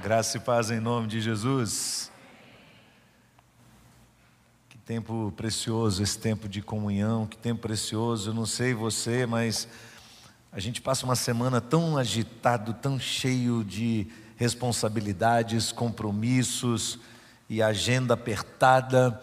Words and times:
Graça 0.00 0.36
e 0.36 0.40
paz 0.40 0.70
em 0.70 0.80
nome 0.80 1.06
de 1.06 1.20
Jesus. 1.20 2.10
Que 4.68 4.78
tempo 4.78 5.32
precioso 5.36 6.02
esse 6.02 6.18
tempo 6.18 6.48
de 6.48 6.60
comunhão, 6.62 7.26
que 7.26 7.36
tempo 7.36 7.60
precioso. 7.60 8.30
Eu 8.30 8.34
não 8.34 8.46
sei 8.46 8.74
você, 8.74 9.26
mas 9.26 9.68
a 10.50 10.58
gente 10.58 10.80
passa 10.80 11.04
uma 11.04 11.14
semana 11.14 11.60
tão 11.60 11.96
agitado, 11.96 12.74
tão 12.74 12.98
cheio 12.98 13.62
de 13.62 14.08
responsabilidades, 14.36 15.70
compromissos 15.70 16.98
e 17.48 17.62
agenda 17.62 18.14
apertada. 18.14 19.20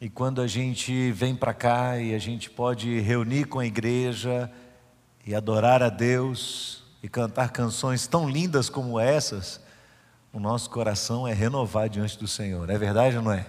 E 0.00 0.08
quando 0.08 0.40
a 0.40 0.46
gente 0.46 1.10
vem 1.12 1.34
para 1.34 1.52
cá 1.52 1.98
e 1.98 2.14
a 2.14 2.18
gente 2.18 2.48
pode 2.48 3.00
reunir 3.00 3.44
com 3.44 3.58
a 3.58 3.66
igreja 3.66 4.50
e 5.26 5.34
adorar 5.34 5.82
a 5.82 5.90
Deus 5.90 6.82
e 7.02 7.08
cantar 7.08 7.50
canções 7.50 8.06
tão 8.06 8.30
lindas 8.30 8.70
como 8.70 8.98
essas, 8.98 9.60
o 10.32 10.40
nosso 10.40 10.70
coração 10.70 11.28
é 11.28 11.32
renovar 11.34 11.88
diante 11.88 12.18
do 12.18 12.26
Senhor. 12.26 12.70
É 12.70 12.78
verdade 12.78 13.16
ou 13.16 13.22
não 13.22 13.32
é? 13.32 13.46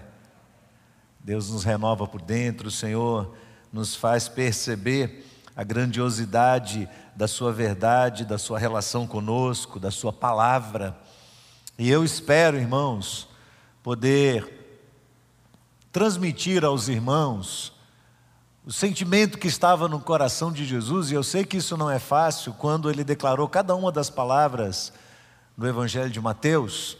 Deus 1.19 1.49
nos 1.49 1.63
renova 1.63 2.05
por 2.05 2.21
dentro, 2.21 2.67
o 2.67 2.71
Senhor 2.71 3.33
nos 3.71 3.95
faz 3.95 4.27
perceber 4.27 5.25
a 5.55 5.63
grandiosidade 5.63 6.89
da 7.15 7.27
Sua 7.27 7.53
verdade, 7.53 8.25
da 8.25 8.37
Sua 8.37 8.59
relação 8.59 9.07
conosco, 9.07 9.79
da 9.79 9.89
Sua 9.89 10.11
palavra. 10.11 10.97
E 11.79 11.89
eu 11.89 12.03
espero, 12.03 12.57
irmãos, 12.57 13.29
poder 13.81 14.59
transmitir 15.91 16.65
aos 16.65 16.89
irmãos 16.89 17.71
o 18.65 18.71
sentimento 18.71 19.37
que 19.37 19.47
estava 19.47 19.87
no 19.87 19.99
coração 19.99 20.51
de 20.51 20.65
Jesus, 20.65 21.11
e 21.11 21.13
eu 21.13 21.23
sei 21.23 21.45
que 21.45 21.57
isso 21.57 21.77
não 21.77 21.89
é 21.89 21.99
fácil, 21.99 22.53
quando 22.53 22.89
ele 22.89 23.03
declarou 23.03 23.47
cada 23.47 23.75
uma 23.75 23.91
das 23.91 24.09
palavras 24.09 24.91
do 25.57 25.67
Evangelho 25.67 26.09
de 26.09 26.19
Mateus. 26.19 26.97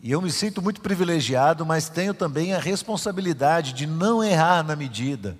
E 0.00 0.10
eu 0.10 0.22
me 0.22 0.30
sinto 0.30 0.62
muito 0.62 0.80
privilegiado, 0.80 1.66
mas 1.66 1.88
tenho 1.88 2.14
também 2.14 2.54
a 2.54 2.58
responsabilidade 2.58 3.72
de 3.72 3.86
não 3.86 4.22
errar 4.22 4.62
na 4.62 4.76
medida, 4.76 5.36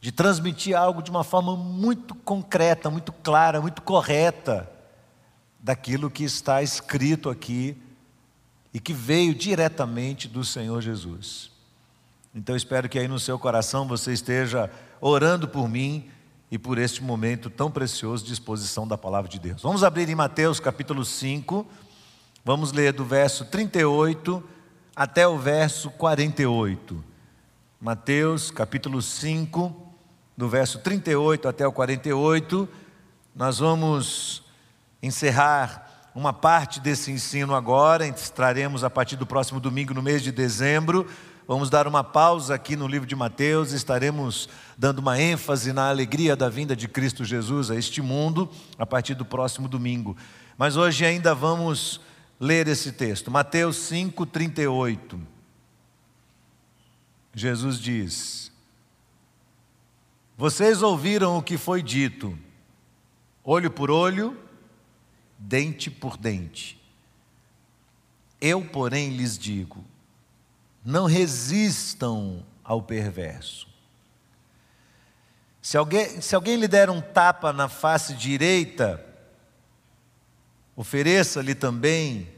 de 0.00 0.10
transmitir 0.10 0.76
algo 0.76 1.02
de 1.02 1.10
uma 1.10 1.24
forma 1.24 1.56
muito 1.56 2.14
concreta, 2.14 2.90
muito 2.90 3.12
clara, 3.12 3.60
muito 3.60 3.80
correta, 3.80 4.70
daquilo 5.64 6.10
que 6.10 6.24
está 6.24 6.62
escrito 6.62 7.30
aqui 7.30 7.74
e 8.72 8.78
que 8.78 8.92
veio 8.92 9.34
diretamente 9.34 10.28
do 10.28 10.44
Senhor 10.44 10.82
Jesus. 10.82 11.50
Então 12.34 12.54
espero 12.54 12.88
que 12.88 12.98
aí 12.98 13.08
no 13.08 13.18
seu 13.18 13.38
coração 13.38 13.88
você 13.88 14.12
esteja 14.12 14.70
orando 15.00 15.48
por 15.48 15.68
mim 15.68 16.10
e 16.50 16.58
por 16.58 16.78
este 16.78 17.02
momento 17.02 17.50
tão 17.50 17.70
precioso 17.70 18.24
de 18.24 18.32
exposição 18.32 18.86
da 18.86 18.96
palavra 18.96 19.28
de 19.28 19.38
Deus. 19.38 19.62
Vamos 19.62 19.82
abrir 19.82 20.08
em 20.08 20.14
Mateus 20.14 20.60
capítulo 20.60 21.04
5, 21.04 21.66
vamos 22.44 22.72
ler 22.72 22.92
do 22.92 23.04
verso 23.04 23.44
38 23.46 24.42
até 24.94 25.26
o 25.26 25.38
verso 25.38 25.90
48. 25.90 27.04
Mateus 27.80 28.50
capítulo 28.50 29.02
5, 29.02 29.74
do 30.36 30.48
verso 30.48 30.78
38 30.78 31.48
até 31.48 31.66
o 31.66 31.72
48, 31.72 32.68
nós 33.34 33.58
vamos 33.58 34.44
encerrar 35.02 36.10
uma 36.14 36.32
parte 36.32 36.80
desse 36.80 37.10
ensino 37.10 37.54
agora, 37.54 38.06
estaremos 38.06 38.84
a 38.84 38.90
partir 38.90 39.16
do 39.16 39.26
próximo 39.26 39.58
domingo, 39.58 39.92
no 39.92 40.00
mês 40.00 40.22
de 40.22 40.30
dezembro, 40.30 41.06
Vamos 41.46 41.68
dar 41.68 41.86
uma 41.86 42.02
pausa 42.02 42.54
aqui 42.54 42.74
no 42.74 42.88
livro 42.88 43.06
de 43.06 43.14
Mateus, 43.14 43.72
estaremos 43.72 44.48
dando 44.78 45.00
uma 45.00 45.20
ênfase 45.20 45.74
na 45.74 45.90
alegria 45.90 46.34
da 46.34 46.48
vinda 46.48 46.74
de 46.74 46.88
Cristo 46.88 47.22
Jesus 47.22 47.70
a 47.70 47.76
este 47.76 48.00
mundo 48.00 48.48
a 48.78 48.86
partir 48.86 49.14
do 49.14 49.26
próximo 49.26 49.68
domingo. 49.68 50.16
Mas 50.56 50.74
hoje 50.74 51.04
ainda 51.04 51.34
vamos 51.34 52.00
ler 52.40 52.66
esse 52.66 52.92
texto, 52.92 53.30
Mateus 53.30 53.76
5:38. 53.76 55.20
Jesus 57.34 57.78
diz: 57.78 58.50
Vocês 60.38 60.80
ouviram 60.80 61.36
o 61.36 61.42
que 61.42 61.58
foi 61.58 61.82
dito, 61.82 62.38
olho 63.44 63.70
por 63.70 63.90
olho, 63.90 64.34
dente 65.38 65.90
por 65.90 66.16
dente. 66.16 66.80
Eu, 68.40 68.64
porém, 68.64 69.10
lhes 69.10 69.36
digo: 69.36 69.84
não 70.84 71.06
resistam 71.06 72.44
ao 72.62 72.82
perverso. 72.82 73.66
Se 75.62 75.78
alguém, 75.78 76.20
se 76.20 76.34
alguém 76.34 76.56
lhe 76.56 76.68
der 76.68 76.90
um 76.90 77.00
tapa 77.00 77.52
na 77.52 77.68
face 77.68 78.12
direita, 78.12 79.02
ofereça-lhe 80.76 81.54
também 81.54 82.28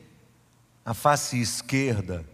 a 0.84 0.94
face 0.94 1.40
esquerda. 1.40 2.24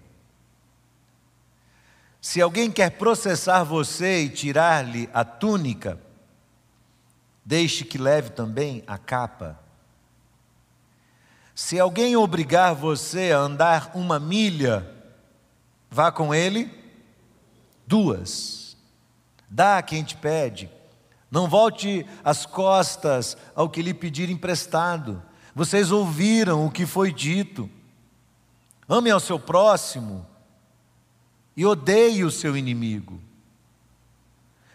Se 2.21 2.43
alguém 2.43 2.71
quer 2.71 2.91
processar 2.91 3.65
você 3.65 4.25
e 4.25 4.29
tirar-lhe 4.29 5.09
a 5.15 5.25
túnica, 5.25 5.99
deixe 7.43 7.85
que 7.85 7.97
leve 7.97 8.31
também 8.31 8.85
a 8.87 8.99
capa. 8.99 9.59
Se 11.55 11.81
alguém 11.81 12.17
obrigar 12.17 12.75
você 12.75 13.33
a 13.33 13.39
andar 13.39 13.93
uma 13.95 14.21
milha, 14.21 15.02
Vá 15.93 16.11
com 16.11 16.35
ele 16.35 16.71
duas. 17.87 18.79
Dá 19.49 19.77
a 19.77 19.83
quem 19.83 20.03
te 20.03 20.17
pede. 20.17 20.71
Não 21.31 21.47
volte 21.47 22.07
as 22.25 22.47
costas 22.47 23.37
ao 23.55 23.69
que 23.69 23.83
lhe 23.83 23.93
pedir 23.93 24.31
emprestado. 24.31 25.23
Vocês 25.55 25.93
ouviram 25.93 26.67
o 26.67 26.71
que 26.71 26.87
foi 26.87 27.13
dito. 27.13 27.69
Ame 28.89 29.11
ao 29.11 29.21
seu 29.21 29.39
próximo 29.39 30.27
e 31.55 31.67
odeie 31.67 32.25
o 32.25 32.31
seu 32.31 32.57
inimigo. 32.57 33.21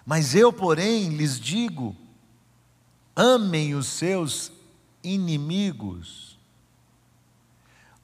Mas 0.06 0.36
eu, 0.36 0.54
porém, 0.54 1.10
lhes 1.10 1.40
digo: 1.40 1.96
amem 3.16 3.74
os 3.74 3.88
seus 3.88 4.52
inimigos. 5.04 6.38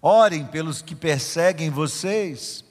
Orem 0.01 0.47
pelos 0.47 0.81
que 0.81 0.95
perseguem 0.95 1.69
vocês 1.69 2.65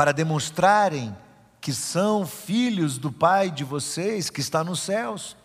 para 0.00 0.14
demonstrarem 0.14 1.14
que 1.60 1.74
são 1.74 2.26
filhos 2.26 2.96
do 2.96 3.12
Pai 3.12 3.50
de 3.50 3.64
vocês 3.64 4.30
que 4.30 4.40
está 4.40 4.64
nos 4.64 4.80
céus. 4.80 5.36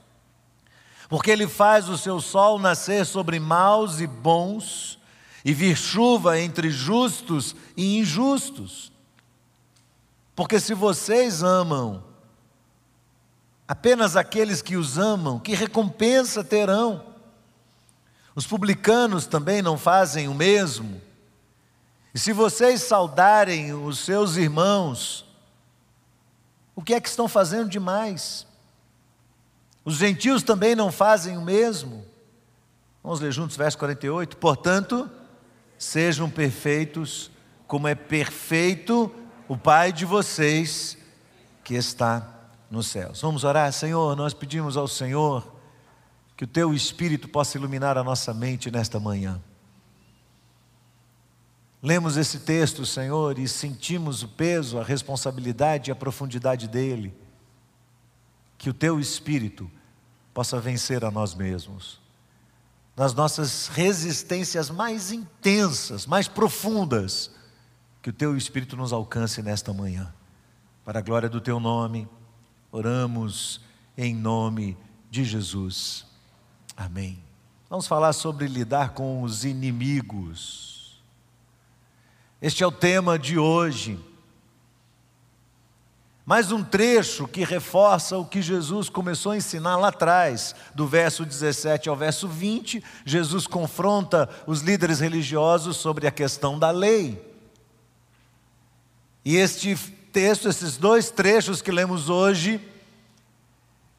Porque 1.10 1.30
Ele 1.30 1.46
faz 1.46 1.90
o 1.90 1.98
seu 1.98 2.22
sol 2.22 2.58
nascer 2.58 3.06
sobre 3.06 3.38
maus 3.38 4.00
e 4.00 4.08
bons, 4.08 4.98
e 5.44 5.54
vir 5.54 5.76
chuva 5.76 6.40
entre 6.40 6.70
justos 6.70 7.54
e 7.76 7.98
injustos. 7.98 8.94
Porque 10.34 10.58
se 10.58 10.74
vocês 10.74 11.44
amam 11.44 12.02
apenas 13.68 14.16
aqueles 14.16 14.62
que 14.62 14.78
os 14.78 14.98
amam, 14.98 15.38
que 15.38 15.54
recompensa 15.54 16.46
terão? 16.46 17.04
Os 18.34 18.48
publicanos 18.48 19.28
também 19.28 19.62
não 19.62 19.78
fazem 19.78 20.30
o 20.30 20.34
mesmo? 20.34 21.02
E 22.16 22.20
se 22.20 22.32
vocês 22.32 22.82
saudarem 22.82 23.74
os 23.74 24.00
seus 24.00 24.38
irmãos, 24.38 25.26
o 26.74 26.82
que 26.82 26.94
é 26.94 27.02
que 27.02 27.10
estão 27.10 27.28
fazendo 27.28 27.68
demais? 27.68 28.48
Os 29.84 29.96
gentios 29.96 30.42
também 30.42 30.76
não 30.76 30.94
fazem 30.94 31.38
o 31.38 31.42
mesmo? 31.42 32.06
Vamos 33.04 33.20
ler 33.20 33.34
juntos, 33.34 33.58
verso 33.58 33.78
48. 33.78 34.38
Portanto, 34.38 35.12
sejam 35.78 36.30
perfeitos, 36.30 37.30
como 37.68 37.86
é 37.86 37.94
perfeito 37.94 39.14
o 39.46 39.58
Pai 39.58 39.92
de 39.92 40.06
vocês 40.06 40.98
que 41.66 41.76
está 41.76 42.26
nos 42.72 42.88
céus. 42.88 43.20
Vamos 43.20 43.44
orar, 43.44 43.74
Senhor. 43.74 44.16
Nós 44.16 44.34
pedimos 44.34 44.78
ao 44.78 44.88
Senhor 44.88 45.54
que 46.38 46.46
o 46.46 46.48
Teu 46.48 46.74
Espírito 46.74 47.28
possa 47.28 47.58
iluminar 47.58 47.98
a 47.98 48.06
nossa 48.06 48.34
mente 48.34 48.72
nesta 48.72 49.02
manhã. 49.02 49.42
Lemos 51.86 52.18
esse 52.18 52.40
texto, 52.40 52.84
Senhor, 52.84 53.38
e 53.38 53.48
sentimos 53.48 54.24
o 54.24 54.28
peso, 54.28 54.80
a 54.80 54.84
responsabilidade 54.84 55.88
e 55.88 55.94
a 55.94 55.96
profundidade 55.96 56.68
dele. 56.68 57.14
Que 58.58 58.72
o 58.72 58.74
teu 58.74 59.00
espírito 59.00 59.70
possa 60.34 60.60
vencer 60.60 61.06
a 61.06 61.12
nós 61.12 61.36
mesmos. 61.36 62.02
Nas 62.98 63.14
nossas 63.14 63.68
resistências 63.68 64.72
mais 64.72 65.12
intensas, 65.12 66.08
mais 66.08 66.28
profundas, 66.28 67.30
que 68.02 68.10
o 68.10 68.14
teu 68.14 68.36
espírito 68.36 68.76
nos 68.76 68.92
alcance 68.92 69.44
nesta 69.44 69.72
manhã. 69.72 70.12
Para 70.84 70.98
a 70.98 71.04
glória 71.04 71.30
do 71.30 71.40
teu 71.40 71.60
nome, 71.60 72.10
oramos 72.72 73.62
em 73.96 74.16
nome 74.16 74.76
de 75.12 75.24
Jesus. 75.24 76.04
Amém. 76.76 77.24
Vamos 77.70 77.86
falar 77.86 78.14
sobre 78.14 78.48
lidar 78.48 78.96
com 78.96 79.22
os 79.22 79.46
inimigos. 79.46 80.75
Este 82.46 82.64
é 82.64 82.68
o 82.68 82.72
tema 82.72 83.18
de 83.18 83.40
hoje. 83.40 84.00
Mais 86.24 86.52
um 86.52 86.64
trecho 86.64 87.28
que 87.28 87.44
reforça 87.44 88.20
o 88.20 88.24
que 88.24 88.40
Jesus 88.40 88.88
começou 88.88 89.32
a 89.32 89.38
ensinar 89.38 89.78
lá 89.78 89.88
atrás, 89.88 90.54
do 90.76 90.86
verso 90.86 91.26
17 91.26 91.90
ao 91.90 91.96
verso 91.96 92.28
20. 92.28 92.84
Jesus 93.04 93.48
confronta 93.48 94.30
os 94.46 94.62
líderes 94.62 95.00
religiosos 95.00 95.78
sobre 95.78 96.06
a 96.06 96.12
questão 96.12 96.60
da 96.60 96.70
lei. 96.70 97.20
E 99.26 99.38
este 99.38 99.76
texto, 100.14 100.48
esses 100.48 100.78
dois 100.78 101.10
trechos 101.10 101.64
que 101.64 101.72
lemos 101.72 102.10
hoje, 102.10 102.62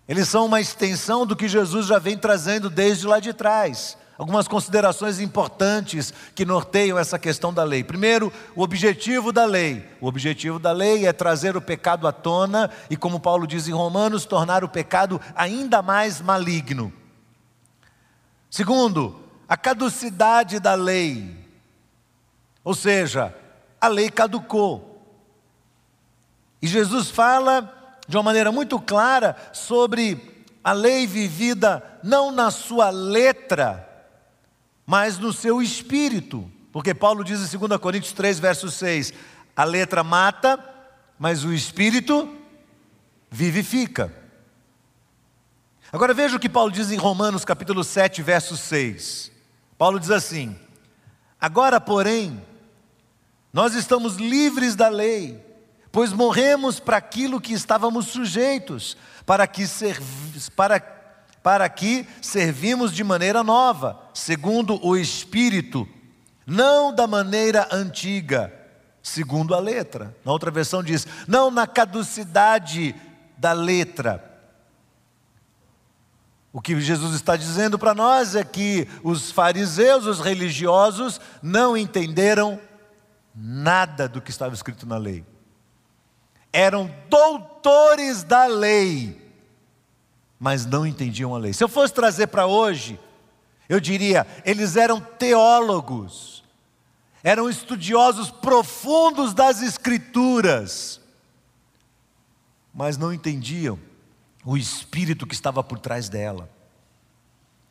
eles 0.07 0.29
são 0.29 0.47
uma 0.47 0.61
extensão 0.61 1.27
do 1.27 1.35
que 1.35 1.49
Jesus 1.49 1.89
já 1.89 1.99
vem 1.99 2.17
trazendo 2.17 2.71
desde 2.71 3.09
lá 3.09 3.19
de 3.19 3.33
trás 3.33 3.99
algumas 4.19 4.49
considerações 4.49 5.21
importantes 5.21 6.13
que 6.35 6.45
norteiam 6.45 6.99
essa 6.99 7.19
questão 7.19 7.53
da 7.53 7.63
lei. 7.63 7.85
Primeiro, 7.85 8.33
o 8.55 8.63
objetivo 8.63 9.33
da 9.33 9.45
lei. 9.45 9.87
O 10.01 10.07
objetivo 10.07 10.59
da 10.59 10.73
lei 10.73 11.07
é 11.07 11.13
trazer 11.13 11.57
o 11.57 11.61
pecado 11.61 12.07
à 12.07 12.13
tona 12.13 12.71
e, 12.89 12.97
como 12.97 13.21
Paulo 13.21 13.47
diz 13.47 13.69
em 13.69 13.73
Romanos, 13.73 14.25
tornar 14.25 14.65
o 14.65 14.69
pecado 14.69 15.21
ainda 15.35 15.83
mais 15.83 16.21
maligno. 16.21 16.93
Segundo, 18.51 19.21
a 19.49 19.57
caducidade 19.57 20.59
da 20.59 20.75
lei. 20.75 21.37
Ou 22.65 22.75
seja, 22.75 23.35
a 23.81 23.89
lei 23.89 24.11
caducou. 24.11 24.95
E 26.61 26.67
Jesus 26.67 27.11
fala 27.11 27.73
de 28.09 28.17
uma 28.17 28.23
maneira 28.23 28.51
muito 28.51 28.81
clara 28.81 29.37
sobre 29.53 30.45
a 30.65 30.73
lei 30.73 31.07
vivida 31.07 31.83
não 32.03 32.33
na 32.33 32.51
sua 32.51 32.91
letra, 32.91 33.86
mas 34.87 35.19
no 35.19 35.33
seu 35.33 35.61
espírito. 35.61 36.51
Porque 36.73 36.95
Paulo 36.95 37.25
diz 37.25 37.53
em 37.53 37.59
2 37.59 37.81
Coríntios 37.81 38.13
3, 38.13 38.39
verso 38.39 38.71
6: 38.71 39.13
a 39.57 39.65
letra 39.65 40.05
mata, 40.05 40.63
mas 41.19 41.43
o 41.45 41.53
espírito 41.53 42.33
vivifica. 43.31 44.15
Agora 45.91 46.13
veja 46.13 46.37
o 46.37 46.41
que 46.41 46.49
Paulo 46.49 46.71
diz 46.71 46.91
em 46.91 46.97
Romanos 46.97 47.45
capítulo 47.45 47.83
7, 47.83 48.23
verso 48.23 48.57
6. 48.57 49.33
Paulo 49.79 49.99
diz 49.99 50.11
assim: 50.11 50.59
Agora, 51.41 51.81
porém, 51.81 52.43
nós 53.53 53.75
estamos 53.75 54.17
livres 54.17 54.77
da 54.77 54.89
lei, 54.89 55.43
pois 55.91 56.13
morremos 56.13 56.79
para 56.79 56.99
aquilo 56.99 57.41
que 57.41 57.55
estávamos 57.55 58.09
sujeitos, 58.09 58.97
para 59.25 59.47
que, 59.47 59.65
para 60.55 60.79
para 61.47 61.69
que 61.69 62.05
servimos 62.21 62.93
de 62.93 63.05
maneira 63.05 63.45
nova, 63.45 64.01
segundo 64.13 64.85
o 64.85 64.97
Espírito, 64.97 65.89
não 66.45 66.93
da 66.93 67.07
maneira 67.07 67.69
antiga, 67.71 68.53
segundo 69.01 69.55
a 69.55 69.61
letra. 69.61 70.13
Na 70.25 70.33
outra 70.33 70.51
versão 70.51 70.83
diz: 70.83 71.07
não 71.29 71.49
na 71.49 71.65
caducidade 71.65 72.97
da 73.39 73.53
letra. 73.53 74.29
O 76.53 76.61
que 76.61 76.81
Jesus 76.81 77.15
está 77.15 77.37
dizendo 77.37 77.79
para 77.79 77.95
nós 77.95 78.35
é 78.35 78.43
que 78.43 78.89
os 79.05 79.31
fariseus, 79.31 80.05
os 80.05 80.19
religiosos, 80.19 81.21
não 81.41 81.77
entenderam 81.77 82.59
nada 83.33 84.09
do 84.09 84.21
que 84.21 84.33
estava 84.33 84.53
escrito 84.53 84.85
na 84.85 84.97
lei. 84.97 85.25
Eram 86.53 86.93
doutores 87.09 88.25
da 88.25 88.47
lei 88.47 89.26
mas 90.39 90.67
não 90.67 90.87
entendiam 90.87 91.35
a 91.35 91.39
lei. 91.39 91.53
Se 91.53 91.65
eu 91.65 91.69
fosse 91.69 91.93
trazer 91.93 92.27
para 92.29 92.47
hoje, 92.47 92.99
eu 93.69 93.81
diria, 93.81 94.27
eles 94.45 94.77
eram 94.77 95.01
teólogos, 95.01 96.45
eram 97.23 97.49
estudiosos 97.49 98.31
profundos 98.31 99.35
das 99.35 99.63
Escrituras, 99.63 101.01
mas 102.73 102.97
não 102.97 103.13
entendiam 103.13 103.79
o 104.45 104.57
espírito 104.57 105.27
que 105.27 105.35
estava 105.35 105.65
por 105.65 105.79
trás 105.79 106.09
dela. 106.09 106.49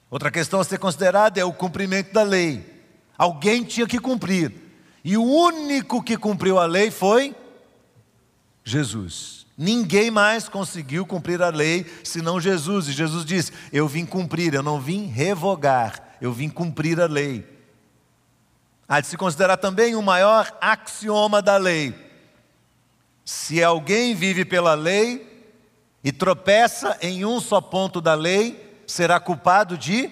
Outra 0.09 0.31
questão 0.31 0.59
a 0.59 0.63
ser 0.63 0.77
considerada 0.77 1.39
é 1.39 1.45
o 1.45 1.53
cumprimento 1.53 2.11
da 2.11 2.23
lei. 2.23 2.73
Alguém 3.17 3.63
tinha 3.63 3.87
que 3.87 3.99
cumprir, 3.99 4.53
e 5.03 5.15
o 5.15 5.23
único 5.23 6.03
que 6.03 6.17
cumpriu 6.17 6.59
a 6.59 6.65
lei 6.65 6.91
foi 6.91 7.33
Jesus. 8.63 9.44
Ninguém 9.57 10.11
mais 10.11 10.49
conseguiu 10.49 11.05
cumprir 11.05 11.41
a 11.41 11.49
lei 11.49 11.85
senão 12.03 12.41
Jesus. 12.41 12.87
E 12.87 12.91
Jesus 12.91 13.25
disse: 13.25 13.53
Eu 13.71 13.87
vim 13.87 14.05
cumprir, 14.05 14.53
eu 14.53 14.63
não 14.63 14.79
vim 14.81 15.07
revogar, 15.07 16.17
eu 16.19 16.33
vim 16.33 16.49
cumprir 16.49 16.99
a 16.99 17.05
lei. 17.05 17.45
Há 18.87 18.99
de 18.99 19.07
se 19.07 19.17
considerar 19.17 19.57
também 19.57 19.95
o 19.95 20.01
maior 20.01 20.51
axioma 20.61 21.41
da 21.41 21.57
lei. 21.57 21.95
Se 23.23 23.63
alguém 23.63 24.13
vive 24.13 24.45
pela 24.45 24.75
lei 24.75 25.49
e 26.03 26.11
tropeça 26.11 26.97
em 27.01 27.25
um 27.25 27.39
só 27.39 27.59
ponto 27.59 27.99
da 27.99 28.13
lei, 28.13 28.83
será 28.85 29.19
culpado 29.19 29.77
de 29.77 30.11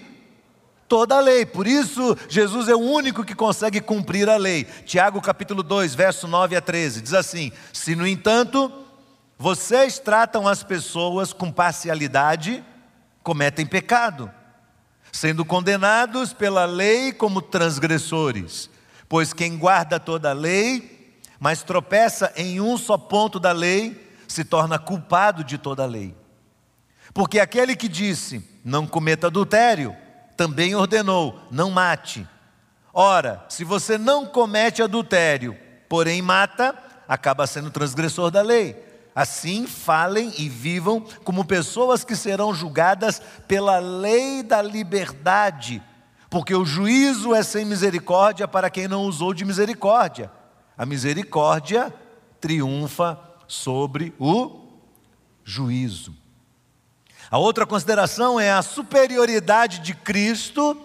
toda 0.87 1.17
a 1.17 1.21
lei. 1.21 1.45
Por 1.45 1.67
isso, 1.67 2.17
Jesus 2.27 2.67
é 2.67 2.75
o 2.75 2.79
único 2.79 3.23
que 3.23 3.35
consegue 3.35 3.81
cumprir 3.81 4.29
a 4.29 4.37
lei. 4.37 4.63
Tiago 4.85 5.21
capítulo 5.21 5.61
2, 5.61 5.93
verso 5.93 6.27
9 6.27 6.55
a 6.55 6.61
13, 6.61 7.01
diz 7.01 7.13
assim: 7.13 7.51
Se 7.71 7.95
no 7.95 8.07
entanto 8.07 8.82
vocês 9.43 9.99
tratam 9.99 10.47
as 10.47 10.63
pessoas 10.63 11.33
com 11.33 11.51
parcialidade, 11.51 12.63
cometem 13.21 13.65
pecado, 13.65 14.31
sendo 15.11 15.43
condenados 15.43 16.31
pela 16.31 16.63
lei 16.63 17.11
como 17.11 17.41
transgressores. 17.41 18.69
Pois 19.09 19.33
quem 19.33 19.57
guarda 19.57 19.99
toda 19.99 20.29
a 20.29 20.33
lei, 20.33 21.19
mas 21.41 21.61
tropeça 21.61 22.31
em 22.37 22.61
um 22.61 22.77
só 22.77 22.97
ponto 22.97 23.37
da 23.37 23.51
lei, 23.51 24.09
se 24.29 24.45
torna 24.45 24.79
culpado 24.79 25.43
de 25.43 25.57
toda 25.57 25.83
a 25.83 25.87
lei. 25.87 26.15
Porque 27.13 27.37
aquele 27.37 27.75
que 27.75 27.89
disse, 27.89 28.49
não 28.63 28.87
cometa 28.87 29.27
adultério, 29.27 29.93
também 30.37 30.73
ordenou, 30.73 31.37
não 31.51 31.69
mate. 31.69 32.25
Ora, 32.93 33.43
se 33.49 33.65
você 33.65 33.97
não 33.97 34.25
comete 34.25 34.81
adultério, 34.81 35.53
porém 35.89 36.21
mata, 36.21 36.73
acaba 37.09 37.45
sendo 37.45 37.69
transgressor 37.69 38.31
da 38.31 38.41
lei. 38.41 38.92
Assim 39.15 39.67
falem 39.67 40.33
e 40.37 40.49
vivam 40.49 41.01
como 41.23 41.45
pessoas 41.45 42.03
que 42.03 42.15
serão 42.15 42.53
julgadas 42.53 43.21
pela 43.47 43.77
lei 43.77 44.41
da 44.41 44.61
liberdade, 44.61 45.83
porque 46.29 46.55
o 46.55 46.65
juízo 46.65 47.35
é 47.35 47.43
sem 47.43 47.63
misericórdia 47.63 48.47
para 48.47 48.69
quem 48.69 48.87
não 48.87 49.03
usou 49.03 49.33
de 49.33 49.45
misericórdia. 49.45 50.31
A 50.75 50.85
misericórdia 50.85 51.93
triunfa 52.41 53.19
sobre 53.47 54.13
o 54.17 54.63
juízo. 55.43 56.15
A 57.29 57.37
outra 57.37 57.65
consideração 57.65 58.39
é 58.39 58.51
a 58.51 58.61
superioridade 58.61 59.79
de 59.79 59.93
Cristo 59.93 60.79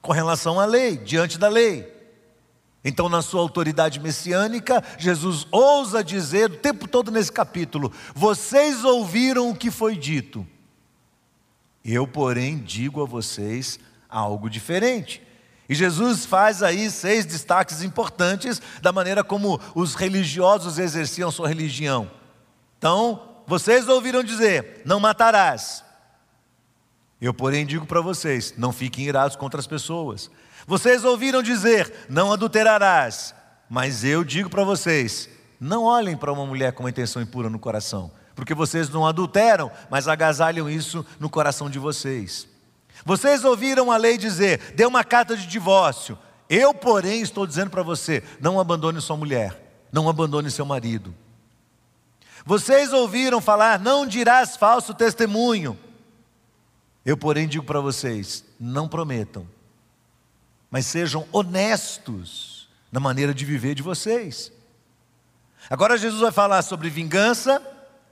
com 0.00 0.12
relação 0.12 0.58
à 0.58 0.64
lei, 0.64 0.96
diante 0.96 1.38
da 1.38 1.48
lei. 1.48 1.97
Então, 2.84 3.08
na 3.08 3.22
sua 3.22 3.40
autoridade 3.40 3.98
messiânica, 3.98 4.82
Jesus 4.98 5.46
ousa 5.50 6.02
dizer 6.02 6.50
o 6.50 6.56
tempo 6.56 6.86
todo 6.86 7.10
nesse 7.10 7.32
capítulo: 7.32 7.92
Vocês 8.14 8.84
ouviram 8.84 9.50
o 9.50 9.54
que 9.54 9.70
foi 9.70 9.96
dito. 9.96 10.46
Eu, 11.84 12.06
porém, 12.06 12.58
digo 12.58 13.02
a 13.02 13.06
vocês 13.06 13.78
algo 14.08 14.48
diferente. 14.48 15.22
E 15.68 15.74
Jesus 15.74 16.24
faz 16.24 16.62
aí 16.62 16.90
seis 16.90 17.26
destaques 17.26 17.82
importantes 17.82 18.60
da 18.80 18.90
maneira 18.90 19.22
como 19.22 19.60
os 19.74 19.94
religiosos 19.94 20.78
exerciam 20.78 21.30
sua 21.30 21.48
religião. 21.48 22.10
Então, 22.78 23.22
vocês 23.46 23.88
ouviram 23.88 24.22
dizer: 24.22 24.82
Não 24.84 25.00
matarás. 25.00 25.84
Eu, 27.20 27.34
porém, 27.34 27.66
digo 27.66 27.86
para 27.86 28.00
vocês: 28.00 28.54
Não 28.56 28.72
fiquem 28.72 29.06
irados 29.06 29.36
contra 29.36 29.58
as 29.58 29.66
pessoas. 29.66 30.30
Vocês 30.68 31.02
ouviram 31.02 31.42
dizer: 31.42 31.90
não 32.10 32.30
adulterarás. 32.30 33.34
Mas 33.70 34.04
eu 34.04 34.22
digo 34.22 34.50
para 34.50 34.64
vocês: 34.64 35.26
não 35.58 35.84
olhem 35.84 36.14
para 36.14 36.30
uma 36.30 36.44
mulher 36.44 36.72
com 36.72 36.82
uma 36.82 36.90
intenção 36.90 37.22
impura 37.22 37.48
no 37.48 37.58
coração, 37.58 38.12
porque 38.34 38.52
vocês 38.54 38.90
não 38.90 39.06
adulteram, 39.06 39.72
mas 39.90 40.06
agasalham 40.06 40.68
isso 40.68 41.04
no 41.18 41.30
coração 41.30 41.70
de 41.70 41.78
vocês. 41.78 42.46
Vocês 43.02 43.46
ouviram 43.46 43.90
a 43.90 43.96
lei 43.96 44.18
dizer: 44.18 44.74
dê 44.74 44.84
uma 44.84 45.02
carta 45.02 45.34
de 45.34 45.46
divórcio. 45.46 46.18
Eu, 46.50 46.74
porém, 46.74 47.22
estou 47.22 47.46
dizendo 47.46 47.70
para 47.70 47.82
você: 47.82 48.22
não 48.38 48.60
abandone 48.60 49.00
sua 49.00 49.16
mulher, 49.16 49.88
não 49.90 50.06
abandone 50.06 50.50
seu 50.50 50.66
marido. 50.66 51.14
Vocês 52.44 52.92
ouviram 52.92 53.40
falar: 53.40 53.80
não 53.80 54.06
dirás 54.06 54.54
falso 54.54 54.92
testemunho. 54.92 55.78
Eu, 57.06 57.16
porém, 57.16 57.48
digo 57.48 57.64
para 57.64 57.80
vocês: 57.80 58.44
não 58.60 58.86
prometam 58.86 59.46
mas 60.70 60.86
sejam 60.86 61.26
honestos 61.32 62.68
na 62.90 63.00
maneira 63.00 63.34
de 63.34 63.44
viver 63.44 63.74
de 63.74 63.82
vocês. 63.82 64.52
Agora 65.70 65.98
Jesus 65.98 66.20
vai 66.20 66.32
falar 66.32 66.62
sobre 66.62 66.88
vingança 66.88 67.62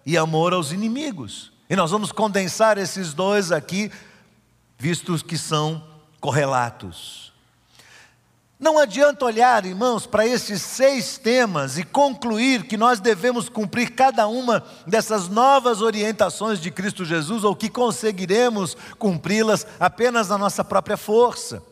e 0.05 0.17
amor 0.17 0.53
aos 0.53 0.73
inimigos. 0.73 1.53
E 1.69 1.75
nós 1.75 1.91
vamos 1.91 2.13
condensar 2.13 2.79
esses 2.79 3.13
dois 3.13 3.51
aqui, 3.51 3.91
vistos 4.79 5.23
que 5.23 5.37
são 5.37 5.83
correlatos. 6.21 7.33
Não 8.59 8.79
adianta 8.79 9.27
olhar, 9.27 9.67
irmãos, 9.67 10.07
para 10.07 10.27
esses 10.27 10.63
seis 10.63 11.19
temas 11.19 11.77
e 11.77 11.85
concluir 11.85 12.65
que 12.65 12.77
nós 12.77 13.01
devemos 13.01 13.51
cumprir 13.51 13.91
cada 13.91 14.27
uma 14.27 14.65
dessas 14.87 15.29
novas 15.29 15.83
orientações 15.83 16.59
de 16.59 16.71
Cristo 16.71 17.05
Jesus 17.05 17.45
ou 17.45 17.55
que 17.55 17.69
conseguiremos 17.69 18.75
cumpri-las 18.99 19.67
apenas 19.79 20.31
na 20.31 20.39
nossa 20.39 20.65
própria 20.65 20.97
força. 20.97 21.63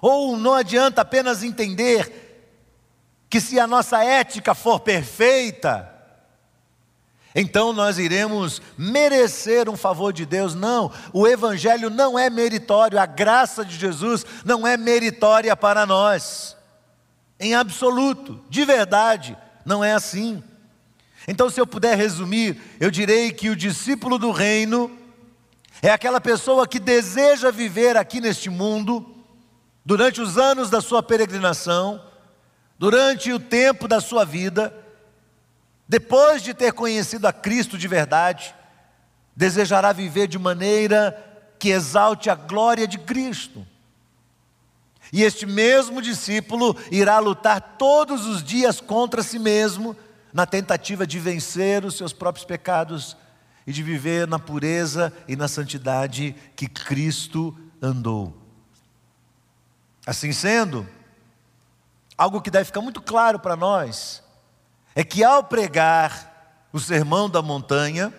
Ou 0.00 0.36
não 0.36 0.54
adianta 0.54 1.02
apenas 1.02 1.42
entender 1.42 2.28
que 3.28 3.40
se 3.40 3.58
a 3.60 3.66
nossa 3.66 4.02
ética 4.02 4.54
for 4.54 4.80
perfeita, 4.80 5.94
então 7.34 7.72
nós 7.72 7.98
iremos 7.98 8.62
merecer 8.76 9.68
um 9.68 9.76
favor 9.76 10.12
de 10.12 10.24
Deus. 10.24 10.54
Não, 10.54 10.90
o 11.12 11.26
Evangelho 11.26 11.90
não 11.90 12.18
é 12.18 12.30
meritório, 12.30 12.98
a 12.98 13.06
graça 13.06 13.64
de 13.64 13.76
Jesus 13.76 14.24
não 14.44 14.66
é 14.66 14.76
meritória 14.76 15.54
para 15.56 15.84
nós, 15.84 16.56
em 17.38 17.54
absoluto, 17.54 18.42
de 18.48 18.64
verdade, 18.64 19.36
não 19.64 19.84
é 19.84 19.92
assim. 19.92 20.42
Então, 21.26 21.50
se 21.50 21.60
eu 21.60 21.66
puder 21.66 21.96
resumir, 21.96 22.60
eu 22.80 22.90
direi 22.90 23.30
que 23.30 23.50
o 23.50 23.56
discípulo 23.56 24.18
do 24.18 24.30
reino 24.30 24.90
é 25.82 25.90
aquela 25.90 26.20
pessoa 26.20 26.66
que 26.66 26.80
deseja 26.80 27.50
viver 27.50 27.96
aqui 27.96 28.20
neste 28.20 28.48
mundo, 28.48 29.17
durante 29.88 30.20
os 30.20 30.36
anos 30.36 30.68
da 30.68 30.82
sua 30.82 31.02
peregrinação, 31.02 31.98
durante 32.78 33.32
o 33.32 33.40
tempo 33.40 33.88
da 33.88 34.02
sua 34.02 34.22
vida, 34.22 34.70
depois 35.88 36.42
de 36.42 36.52
ter 36.52 36.74
conhecido 36.74 37.26
a 37.26 37.32
Cristo 37.32 37.78
de 37.78 37.88
verdade, 37.88 38.54
desejará 39.34 39.90
viver 39.94 40.28
de 40.28 40.38
maneira 40.38 41.16
que 41.58 41.70
exalte 41.70 42.28
a 42.28 42.34
glória 42.34 42.86
de 42.86 42.98
Cristo. 42.98 43.66
E 45.10 45.22
este 45.22 45.46
mesmo 45.46 46.02
discípulo 46.02 46.76
irá 46.90 47.18
lutar 47.18 47.76
todos 47.78 48.26
os 48.26 48.44
dias 48.44 48.82
contra 48.82 49.22
si 49.22 49.38
mesmo, 49.38 49.96
na 50.34 50.44
tentativa 50.44 51.06
de 51.06 51.18
vencer 51.18 51.82
os 51.86 51.96
seus 51.96 52.12
próprios 52.12 52.44
pecados 52.44 53.16
e 53.66 53.72
de 53.72 53.82
viver 53.82 54.28
na 54.28 54.38
pureza 54.38 55.10
e 55.26 55.34
na 55.34 55.48
santidade 55.48 56.36
que 56.54 56.68
Cristo 56.68 57.56
andou. 57.80 58.47
Assim 60.08 60.32
sendo, 60.32 60.88
algo 62.16 62.40
que 62.40 62.50
deve 62.50 62.64
ficar 62.64 62.80
muito 62.80 63.02
claro 63.02 63.38
para 63.38 63.54
nós 63.54 64.22
é 64.94 65.04
que 65.04 65.22
ao 65.22 65.44
pregar 65.44 66.64
o 66.72 66.80
sermão 66.80 67.28
da 67.28 67.42
montanha, 67.42 68.10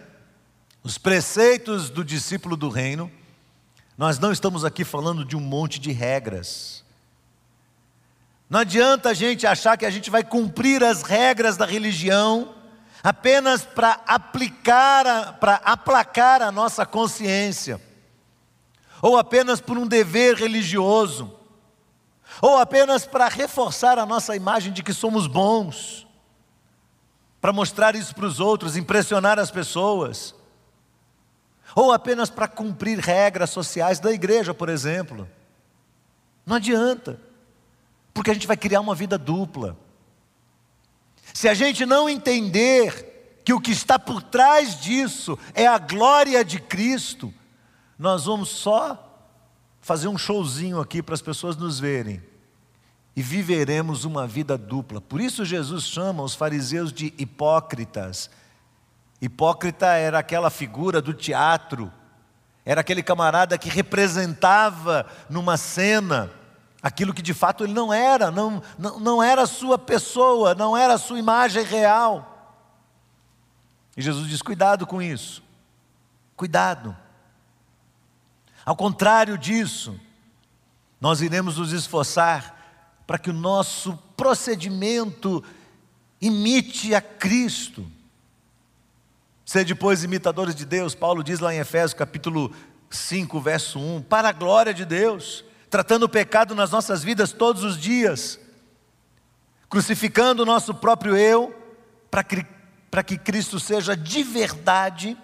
os 0.84 1.00
preceitos 1.00 1.90
do 1.90 2.06
discípulo 2.06 2.56
do 2.56 2.70
reino, 2.70 3.12
nós 3.98 4.20
não 4.20 4.32
estamos 4.32 4.64
aqui 4.64 4.84
falando 4.84 5.26
de 5.26 5.36
um 5.36 5.40
monte 5.40 5.80
de 5.80 5.92
regras. 5.92 6.86
Não 8.48 8.60
adianta 8.60 9.10
a 9.10 9.14
gente 9.16 9.48
achar 9.48 9.76
que 9.76 9.86
a 9.88 9.90
gente 9.90 10.12
vai 10.12 10.24
cumprir 10.24 10.84
as 10.84 11.02
regras 11.02 11.58
da 11.58 11.66
religião 11.66 12.54
apenas 13.02 13.66
para 13.66 14.00
aplicar, 14.06 15.40
para 15.40 15.56
aplacar 15.56 16.44
a 16.44 16.52
nossa 16.52 16.86
consciência, 16.86 17.82
ou 19.02 19.18
apenas 19.18 19.60
por 19.60 19.76
um 19.76 19.88
dever 19.88 20.36
religioso, 20.36 21.39
ou 22.42 22.58
apenas 22.58 23.06
para 23.06 23.28
reforçar 23.28 24.00
a 24.00 24.06
nossa 24.06 24.36
imagem 24.36 24.72
de 24.72 24.84
que 24.84 24.94
somos 24.94 25.28
bons 25.28 26.08
para 27.42 27.54
mostrar 27.54 27.96
isso 27.96 28.14
para 28.14 28.26
os 28.26 28.40
outros, 28.40 28.76
impressionar 28.76 29.40
as 29.40 29.50
pessoas, 29.50 30.36
ou 31.76 31.92
apenas 31.94 32.30
para 32.30 32.48
cumprir 32.48 33.00
regras 33.00 33.50
sociais 33.50 34.00
da 34.00 34.12
igreja, 34.12 34.54
por 34.54 34.68
exemplo. 34.68 35.30
Não 36.46 36.58
adianta, 36.58 37.20
porque 38.14 38.32
a 38.32 38.34
gente 38.34 38.48
vai 38.48 38.58
criar 38.58 38.82
uma 38.82 38.96
vida 38.96 39.18
dupla. 39.18 39.78
Se 41.34 41.48
a 41.48 41.54
gente 41.54 41.86
não 41.86 42.10
entender 42.10 43.42
que 43.46 43.54
o 43.54 43.62
que 43.62 43.72
está 43.72 43.98
por 43.98 44.22
trás 44.22 44.80
disso 44.80 45.38
é 45.54 45.66
a 45.66 45.78
glória 45.78 46.44
de 46.44 46.60
Cristo, 46.60 47.34
nós 47.98 48.26
vamos 48.26 48.50
só 48.50 49.09
fazer 49.90 50.08
um 50.08 50.20
showzinho 50.20 50.80
aqui 50.80 51.02
para 51.02 51.16
as 51.16 51.22
pessoas 51.22 51.58
nos 51.58 51.80
verem 51.80 52.22
e 53.16 53.24
viveremos 53.24 54.06
uma 54.06 54.28
vida 54.28 54.56
dupla. 54.56 55.02
Por 55.02 55.20
isso 55.20 55.44
Jesus 55.44 55.86
chama 55.86 56.22
os 56.22 56.36
fariseus 56.36 56.94
de 56.94 57.12
hipócritas. 57.18 58.30
Hipócrita 59.20 59.88
era 59.88 60.20
aquela 60.20 60.52
figura 60.52 61.02
do 61.02 61.12
teatro, 61.12 61.92
era 62.64 62.82
aquele 62.82 63.02
camarada 63.02 63.58
que 63.58 63.68
representava 63.68 65.08
numa 65.28 65.58
cena 65.58 66.30
aquilo 66.84 67.12
que 67.12 67.24
de 67.24 67.34
fato 67.34 67.64
ele 67.64 67.74
não 67.74 67.92
era, 67.92 68.30
não, 68.30 68.62
não, 68.78 69.00
não 69.00 69.24
era 69.24 69.42
a 69.42 69.48
sua 69.48 69.80
pessoa, 69.80 70.54
não 70.54 70.78
era 70.78 70.94
a 70.94 71.00
sua 71.00 71.18
imagem 71.18 71.64
real. 71.64 72.62
E 73.98 74.04
Jesus 74.04 74.28
diz: 74.28 74.44
cuidado 74.44 74.86
com 74.86 75.02
isso, 75.02 75.42
cuidado. 76.36 76.96
Ao 78.70 78.76
contrário 78.76 79.36
disso, 79.36 80.00
nós 81.02 81.22
iremos 81.22 81.58
nos 81.58 81.72
esforçar 81.72 83.02
para 83.08 83.18
que 83.18 83.32
o 83.32 83.34
nosso 83.34 83.98
procedimento 84.16 85.44
imite 86.22 86.94
a 86.94 87.02
Cristo. 87.02 87.84
Ser 89.44 89.66
depois 89.66 90.04
imitadores 90.04 90.54
de 90.54 90.68
Deus, 90.68 90.94
Paulo 90.94 91.24
diz 91.24 91.40
lá 91.40 91.52
em 91.52 91.58
Efésios 91.58 91.96
capítulo 91.96 92.54
5, 92.92 93.42
verso 93.42 93.80
1, 93.80 94.04
para 94.04 94.30
a 94.30 94.34
glória 94.34 94.72
de 94.72 94.86
Deus, 94.86 95.44
tratando 95.68 96.04
o 96.04 96.10
pecado 96.10 96.54
nas 96.54 96.70
nossas 96.70 97.04
vidas 97.04 97.32
todos 97.32 97.64
os 97.64 97.76
dias, 97.76 98.40
crucificando 99.68 100.44
o 100.44 100.46
nosso 100.46 100.76
próprio 100.76 101.18
eu, 101.18 101.60
para 102.12 102.24
que, 102.24 102.46
para 102.92 103.02
que 103.02 103.18
Cristo 103.18 103.60
seja 103.60 103.98
de 103.98 104.22
verdade 104.22 105.18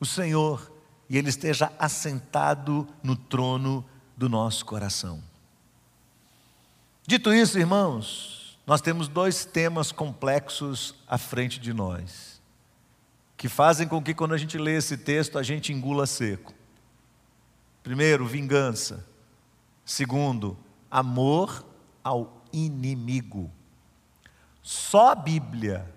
o 0.00 0.06
Senhor 0.06 0.79
e 1.10 1.18
Ele 1.18 1.28
esteja 1.28 1.72
assentado 1.76 2.86
no 3.02 3.16
trono 3.16 3.84
do 4.16 4.28
nosso 4.28 4.64
coração. 4.64 5.20
Dito 7.04 7.34
isso, 7.34 7.58
irmãos, 7.58 8.56
nós 8.64 8.80
temos 8.80 9.08
dois 9.08 9.44
temas 9.44 9.90
complexos 9.90 10.94
à 11.08 11.18
frente 11.18 11.58
de 11.58 11.72
nós, 11.72 12.40
que 13.36 13.48
fazem 13.48 13.88
com 13.88 14.00
que 14.00 14.14
quando 14.14 14.34
a 14.34 14.38
gente 14.38 14.56
lê 14.56 14.76
esse 14.76 14.96
texto 14.96 15.36
a 15.36 15.42
gente 15.42 15.72
engula 15.72 16.06
seco. 16.06 16.54
Primeiro, 17.82 18.24
vingança. 18.24 19.04
Segundo, 19.84 20.56
amor 20.88 21.66
ao 22.04 22.44
inimigo. 22.52 23.50
Só 24.62 25.10
a 25.10 25.14
Bíblia 25.16 25.92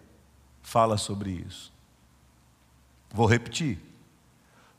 fala 0.63 0.97
sobre 0.97 1.29
isso. 1.29 1.71
Vou 3.11 3.27
repetir. 3.27 3.92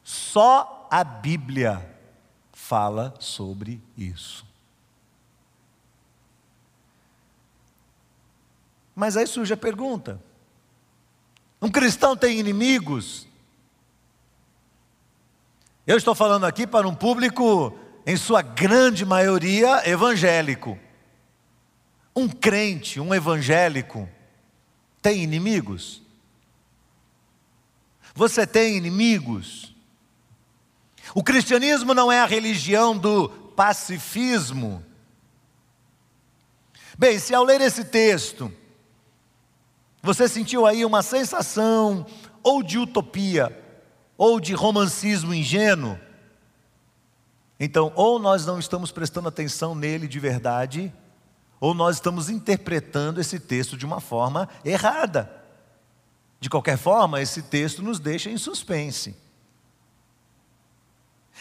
Só 0.04 0.86
a 0.90 1.02
Bíblia 1.02 1.90
fala 2.52 3.14
sobre 3.18 3.80
isso. 3.96 4.44
Mas 8.94 9.16
aí 9.16 9.26
surge 9.26 9.54
a 9.54 9.56
pergunta: 9.56 10.22
um 11.60 11.70
cristão 11.70 12.14
tem 12.14 12.38
inimigos? 12.38 13.26
Eu 15.86 15.96
estou 15.96 16.14
falando 16.14 16.44
aqui 16.44 16.66
para 16.66 16.86
um 16.86 16.94
público, 16.94 17.76
em 18.06 18.16
sua 18.16 18.42
grande 18.42 19.04
maioria, 19.04 19.88
evangélico. 19.88 20.78
Um 22.16 22.28
crente, 22.28 23.00
um 23.00 23.14
evangélico, 23.14 24.08
tem 25.02 25.22
inimigos? 25.22 26.00
Você 28.14 28.46
tem 28.46 28.76
inimigos? 28.76 29.73
O 31.12 31.22
cristianismo 31.22 31.92
não 31.92 32.10
é 32.10 32.20
a 32.20 32.26
religião 32.26 32.96
do 32.96 33.28
pacifismo. 33.28 34.84
Bem, 36.96 37.18
se 37.18 37.34
ao 37.34 37.44
ler 37.44 37.60
esse 37.60 37.84
texto, 37.84 38.52
você 40.00 40.28
sentiu 40.28 40.64
aí 40.64 40.84
uma 40.84 41.02
sensação 41.02 42.06
ou 42.42 42.62
de 42.62 42.78
utopia, 42.78 43.60
ou 44.16 44.38
de 44.38 44.54
romancismo 44.54 45.34
ingênuo? 45.34 45.98
Então, 47.58 47.92
ou 47.96 48.18
nós 48.18 48.46
não 48.46 48.58
estamos 48.58 48.92
prestando 48.92 49.28
atenção 49.28 49.74
nele 49.74 50.06
de 50.06 50.20
verdade, 50.20 50.92
ou 51.60 51.74
nós 51.74 51.96
estamos 51.96 52.28
interpretando 52.28 53.20
esse 53.20 53.40
texto 53.40 53.76
de 53.76 53.86
uma 53.86 54.00
forma 54.00 54.48
errada. 54.64 55.42
De 56.38 56.50
qualquer 56.50 56.76
forma, 56.76 57.22
esse 57.22 57.42
texto 57.42 57.82
nos 57.82 57.98
deixa 57.98 58.28
em 58.28 58.36
suspense. 58.36 59.16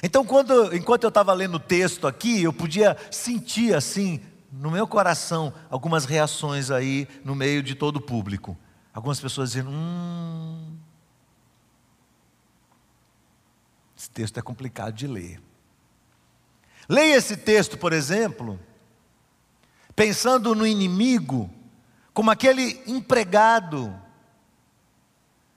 Então, 0.01 0.25
quando, 0.25 0.75
enquanto 0.75 1.03
eu 1.03 1.09
estava 1.09 1.33
lendo 1.33 1.55
o 1.55 1.59
texto 1.59 2.07
aqui, 2.07 2.43
eu 2.43 2.51
podia 2.51 2.97
sentir 3.11 3.75
assim, 3.75 4.21
no 4.51 4.71
meu 4.71 4.87
coração 4.87 5.53
algumas 5.69 6.05
reações 6.05 6.71
aí 6.71 7.07
no 7.23 7.35
meio 7.35 7.61
de 7.61 7.75
todo 7.75 7.97
o 7.97 8.01
público. 8.01 8.57
Algumas 8.93 9.19
pessoas 9.19 9.51
dizendo: 9.51 9.69
hum, 9.71 10.77
esse 13.97 14.09
texto 14.09 14.37
é 14.37 14.41
complicado 14.41 14.93
de 14.93 15.07
ler. 15.07 15.41
Leia 16.87 17.15
esse 17.15 17.37
texto, 17.37 17.77
por 17.77 17.93
exemplo, 17.93 18.59
pensando 19.95 20.53
no 20.53 20.67
inimigo 20.67 21.49
como 22.13 22.29
aquele 22.29 22.83
empregado 22.85 23.93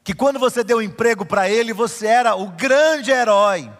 que 0.04 0.14
quando 0.14 0.38
você 0.38 0.62
deu 0.62 0.80
emprego 0.80 1.26
para 1.26 1.50
ele, 1.50 1.72
você 1.72 2.06
era 2.06 2.36
o 2.36 2.48
grande 2.50 3.10
herói. 3.10 3.70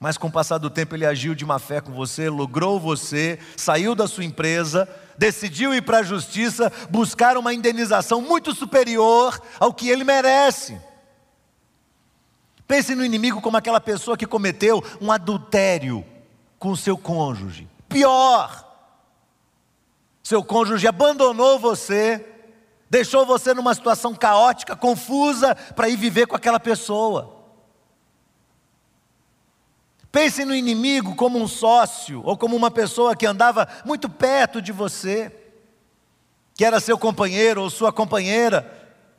Mas 0.00 0.16
com 0.16 0.28
o 0.28 0.32
passar 0.32 0.58
do 0.58 0.70
tempo 0.70 0.94
ele 0.94 1.04
agiu 1.04 1.34
de 1.34 1.44
má 1.44 1.58
fé 1.58 1.80
com 1.80 1.92
você, 1.92 2.28
logrou 2.28 2.78
você, 2.78 3.38
saiu 3.56 3.94
da 3.94 4.06
sua 4.06 4.24
empresa, 4.24 4.88
decidiu 5.16 5.74
ir 5.74 5.82
para 5.82 5.98
a 5.98 6.02
justiça, 6.02 6.72
buscar 6.88 7.36
uma 7.36 7.52
indenização 7.52 8.20
muito 8.20 8.54
superior 8.54 9.40
ao 9.58 9.74
que 9.74 9.88
ele 9.88 10.04
merece. 10.04 10.80
Pense 12.66 12.94
no 12.94 13.04
inimigo 13.04 13.40
como 13.40 13.56
aquela 13.56 13.80
pessoa 13.80 14.16
que 14.16 14.26
cometeu 14.26 14.84
um 15.00 15.10
adultério 15.10 16.04
com 16.58 16.70
o 16.70 16.76
seu 16.76 16.96
cônjuge. 16.96 17.66
Pior, 17.88 18.68
seu 20.22 20.44
cônjuge 20.44 20.86
abandonou 20.86 21.58
você, 21.58 22.24
deixou 22.90 23.24
você 23.24 23.54
numa 23.54 23.74
situação 23.74 24.14
caótica, 24.14 24.76
confusa, 24.76 25.54
para 25.54 25.88
ir 25.88 25.96
viver 25.96 26.26
com 26.26 26.36
aquela 26.36 26.60
pessoa. 26.60 27.37
Pense 30.18 30.44
no 30.44 30.52
inimigo 30.52 31.14
como 31.14 31.40
um 31.40 31.46
sócio 31.46 32.22
ou 32.24 32.36
como 32.36 32.56
uma 32.56 32.72
pessoa 32.72 33.14
que 33.14 33.24
andava 33.24 33.68
muito 33.84 34.08
perto 34.08 34.60
de 34.60 34.72
você, 34.72 35.30
que 36.56 36.64
era 36.64 36.80
seu 36.80 36.98
companheiro 36.98 37.62
ou 37.62 37.70
sua 37.70 37.92
companheira, 37.92 38.68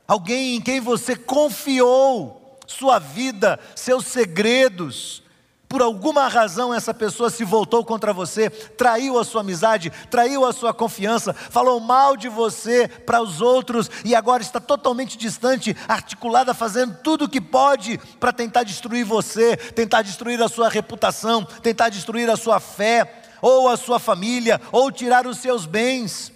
alguém 0.06 0.58
em 0.58 0.62
quem 0.62 0.82
você 0.82 1.16
confiou 1.16 2.60
sua 2.68 3.00
vida, 3.00 3.58
seus 3.78 4.08
segredos, 4.08 5.24
por 5.70 5.84
alguma 5.84 6.28
razão 6.28 6.74
essa 6.74 6.96
pessoa 6.96 7.30
se 7.30 7.44
voltou 7.44 7.86
contra 7.86 8.12
você, 8.12 8.50
traiu 8.50 9.20
a 9.20 9.24
sua 9.24 9.42
amizade, 9.42 9.92
traiu 10.10 10.44
a 10.44 10.52
sua 10.52 10.74
confiança, 10.74 11.32
falou 11.32 11.80
mal 11.80 12.18
de 12.18 12.28
você 12.28 12.88
para 12.88 13.22
os 13.22 13.40
outros 13.40 13.90
e 14.04 14.16
agora 14.16 14.42
está 14.42 14.60
totalmente 14.60 15.16
distante, 15.16 15.78
articulada, 15.88 16.56
fazendo 16.56 16.98
tudo 17.04 17.26
o 17.26 17.30
que 17.30 17.40
pode 17.40 18.00
para 18.20 18.34
tentar 18.34 18.64
destruir 18.64 19.06
você, 19.06 19.56
tentar 19.56 20.02
destruir 20.02 20.42
a 20.42 20.50
sua 20.50 20.70
reputação, 20.70 21.46
tentar 21.62 21.90
destruir 21.90 22.28
a 22.32 22.36
sua 22.36 22.60
fé, 22.60 23.22
ou 23.40 23.70
a 23.70 23.78
sua 23.78 24.00
família, 24.00 24.60
ou 24.72 24.92
tirar 24.92 25.28
os 25.28 25.38
seus 25.38 25.68
bens. 25.68 26.34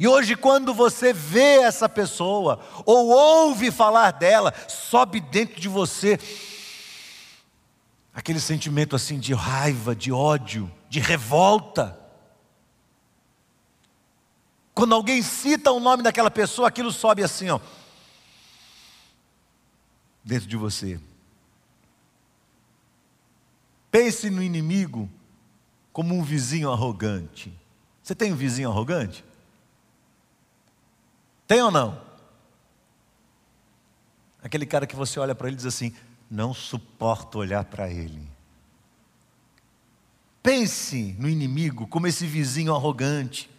E 0.00 0.08
hoje, 0.08 0.34
quando 0.34 0.74
você 0.74 1.12
vê 1.12 1.58
essa 1.58 1.88
pessoa, 1.88 2.58
ou 2.86 3.08
ouve 3.08 3.70
falar 3.70 4.12
dela, 4.12 4.52
sobe 4.66 5.20
dentro 5.20 5.60
de 5.60 5.68
você 5.68 6.18
aquele 8.14 8.40
sentimento 8.40 8.94
assim 8.94 9.18
de 9.18 9.32
raiva, 9.32 9.94
de 9.96 10.12
ódio, 10.12 10.70
de 10.88 11.00
revolta. 11.00 11.98
Quando 14.74 14.94
alguém 14.94 15.22
cita 15.22 15.70
o 15.70 15.80
nome 15.80 16.02
daquela 16.02 16.30
pessoa, 16.30 16.68
aquilo 16.68 16.92
sobe 16.92 17.22
assim, 17.22 17.48
ó, 17.50 17.60
dentro 20.24 20.46
de 20.46 20.56
você. 20.56 21.00
Pense 23.90 24.30
no 24.30 24.42
inimigo 24.42 25.10
como 25.92 26.14
um 26.14 26.22
vizinho 26.22 26.70
arrogante. 26.70 27.52
Você 28.02 28.14
tem 28.14 28.32
um 28.32 28.36
vizinho 28.36 28.70
arrogante? 28.70 29.24
Tem 31.46 31.62
ou 31.62 31.70
não? 31.70 32.00
Aquele 34.42 34.64
cara 34.66 34.86
que 34.86 34.96
você 34.96 35.20
olha 35.20 35.34
para 35.34 35.48
ele 35.48 35.54
e 35.54 35.58
diz 35.58 35.66
assim: 35.66 35.94
não 36.32 36.54
suporto 36.54 37.38
olhar 37.38 37.62
para 37.66 37.90
ele. 37.90 38.26
Pense 40.42 41.14
no 41.18 41.28
inimigo 41.28 41.86
como 41.86 42.06
esse 42.06 42.26
vizinho 42.26 42.74
arrogante. 42.74 43.50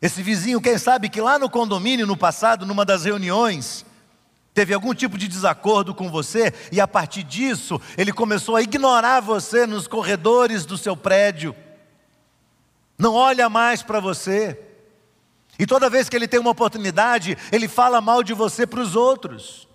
Esse 0.00 0.22
vizinho, 0.22 0.60
quem 0.60 0.78
sabe 0.78 1.08
que 1.08 1.20
lá 1.20 1.40
no 1.40 1.50
condomínio, 1.50 2.06
no 2.06 2.16
passado, 2.16 2.64
numa 2.64 2.84
das 2.84 3.04
reuniões, 3.04 3.84
teve 4.54 4.72
algum 4.72 4.94
tipo 4.94 5.18
de 5.18 5.26
desacordo 5.26 5.92
com 5.92 6.08
você 6.08 6.54
e 6.70 6.80
a 6.80 6.86
partir 6.86 7.24
disso 7.24 7.80
ele 7.98 8.12
começou 8.12 8.54
a 8.54 8.62
ignorar 8.62 9.18
você 9.18 9.66
nos 9.66 9.88
corredores 9.88 10.64
do 10.64 10.78
seu 10.78 10.96
prédio. 10.96 11.52
Não 12.96 13.14
olha 13.14 13.48
mais 13.48 13.82
para 13.82 13.98
você. 13.98 14.56
E 15.58 15.66
toda 15.66 15.90
vez 15.90 16.08
que 16.08 16.14
ele 16.14 16.28
tem 16.28 16.38
uma 16.38 16.50
oportunidade, 16.50 17.36
ele 17.50 17.66
fala 17.66 18.00
mal 18.00 18.22
de 18.22 18.34
você 18.34 18.68
para 18.68 18.80
os 18.80 18.94
outros. 18.94 19.71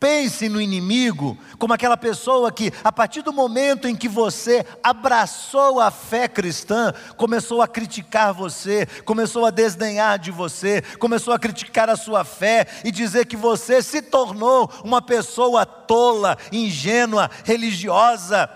Pense 0.00 0.48
no 0.48 0.60
inimigo 0.60 1.36
como 1.58 1.74
aquela 1.74 1.96
pessoa 1.96 2.52
que, 2.52 2.72
a 2.84 2.92
partir 2.92 3.20
do 3.20 3.32
momento 3.32 3.88
em 3.88 3.96
que 3.96 4.08
você 4.08 4.64
abraçou 4.80 5.80
a 5.80 5.90
fé 5.90 6.28
cristã, 6.28 6.94
começou 7.16 7.60
a 7.60 7.66
criticar 7.66 8.32
você, 8.32 8.86
começou 9.04 9.44
a 9.44 9.50
desdenhar 9.50 10.16
de 10.16 10.30
você, 10.30 10.82
começou 11.00 11.34
a 11.34 11.38
criticar 11.38 11.90
a 11.90 11.96
sua 11.96 12.22
fé 12.22 12.68
e 12.84 12.92
dizer 12.92 13.26
que 13.26 13.36
você 13.36 13.82
se 13.82 14.00
tornou 14.00 14.70
uma 14.84 15.02
pessoa 15.02 15.66
tola, 15.66 16.38
ingênua, 16.52 17.28
religiosa. 17.42 18.48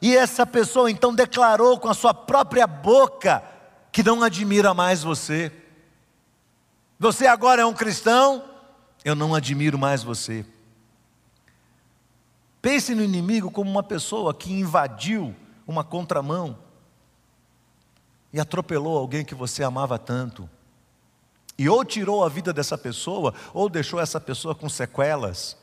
E 0.00 0.16
essa 0.16 0.46
pessoa 0.46 0.90
então 0.90 1.14
declarou 1.14 1.78
com 1.78 1.90
a 1.90 1.94
sua 1.94 2.14
própria 2.14 2.66
boca 2.66 3.42
que 3.92 4.02
não 4.02 4.22
admira 4.22 4.72
mais 4.72 5.02
você. 5.02 5.52
Você 6.98 7.26
agora 7.26 7.60
é 7.60 7.66
um 7.66 7.74
cristão, 7.74 8.42
eu 9.04 9.14
não 9.14 9.34
admiro 9.34 9.78
mais 9.78 10.02
você. 10.02 10.42
Pense 12.66 12.96
no 12.96 13.04
inimigo 13.04 13.48
como 13.48 13.70
uma 13.70 13.82
pessoa 13.84 14.34
que 14.34 14.52
invadiu 14.52 15.32
uma 15.68 15.84
contramão 15.84 16.58
e 18.32 18.40
atropelou 18.40 18.98
alguém 18.98 19.24
que 19.24 19.36
você 19.36 19.62
amava 19.62 20.00
tanto. 20.00 20.50
E 21.56 21.68
ou 21.68 21.84
tirou 21.84 22.24
a 22.24 22.28
vida 22.28 22.52
dessa 22.52 22.76
pessoa, 22.76 23.32
ou 23.54 23.68
deixou 23.68 24.00
essa 24.00 24.20
pessoa 24.20 24.52
com 24.52 24.68
sequelas. 24.68 25.56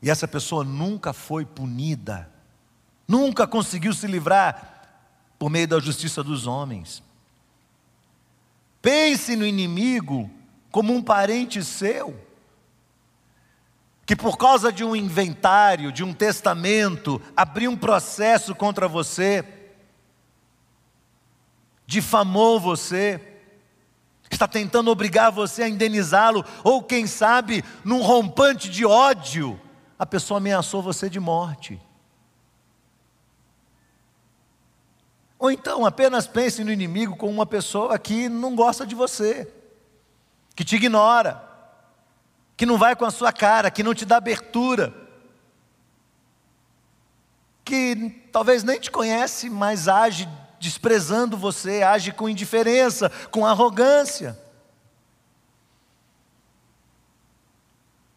E 0.00 0.08
essa 0.08 0.28
pessoa 0.28 0.62
nunca 0.62 1.12
foi 1.12 1.44
punida, 1.44 2.30
nunca 3.08 3.44
conseguiu 3.44 3.92
se 3.92 4.06
livrar 4.06 5.02
por 5.40 5.50
meio 5.50 5.66
da 5.66 5.80
justiça 5.80 6.22
dos 6.22 6.46
homens. 6.46 7.02
Pense 8.80 9.34
no 9.34 9.44
inimigo 9.44 10.30
como 10.70 10.94
um 10.94 11.02
parente 11.02 11.64
seu 11.64 12.23
que 14.06 14.14
por 14.14 14.36
causa 14.36 14.70
de 14.70 14.84
um 14.84 14.94
inventário, 14.94 15.90
de 15.90 16.04
um 16.04 16.12
testamento, 16.12 17.20
abriu 17.36 17.70
um 17.70 17.76
processo 17.76 18.54
contra 18.54 18.86
você, 18.86 19.44
difamou 21.86 22.60
você, 22.60 23.20
está 24.30 24.46
tentando 24.46 24.90
obrigar 24.90 25.32
você 25.32 25.62
a 25.62 25.68
indenizá-lo, 25.68 26.44
ou 26.62 26.82
quem 26.82 27.06
sabe, 27.06 27.64
num 27.82 28.02
rompante 28.02 28.68
de 28.68 28.84
ódio, 28.84 29.58
a 29.98 30.04
pessoa 30.04 30.38
ameaçou 30.38 30.82
você 30.82 31.08
de 31.08 31.20
morte. 31.20 31.80
Ou 35.38 35.50
então 35.50 35.84
apenas 35.86 36.26
pense 36.26 36.62
no 36.62 36.72
inimigo 36.72 37.16
como 37.16 37.32
uma 37.32 37.46
pessoa 37.46 37.98
que 37.98 38.28
não 38.28 38.54
gosta 38.54 38.86
de 38.86 38.94
você, 38.94 39.50
que 40.54 40.64
te 40.64 40.76
ignora 40.76 41.53
que 42.56 42.66
não 42.66 42.78
vai 42.78 42.94
com 42.94 43.04
a 43.04 43.10
sua 43.10 43.32
cara, 43.32 43.70
que 43.70 43.82
não 43.82 43.94
te 43.94 44.04
dá 44.04 44.16
abertura, 44.16 44.94
que 47.64 48.28
talvez 48.30 48.62
nem 48.62 48.78
te 48.78 48.90
conhece, 48.90 49.48
mas 49.48 49.88
age 49.88 50.28
desprezando 50.60 51.36
você, 51.36 51.82
age 51.82 52.12
com 52.12 52.28
indiferença, 52.28 53.10
com 53.30 53.44
arrogância. 53.44 54.38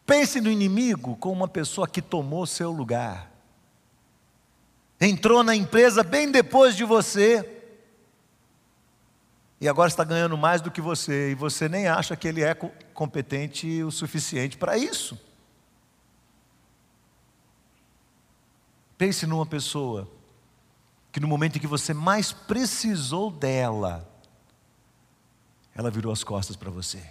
Pense 0.06 0.40
no 0.40 0.50
inimigo 0.50 1.16
como 1.16 1.34
uma 1.34 1.48
pessoa 1.48 1.88
que 1.88 2.00
tomou 2.00 2.46
seu 2.46 2.70
lugar, 2.70 3.30
entrou 5.00 5.42
na 5.42 5.54
empresa 5.54 6.02
bem 6.02 6.30
depois 6.30 6.74
de 6.76 6.84
você, 6.84 7.57
e 9.60 9.68
agora 9.68 9.88
está 9.88 10.04
ganhando 10.04 10.38
mais 10.38 10.60
do 10.60 10.70
que 10.70 10.80
você, 10.80 11.32
e 11.32 11.34
você 11.34 11.68
nem 11.68 11.88
acha 11.88 12.16
que 12.16 12.28
ele 12.28 12.42
é 12.42 12.54
competente 12.54 13.82
o 13.82 13.90
suficiente 13.90 14.56
para 14.56 14.78
isso. 14.78 15.18
Pense 18.96 19.26
numa 19.26 19.46
pessoa 19.46 20.08
que 21.10 21.20
no 21.20 21.26
momento 21.26 21.56
em 21.56 21.60
que 21.60 21.66
você 21.66 21.92
mais 21.92 22.32
precisou 22.32 23.30
dela, 23.30 24.08
ela 25.74 25.90
virou 25.90 26.12
as 26.12 26.22
costas 26.22 26.56
para 26.56 26.70
você. 26.70 27.02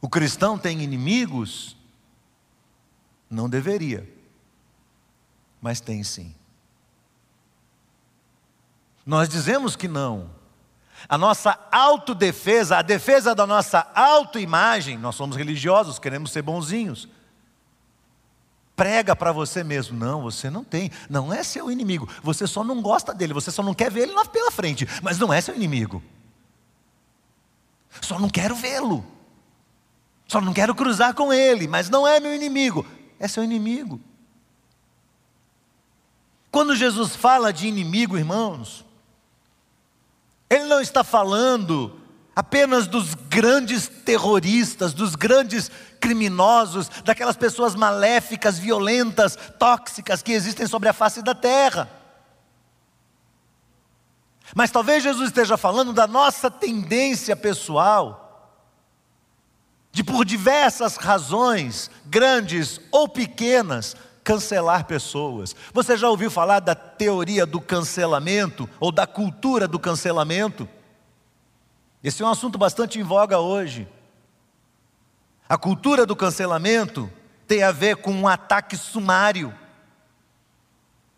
O 0.00 0.08
cristão 0.08 0.58
tem 0.58 0.82
inimigos? 0.82 1.76
Não 3.28 3.48
deveria, 3.48 4.10
mas 5.60 5.80
tem 5.80 6.02
sim. 6.02 6.34
Nós 9.10 9.28
dizemos 9.28 9.74
que 9.74 9.88
não. 9.88 10.30
A 11.08 11.18
nossa 11.18 11.58
autodefesa, 11.72 12.76
a 12.76 12.82
defesa 12.82 13.34
da 13.34 13.44
nossa 13.44 13.84
autoimagem, 13.92 14.96
nós 14.96 15.16
somos 15.16 15.36
religiosos, 15.36 15.98
queremos 15.98 16.30
ser 16.30 16.42
bonzinhos. 16.42 17.08
Prega 18.76 19.16
para 19.16 19.32
você 19.32 19.64
mesmo. 19.64 19.98
Não, 19.98 20.22
você 20.22 20.48
não 20.48 20.62
tem. 20.62 20.92
Não 21.08 21.32
é 21.32 21.42
seu 21.42 21.72
inimigo. 21.72 22.08
Você 22.22 22.46
só 22.46 22.62
não 22.62 22.80
gosta 22.80 23.12
dele, 23.12 23.34
você 23.34 23.50
só 23.50 23.64
não 23.64 23.74
quer 23.74 23.90
ver 23.90 24.02
ele 24.02 24.14
pela 24.28 24.52
frente. 24.52 24.86
Mas 25.02 25.18
não 25.18 25.32
é 25.32 25.40
seu 25.40 25.56
inimigo. 25.56 26.00
Só 28.00 28.16
não 28.16 28.30
quero 28.30 28.54
vê-lo. 28.54 29.04
Só 30.28 30.40
não 30.40 30.52
quero 30.52 30.72
cruzar 30.72 31.14
com 31.14 31.32
ele, 31.32 31.66
mas 31.66 31.90
não 31.90 32.06
é 32.06 32.20
meu 32.20 32.32
inimigo. 32.32 32.86
É 33.18 33.26
seu 33.26 33.42
inimigo. 33.42 34.00
Quando 36.48 36.76
Jesus 36.76 37.16
fala 37.16 37.52
de 37.52 37.66
inimigo, 37.66 38.16
irmãos, 38.16 38.88
ele 40.50 40.64
não 40.64 40.80
está 40.80 41.04
falando 41.04 42.00
apenas 42.34 42.88
dos 42.88 43.14
grandes 43.14 43.86
terroristas, 43.86 44.92
dos 44.92 45.14
grandes 45.14 45.70
criminosos, 46.00 46.88
daquelas 47.04 47.36
pessoas 47.36 47.76
maléficas, 47.76 48.58
violentas, 48.58 49.38
tóxicas 49.58 50.22
que 50.22 50.32
existem 50.32 50.66
sobre 50.66 50.88
a 50.88 50.92
face 50.92 51.22
da 51.22 51.34
terra. 51.34 51.88
Mas 54.54 54.72
talvez 54.72 55.04
Jesus 55.04 55.28
esteja 55.28 55.56
falando 55.56 55.92
da 55.92 56.08
nossa 56.08 56.50
tendência 56.50 57.36
pessoal, 57.36 58.26
de 59.92 60.02
por 60.02 60.24
diversas 60.24 60.96
razões, 60.96 61.90
grandes 62.06 62.80
ou 62.90 63.08
pequenas, 63.08 63.94
cancelar 64.22 64.84
pessoas. 64.84 65.54
Você 65.72 65.96
já 65.96 66.08
ouviu 66.08 66.30
falar 66.30 66.60
da 66.60 66.74
teoria 66.74 67.46
do 67.46 67.60
cancelamento 67.60 68.68
ou 68.78 68.92
da 68.92 69.06
cultura 69.06 69.66
do 69.66 69.78
cancelamento? 69.78 70.68
Esse 72.02 72.22
é 72.22 72.26
um 72.26 72.30
assunto 72.30 72.58
bastante 72.58 72.98
em 72.98 73.02
voga 73.02 73.38
hoje. 73.38 73.88
A 75.48 75.58
cultura 75.58 76.06
do 76.06 76.14
cancelamento 76.14 77.10
tem 77.46 77.62
a 77.62 77.72
ver 77.72 77.96
com 77.96 78.12
um 78.12 78.28
ataque 78.28 78.76
sumário 78.76 79.52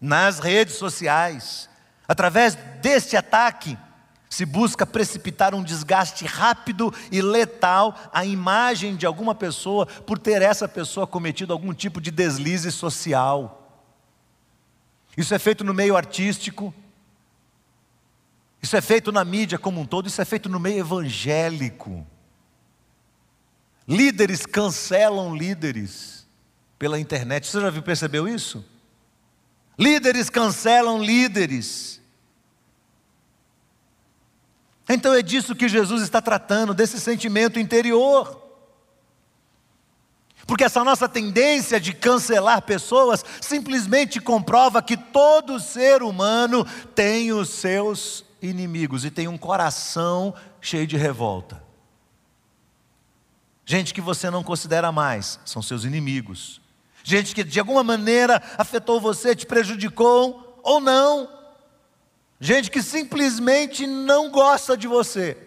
nas 0.01 0.39
redes 0.39 0.75
sociais. 0.75 1.69
Através 2.09 2.55
deste 2.81 3.17
ataque, 3.17 3.79
se 4.33 4.47
busca 4.47 4.87
precipitar 4.87 5.55
um 5.55 5.63
desgaste 5.63 6.25
rápido 6.25 6.91
e 7.11 7.21
letal 7.21 7.95
à 8.11 8.25
imagem 8.25 8.97
de 8.97 9.05
alguma 9.05 9.35
pessoa 9.35 9.85
por 9.85 10.19
ter 10.19 10.41
essa 10.41 10.67
pessoa 10.67 11.07
cometido 11.07 11.53
algum 11.53 11.75
tipo 11.75 12.01
de 12.01 12.11
deslize 12.11 12.73
social. 12.73 13.71
Isso 15.19 15.35
é 15.35 15.39
feito 15.39 15.63
no 15.63 15.75
meio 15.75 15.95
artístico, 15.95 16.73
isso 18.63 18.75
é 18.75 18.81
feito 18.81 19.13
na 19.13 19.23
mídia 19.23 19.59
como 19.59 19.83
um 19.83 19.85
todo, 19.85 20.09
isso 20.09 20.23
é 20.23 20.25
feito 20.25 20.49
no 20.49 20.59
meio 20.59 20.79
evangélico. 20.79 22.07
Líderes 23.87 24.47
cancelam 24.47 25.37
líderes 25.37 26.27
pela 26.79 26.99
internet. 26.99 27.47
Você 27.47 27.61
já 27.61 27.83
percebeu 27.83 28.27
isso? 28.27 28.65
Líderes 29.79 30.31
cancelam 30.31 31.05
líderes. 31.05 32.02
Então 34.89 35.15
é 35.15 35.23
disso 35.23 35.55
que 35.55 35.69
Jesus 35.69 36.03
está 36.03 36.21
tratando, 36.21 36.75
desse 36.75 37.01
sentimento 37.01 37.59
interior. 37.59 38.41
Porque 40.47 40.65
essa 40.65 40.83
nossa 40.83 41.09
tendência 41.09 41.81
de 41.81 41.93
cancelar 41.93 42.63
pessoas 42.63 43.25
simplesmente 43.41 44.21
comprova 44.21 44.83
que 44.83 44.97
todo 44.97 45.61
ser 45.61 46.03
humano 46.03 46.65
tem 46.95 47.33
os 47.33 47.49
seus 47.49 48.25
inimigos 48.41 49.05
e 49.05 49.11
tem 49.11 49.29
um 49.29 49.39
coração 49.39 50.35
cheio 50.61 50.87
de 50.87 50.97
revolta. 50.97 51.63
Gente 53.65 53.95
que 53.95 54.01
você 54.01 54.29
não 54.29 54.43
considera 54.43 54.91
mais, 54.91 55.39
são 55.45 55.63
seus 55.63 55.85
inimigos. 55.85 56.61
Gente 57.05 57.35
que 57.35 57.45
de 57.45 57.61
alguma 57.61 57.85
maneira 57.85 58.43
afetou 58.59 59.01
você, 59.01 59.35
te 59.37 59.47
prejudicou 59.47 60.61
ou 60.63 60.81
não. 60.81 61.29
Gente 62.45 62.73
que 62.73 62.83
simplesmente 62.83 63.87
não 63.87 64.29
gosta 64.29 64.77
de 64.77 64.89
você. 64.89 65.39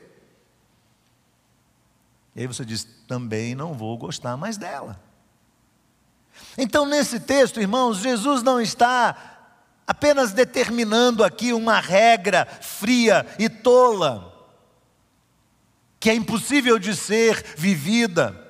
E 2.33 2.39
aí 2.39 2.47
você 2.47 2.63
diz: 2.63 2.87
também 3.05 3.53
não 3.53 3.73
vou 3.73 3.97
gostar 3.97 4.37
mais 4.37 4.55
dela. 4.55 4.97
Então, 6.57 6.85
nesse 6.85 7.19
texto, 7.19 7.59
irmãos, 7.59 7.97
Jesus 7.97 8.41
não 8.41 8.61
está 8.61 9.51
apenas 9.85 10.31
determinando 10.31 11.21
aqui 11.21 11.51
uma 11.51 11.81
regra 11.81 12.45
fria 12.61 13.27
e 13.37 13.49
tola 13.49 14.33
que 15.99 16.09
é 16.09 16.15
impossível 16.15 16.79
de 16.79 16.95
ser 16.95 17.43
vivida. 17.57 18.44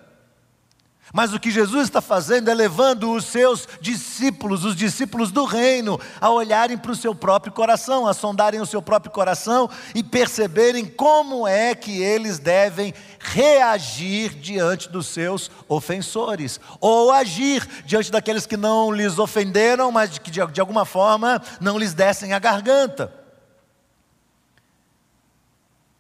Mas 1.13 1.33
o 1.33 1.39
que 1.39 1.51
Jesus 1.51 1.83
está 1.83 2.01
fazendo 2.01 2.49
é 2.49 2.53
levando 2.53 3.11
os 3.11 3.25
seus 3.25 3.67
discípulos, 3.79 4.65
os 4.65 4.75
discípulos 4.75 5.31
do 5.31 5.45
reino, 5.45 5.99
a 6.19 6.29
olharem 6.29 6.77
para 6.77 6.91
o 6.91 6.95
seu 6.95 7.13
próprio 7.13 7.53
coração, 7.53 8.07
a 8.07 8.13
sondarem 8.13 8.59
o 8.59 8.65
seu 8.65 8.81
próprio 8.81 9.11
coração 9.11 9.69
e 9.93 10.03
perceberem 10.03 10.85
como 10.85 11.47
é 11.47 11.75
que 11.75 12.01
eles 12.01 12.39
devem 12.39 12.93
reagir 13.19 14.33
diante 14.33 14.89
dos 14.89 15.07
seus 15.07 15.51
ofensores, 15.69 16.59
ou 16.81 17.11
agir 17.11 17.65
diante 17.85 18.11
daqueles 18.11 18.45
que 18.45 18.57
não 18.57 18.91
lhes 18.91 19.19
ofenderam, 19.19 19.91
mas 19.91 20.17
que 20.17 20.31
de, 20.31 20.45
de 20.47 20.59
alguma 20.59 20.85
forma 20.85 21.41
não 21.61 21.77
lhes 21.77 21.93
dessem 21.93 22.33
a 22.33 22.39
garganta. 22.39 23.13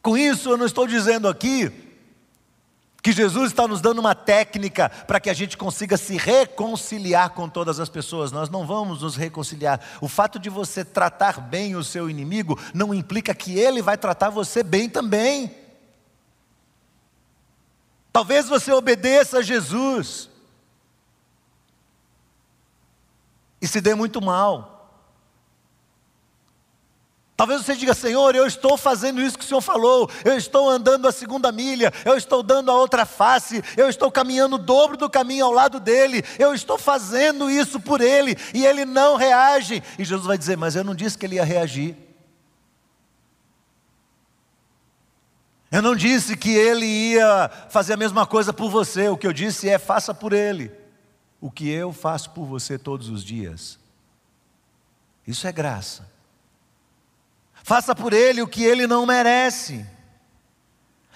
Com 0.01 0.17
isso, 0.17 0.49
eu 0.49 0.57
não 0.57 0.65
estou 0.65 0.87
dizendo 0.87 1.27
aqui 1.27 1.84
que 3.05 3.11
Jesus 3.11 3.51
está 3.51 3.67
nos 3.67 3.81
dando 3.81 3.99
uma 3.99 4.15
técnica 4.15 4.89
para 4.89 5.19
que 5.19 5.29
a 5.29 5.33
gente 5.33 5.55
consiga 5.55 5.95
se 5.95 6.17
reconciliar 6.17 7.29
com 7.29 7.47
todas 7.47 7.79
as 7.79 7.87
pessoas. 7.87 8.31
Nós 8.31 8.49
não 8.49 8.65
vamos 8.65 9.03
nos 9.03 9.15
reconciliar. 9.15 9.79
O 10.01 10.07
fato 10.07 10.39
de 10.39 10.49
você 10.49 10.83
tratar 10.83 11.39
bem 11.39 11.75
o 11.75 11.83
seu 11.83 12.09
inimigo 12.09 12.59
não 12.73 12.91
implica 12.95 13.35
que 13.35 13.59
ele 13.59 13.79
vai 13.79 13.95
tratar 13.95 14.31
você 14.31 14.63
bem 14.63 14.89
também. 14.89 15.55
Talvez 18.11 18.47
você 18.47 18.71
obedeça 18.71 19.37
a 19.37 19.43
Jesus 19.43 20.27
e 23.61 23.67
se 23.67 23.79
dê 23.81 23.93
muito 23.93 24.19
mal. 24.19 24.74
Talvez 27.37 27.61
você 27.61 27.75
diga, 27.75 27.93
Senhor, 27.93 28.33
eu 28.33 28.45
estou 28.45 28.77
fazendo 28.77 29.21
isso 29.21 29.37
que 29.37 29.43
o 29.43 29.47
Senhor 29.47 29.59
falou, 29.59 30.09
eu 30.23 30.37
estou 30.37 30.69
andando 30.69 31.05
a 31.05 31.11
segunda 31.11 31.51
milha, 31.51 31.91
eu 32.05 32.15
estou 32.15 32.41
dando 32.41 32.71
a 32.71 32.75
outra 32.75 33.05
face, 33.05 33.61
eu 33.75 33.89
estou 33.89 34.09
caminhando 34.09 34.55
o 34.55 34.59
dobro 34.59 34.95
do 34.95 35.09
caminho 35.09 35.45
ao 35.45 35.51
lado 35.51 35.77
dele, 35.79 36.23
eu 36.39 36.53
estou 36.53 36.77
fazendo 36.77 37.49
isso 37.49 37.77
por 37.77 37.99
ele 37.99 38.37
e 38.53 38.65
ele 38.65 38.85
não 38.85 39.17
reage. 39.17 39.83
E 39.99 40.05
Jesus 40.05 40.25
vai 40.25 40.37
dizer, 40.37 40.55
mas 40.55 40.77
eu 40.77 40.83
não 40.83 40.95
disse 40.95 41.17
que 41.17 41.25
ele 41.25 41.35
ia 41.35 41.43
reagir. 41.43 41.97
Eu 45.69 45.81
não 45.81 45.93
disse 45.93 46.37
que 46.37 46.51
ele 46.51 46.85
ia 46.85 47.49
fazer 47.69 47.93
a 47.93 47.97
mesma 47.97 48.25
coisa 48.25 48.53
por 48.53 48.69
você, 48.69 49.09
o 49.09 49.17
que 49.17 49.27
eu 49.27 49.33
disse 49.33 49.67
é: 49.67 49.77
faça 49.77 50.13
por 50.13 50.31
ele 50.31 50.71
o 51.41 51.51
que 51.51 51.69
eu 51.69 51.91
faço 51.91 52.29
por 52.29 52.45
você 52.45 52.77
todos 52.77 53.09
os 53.09 53.21
dias. 53.21 53.77
Isso 55.27 55.45
é 55.45 55.51
graça. 55.51 56.14
Faça 57.65 57.95
por 57.95 58.13
ele 58.13 58.43
o 58.43 58.47
que 58.47 58.63
ele 58.63 58.85
não 58.85 59.07
merece. 59.07 59.83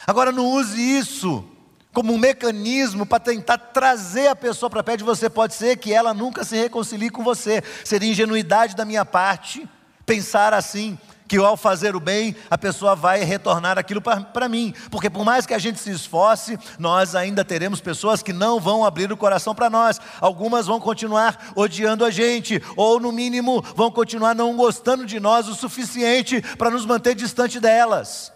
Agora, 0.08 0.32
não 0.32 0.48
use 0.48 0.82
isso 0.82 1.48
como 1.94 2.12
um 2.12 2.18
mecanismo 2.18 3.06
para 3.06 3.20
tentar 3.20 3.60
trazer 3.60 4.30
a 4.30 4.36
pessoa 4.36 4.68
para 4.68 4.82
perto 4.82 4.98
de 4.98 5.04
você. 5.04 5.30
Pode 5.30 5.54
ser 5.54 5.78
que 5.78 5.94
ela 5.94 6.12
nunca 6.12 6.44
se 6.44 6.56
reconcilie 6.56 7.12
com 7.12 7.24
você. 7.24 7.62
Seria 7.86 8.10
ingenuidade 8.10 8.76
da 8.76 8.84
minha 8.84 9.06
parte 9.06 9.70
pensar 10.08 10.52
assim 10.52 10.98
que 11.30 11.38
ao 11.38 11.56
fazer 11.56 11.96
o 11.96 12.00
bem, 12.00 12.36
a 12.50 12.58
pessoa 12.58 12.96
vai 12.96 13.24
retornar 13.24 13.78
aquilo 13.78 14.02
para 14.02 14.50
mim. 14.50 14.74
Porque 14.90 15.12
por 15.12 15.24
mais 15.24 15.46
que 15.46 15.54
a 15.54 15.60
gente 15.60 15.80
se 15.80 15.92
esforce, 15.92 16.58
nós 16.80 17.14
ainda 17.14 17.46
teremos 17.46 17.80
pessoas 17.80 18.24
que 18.24 18.34
não 18.34 18.60
vão 18.60 18.84
abrir 18.84 19.12
o 19.12 19.16
coração 19.16 19.54
para 19.54 19.70
nós. 19.70 20.02
Algumas 20.20 20.66
vão 20.66 20.80
continuar 20.80 21.52
odiando 21.56 22.04
a 22.04 22.10
gente, 22.10 22.60
ou 22.76 23.00
no 23.00 23.12
mínimo 23.12 23.62
vão 23.76 23.92
continuar 23.92 24.34
não 24.34 24.58
gostando 24.58 25.06
de 25.06 25.20
nós 25.20 25.48
o 25.48 25.54
suficiente 25.54 26.42
para 26.58 26.72
nos 26.72 26.84
manter 26.84 27.14
distante 27.14 27.60
delas. 27.60 28.34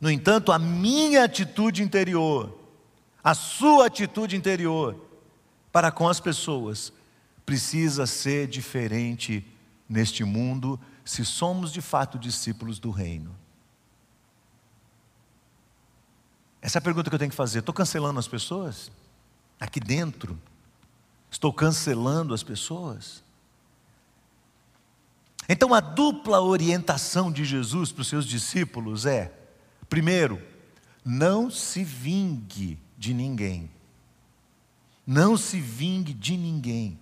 No 0.00 0.10
entanto, 0.10 0.50
a 0.50 0.58
minha 0.58 1.22
atitude 1.22 1.80
interior, 1.80 2.58
a 3.22 3.34
sua 3.34 3.86
atitude 3.86 4.34
interior 4.34 4.96
para 5.70 5.92
com 5.92 6.08
as 6.08 6.18
pessoas 6.18 6.92
precisa 7.46 8.04
ser 8.04 8.48
diferente 8.48 9.53
neste 9.88 10.24
mundo 10.24 10.80
se 11.04 11.24
somos 11.24 11.72
de 11.72 11.80
fato 11.80 12.18
discípulos 12.18 12.78
do 12.78 12.90
reino? 12.90 13.34
Essa 16.60 16.78
é 16.78 16.80
a 16.80 16.82
pergunta 16.82 17.10
que 17.10 17.14
eu 17.14 17.18
tenho 17.18 17.30
que 17.30 17.36
fazer. 17.36 17.58
Estou 17.58 17.74
cancelando 17.74 18.18
as 18.18 18.26
pessoas? 18.26 18.90
Aqui 19.60 19.78
dentro? 19.78 20.40
Estou 21.30 21.52
cancelando 21.52 22.32
as 22.32 22.42
pessoas? 22.42 23.22
Então, 25.48 25.74
a 25.74 25.80
dupla 25.80 26.40
orientação 26.40 27.30
de 27.30 27.44
Jesus 27.44 27.92
para 27.92 28.00
os 28.02 28.08
seus 28.08 28.24
discípulos 28.24 29.04
é: 29.04 29.30
primeiro, 29.90 30.40
não 31.04 31.50
se 31.50 31.84
vingue 31.84 32.78
de 32.96 33.12
ninguém. 33.12 33.70
Não 35.06 35.36
se 35.36 35.60
vingue 35.60 36.14
de 36.14 36.36
ninguém. 36.36 36.98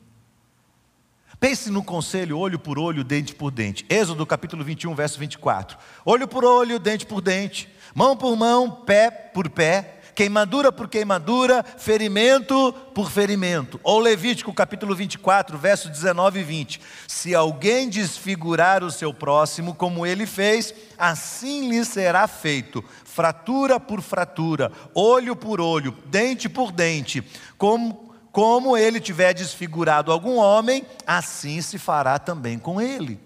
Pense 1.43 1.73
no 1.73 1.83
conselho 1.83 2.39
olho 2.39 2.57
por 2.57 2.79
olho, 2.79 3.03
dente 3.03 3.35
por 3.35 3.51
dente. 3.51 3.85
Êxodo 3.89 4.25
capítulo 4.25 4.63
21, 4.63 4.95
verso 4.95 5.19
24. 5.19 5.77
Olho 6.05 6.29
por 6.29 6.45
olho, 6.45 6.79
dente 6.79 7.05
por 7.05 7.21
dente, 7.21 7.69
mão 7.97 8.17
por 8.17 8.37
mão, 8.37 8.71
pé 8.71 9.11
por 9.11 9.51
pé, 9.51 10.03
queimadura 10.15 10.71
por 10.71 10.89
queimadura, 10.89 11.65
ferimento 11.79 12.73
por 12.95 13.11
ferimento. 13.11 13.81
Ou 13.83 13.99
Levítico 13.99 14.55
capítulo 14.55 14.95
24, 14.95 15.59
verso 15.59 15.89
19 15.89 16.39
e 16.39 16.45
20. 16.45 16.81
Se 17.09 17.35
alguém 17.35 17.89
desfigurar 17.89 18.85
o 18.85 18.91
seu 18.93 19.13
próximo, 19.13 19.75
como 19.75 20.07
ele 20.07 20.27
fez, 20.27 20.73
assim 20.97 21.71
lhe 21.71 21.85
será 21.85 22.29
feito, 22.29 22.85
fratura 23.05 23.81
por 23.81 24.01
fratura, 24.01 24.71
olho 24.95 25.35
por 25.35 25.61
olho, 25.61 25.93
dente 26.07 26.49
por 26.49 26.71
dente, 26.71 27.21
como 27.59 28.12
como 28.33 28.79
ele 28.79 28.99
tiver 28.99 29.35
desfigurado 29.35 30.11
algum 30.11 30.37
homem, 30.37 30.87
assim 31.07 31.61
se 31.61 31.79
fará 31.79 32.19
também 32.19 32.59
com 32.59 32.81
ele. 32.81 33.21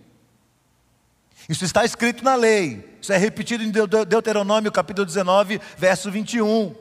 Isso 1.48 1.64
está 1.64 1.84
escrito 1.84 2.24
na 2.24 2.34
lei. 2.34 2.98
Isso 3.00 3.12
é 3.12 3.16
repetido 3.16 3.62
em 3.62 3.70
Deuteronômio 3.70 4.72
capítulo 4.72 5.06
19, 5.06 5.60
verso 5.78 6.10
21. 6.10 6.74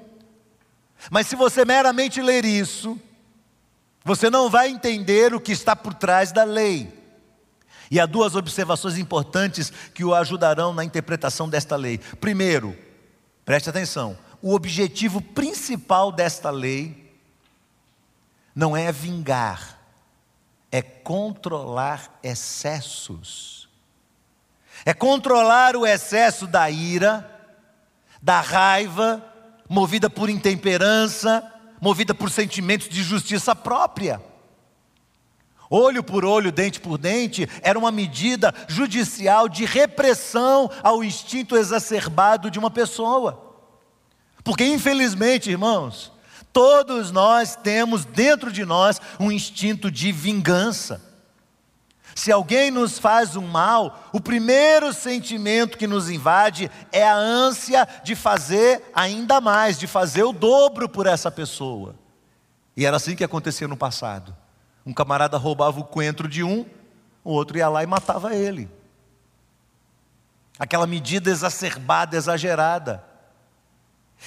Mas 1.12 1.28
se 1.28 1.36
você 1.36 1.64
meramente 1.64 2.20
ler 2.20 2.44
isso, 2.46 3.00
você 4.04 4.28
não 4.28 4.50
vai 4.50 4.70
entender 4.70 5.36
o 5.36 5.40
que 5.40 5.52
está 5.52 5.76
por 5.76 5.94
trás 5.94 6.32
da 6.32 6.44
lei. 6.44 6.92
E 7.92 8.00
há 8.00 8.08
duas 8.08 8.36
observações 8.36 8.98
importantes 8.98 9.72
que 9.94 10.04
o 10.04 10.16
ajudarão 10.16 10.74
na 10.74 10.84
interpretação 10.84 11.48
desta 11.48 11.76
lei. 11.76 12.00
Primeiro, 12.20 12.76
preste 13.46 13.70
atenção: 13.70 14.18
o 14.42 14.56
objetivo 14.56 15.22
principal 15.22 16.12
desta 16.12 16.50
lei 16.50 17.05
não 18.56 18.76
é 18.76 18.92
vingar, 18.92 19.80
é 20.72 20.82
controlar 20.82 22.18
excessos. 22.24 23.68
É 24.86 24.94
controlar 24.94 25.76
o 25.76 25.86
excesso 25.86 26.48
da 26.48 26.70
ira, 26.70 27.30
da 28.22 28.40
raiva, 28.40 29.24
movida 29.68 30.10
por 30.10 30.30
intemperança, 30.30 31.44
movida 31.82 32.14
por 32.14 32.30
sentimentos 32.30 32.88
de 32.88 33.04
justiça 33.04 33.56
própria. 33.56 34.22
Olho 35.70 36.04
por 36.04 36.24
olho, 36.24 36.52
dente 36.52 36.80
por 36.80 36.98
dente, 36.98 37.50
era 37.62 37.78
uma 37.78 37.92
medida 37.92 38.54
judicial 38.68 39.50
de 39.50 39.66
repressão 39.66 40.70
ao 40.84 41.04
instinto 41.04 41.58
exacerbado 41.58 42.52
de 42.52 42.60
uma 42.60 42.70
pessoa. 42.70 43.58
Porque, 44.44 44.64
infelizmente, 44.64 45.50
irmãos, 45.50 46.12
todos 46.56 47.12
nós 47.12 47.58
temos 47.58 48.06
dentro 48.06 48.50
de 48.50 48.64
nós 48.64 49.02
um 49.20 49.30
instinto 49.30 49.92
de 49.92 50.10
vingança. 50.14 51.02
Se 52.16 52.32
alguém 52.32 52.72
nos 52.72 52.98
faz 52.98 53.36
um 53.36 53.46
mal, 53.46 54.10
o 54.14 54.22
primeiro 54.22 54.94
sentimento 54.94 55.78
que 55.78 55.86
nos 55.86 56.10
invade 56.10 56.72
é 56.94 57.06
a 57.06 57.14
ânsia 57.14 57.86
de 58.06 58.16
fazer 58.16 58.82
ainda 58.96 59.42
mais, 59.42 59.78
de 59.78 59.86
fazer 59.86 60.24
o 60.24 60.32
dobro 60.32 60.88
por 60.88 61.08
essa 61.08 61.30
pessoa. 61.30 61.94
E 62.78 62.86
era 62.86 62.96
assim 62.96 63.18
que 63.18 63.24
acontecia 63.26 63.68
no 63.68 63.76
passado. 63.76 64.34
Um 64.86 64.94
camarada 64.94 65.38
roubava 65.38 65.82
o 65.82 65.84
coentro 65.84 66.26
de 66.26 66.42
um, 66.42 66.66
o 67.22 67.34
outro 67.34 67.58
ia 67.58 67.68
lá 67.68 67.84
e 67.84 67.88
matava 67.88 68.34
ele. 68.34 68.70
Aquela 70.58 70.88
medida 70.88 71.30
exacerbada, 71.30 72.16
exagerada. 72.16 73.04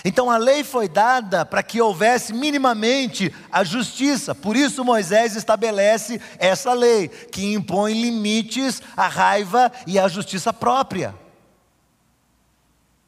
Então 0.05 0.31
a 0.31 0.37
lei 0.37 0.62
foi 0.62 0.88
dada 0.88 1.44
para 1.44 1.62
que 1.62 1.81
houvesse 1.81 2.33
minimamente 2.33 3.35
a 3.51 3.64
justiça. 3.64 4.35
Por 4.35 4.57
isso 4.57 4.85
Moisés 4.85 5.35
estabelece 5.35 6.20
essa 6.38 6.72
lei, 6.72 7.09
que 7.09 7.53
impõe 7.53 8.01
limites 8.01 8.81
à 8.96 9.09
raiva 9.09 9.72
e 9.87 9.98
à 9.98 10.07
justiça 10.07 10.53
própria. 10.53 11.14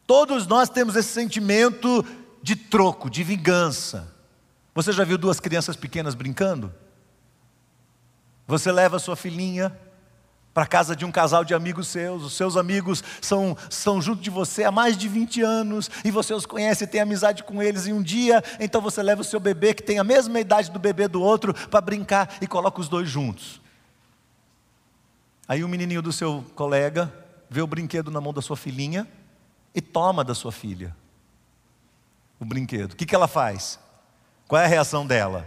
Todos 0.07 0.47
nós 0.47 0.69
temos 0.69 0.97
esse 0.97 1.11
sentimento 1.11 2.05
de 2.43 2.57
troco, 2.57 3.09
de 3.09 3.23
vingança. 3.23 4.13
Você 4.75 4.93
já 4.93 5.05
viu 5.05 5.17
duas 5.17 5.39
crianças 5.39 5.77
pequenas 5.77 6.15
brincando? 6.15 6.75
Você 8.47 8.73
leva 8.73 8.99
sua 8.99 9.15
filhinha 9.15 9.77
para 10.53 10.65
a 10.65 10.67
casa 10.67 10.97
de 10.97 11.05
um 11.05 11.13
casal 11.13 11.45
de 11.45 11.55
amigos 11.55 11.89
seus, 11.89 12.23
os 12.23 12.33
seus 12.33 12.57
amigos 12.57 13.05
são, 13.21 13.57
são 13.69 14.03
junto 14.03 14.21
de 14.21 14.31
você 14.31 14.65
há 14.65 14.73
mais 14.73 14.97
de 14.97 15.09
20 15.09 15.43
anos, 15.43 15.91
e 16.05 16.11
você 16.11 16.35
os 16.35 16.45
conhece 16.45 16.87
tem 16.87 17.01
amizade 17.01 17.45
com 17.45 17.63
eles, 17.63 17.87
e 17.87 17.93
um 17.93 18.03
dia, 18.03 18.43
então 18.59 18.81
você 18.81 19.03
leva 19.03 19.21
o 19.21 19.25
seu 19.25 19.39
bebê, 19.39 19.75
que 19.75 19.83
tem 19.83 19.99
a 19.99 20.05
mesma 20.05 20.41
idade 20.41 20.71
do 20.71 20.79
bebê 20.79 21.07
do 21.07 21.23
outro, 21.23 21.55
para 21.69 21.81
brincar 21.81 22.37
e 22.41 22.47
coloca 22.47 22.81
os 22.81 22.89
dois 22.89 23.09
juntos. 23.09 23.61
Aí 25.47 25.65
o 25.65 25.69
menininho 25.69 26.03
do 26.03 26.13
seu 26.13 26.45
colega 26.55 27.13
vê 27.49 27.61
o 27.61 27.67
brinquedo 27.67 28.11
na 28.11 28.21
mão 28.21 28.33
da 28.33 28.43
sua 28.43 28.57
filhinha 28.57 29.07
e 29.75 29.81
toma 29.81 30.25
da 30.25 30.35
sua 30.35 30.53
filha 30.53 30.95
o 32.41 32.45
brinquedo. 32.45 32.93
O 32.93 32.97
que, 32.97 33.05
que 33.05 33.15
ela 33.15 33.29
faz? 33.29 33.79
Qual 34.49 34.61
é 34.61 34.65
a 34.65 34.69
reação 34.69 35.07
dela? 35.07 35.47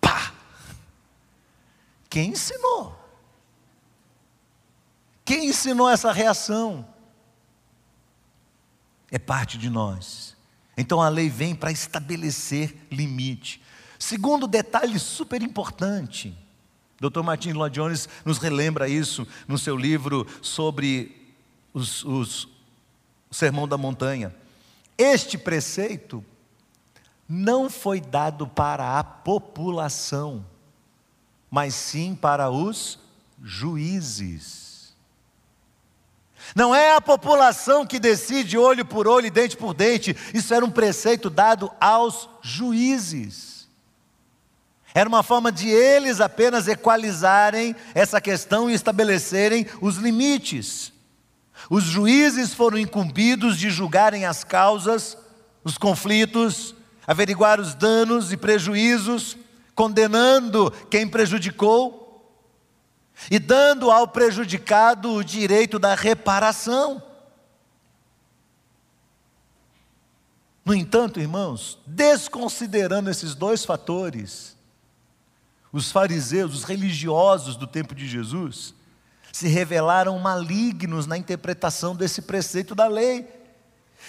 Pá! 0.00 0.32
Quem 2.10 2.30
ensinou? 2.30 2.97
Quem 5.28 5.50
ensinou 5.50 5.90
essa 5.90 6.10
reação? 6.10 6.88
É 9.10 9.18
parte 9.18 9.58
de 9.58 9.68
nós. 9.68 10.34
Então 10.74 11.02
a 11.02 11.10
lei 11.10 11.28
vem 11.28 11.54
para 11.54 11.70
estabelecer 11.70 12.74
limite. 12.90 13.62
Segundo 13.98 14.46
detalhe 14.46 14.98
super 14.98 15.42
importante, 15.42 16.34
Dr. 16.98 17.20
Martin 17.20 17.52
Lloyd 17.52 17.74
Jones 17.74 18.08
nos 18.24 18.38
relembra 18.38 18.88
isso 18.88 19.28
no 19.46 19.58
seu 19.58 19.76
livro 19.76 20.26
sobre 20.40 21.30
os, 21.74 22.02
os, 22.06 22.44
o 23.30 23.34
Sermão 23.34 23.68
da 23.68 23.76
Montanha. 23.76 24.34
Este 24.96 25.36
preceito 25.36 26.24
não 27.28 27.68
foi 27.68 28.00
dado 28.00 28.48
para 28.48 28.98
a 28.98 29.04
população, 29.04 30.42
mas 31.50 31.74
sim 31.74 32.14
para 32.14 32.48
os 32.48 32.98
juízes. 33.42 34.67
Não 36.54 36.74
é 36.74 36.94
a 36.94 37.00
população 37.00 37.86
que 37.86 37.98
decide 37.98 38.56
olho 38.56 38.84
por 38.84 39.06
olho 39.06 39.26
e 39.26 39.30
dente 39.30 39.56
por 39.56 39.74
dente, 39.74 40.16
isso 40.32 40.54
era 40.54 40.64
um 40.64 40.70
preceito 40.70 41.28
dado 41.28 41.70
aos 41.80 42.28
juízes. 42.42 43.68
Era 44.94 45.08
uma 45.08 45.22
forma 45.22 45.52
de 45.52 45.68
eles 45.68 46.20
apenas 46.20 46.66
equalizarem 46.66 47.76
essa 47.94 48.20
questão 48.20 48.70
e 48.70 48.74
estabelecerem 48.74 49.66
os 49.80 49.96
limites. 49.96 50.92
Os 51.68 51.84
juízes 51.84 52.54
foram 52.54 52.78
incumbidos 52.78 53.58
de 53.58 53.70
julgarem 53.70 54.24
as 54.24 54.42
causas, 54.42 55.16
os 55.62 55.76
conflitos, 55.76 56.74
averiguar 57.06 57.60
os 57.60 57.74
danos 57.74 58.32
e 58.32 58.36
prejuízos, 58.36 59.36
condenando 59.74 60.70
quem 60.90 61.06
prejudicou 61.06 62.07
e 63.30 63.38
dando 63.38 63.90
ao 63.90 64.08
prejudicado 64.08 65.12
o 65.12 65.24
direito 65.24 65.78
da 65.78 65.94
reparação. 65.94 67.02
No 70.64 70.74
entanto, 70.74 71.18
irmãos, 71.18 71.78
desconsiderando 71.86 73.08
esses 73.10 73.34
dois 73.34 73.64
fatores, 73.64 74.56
os 75.72 75.90
fariseus, 75.90 76.54
os 76.54 76.64
religiosos 76.64 77.56
do 77.56 77.66
tempo 77.66 77.94
de 77.94 78.06
Jesus, 78.06 78.74
se 79.32 79.48
revelaram 79.48 80.18
malignos 80.18 81.06
na 81.06 81.16
interpretação 81.16 81.94
desse 81.94 82.22
preceito 82.22 82.74
da 82.74 82.86
lei. 82.86 83.37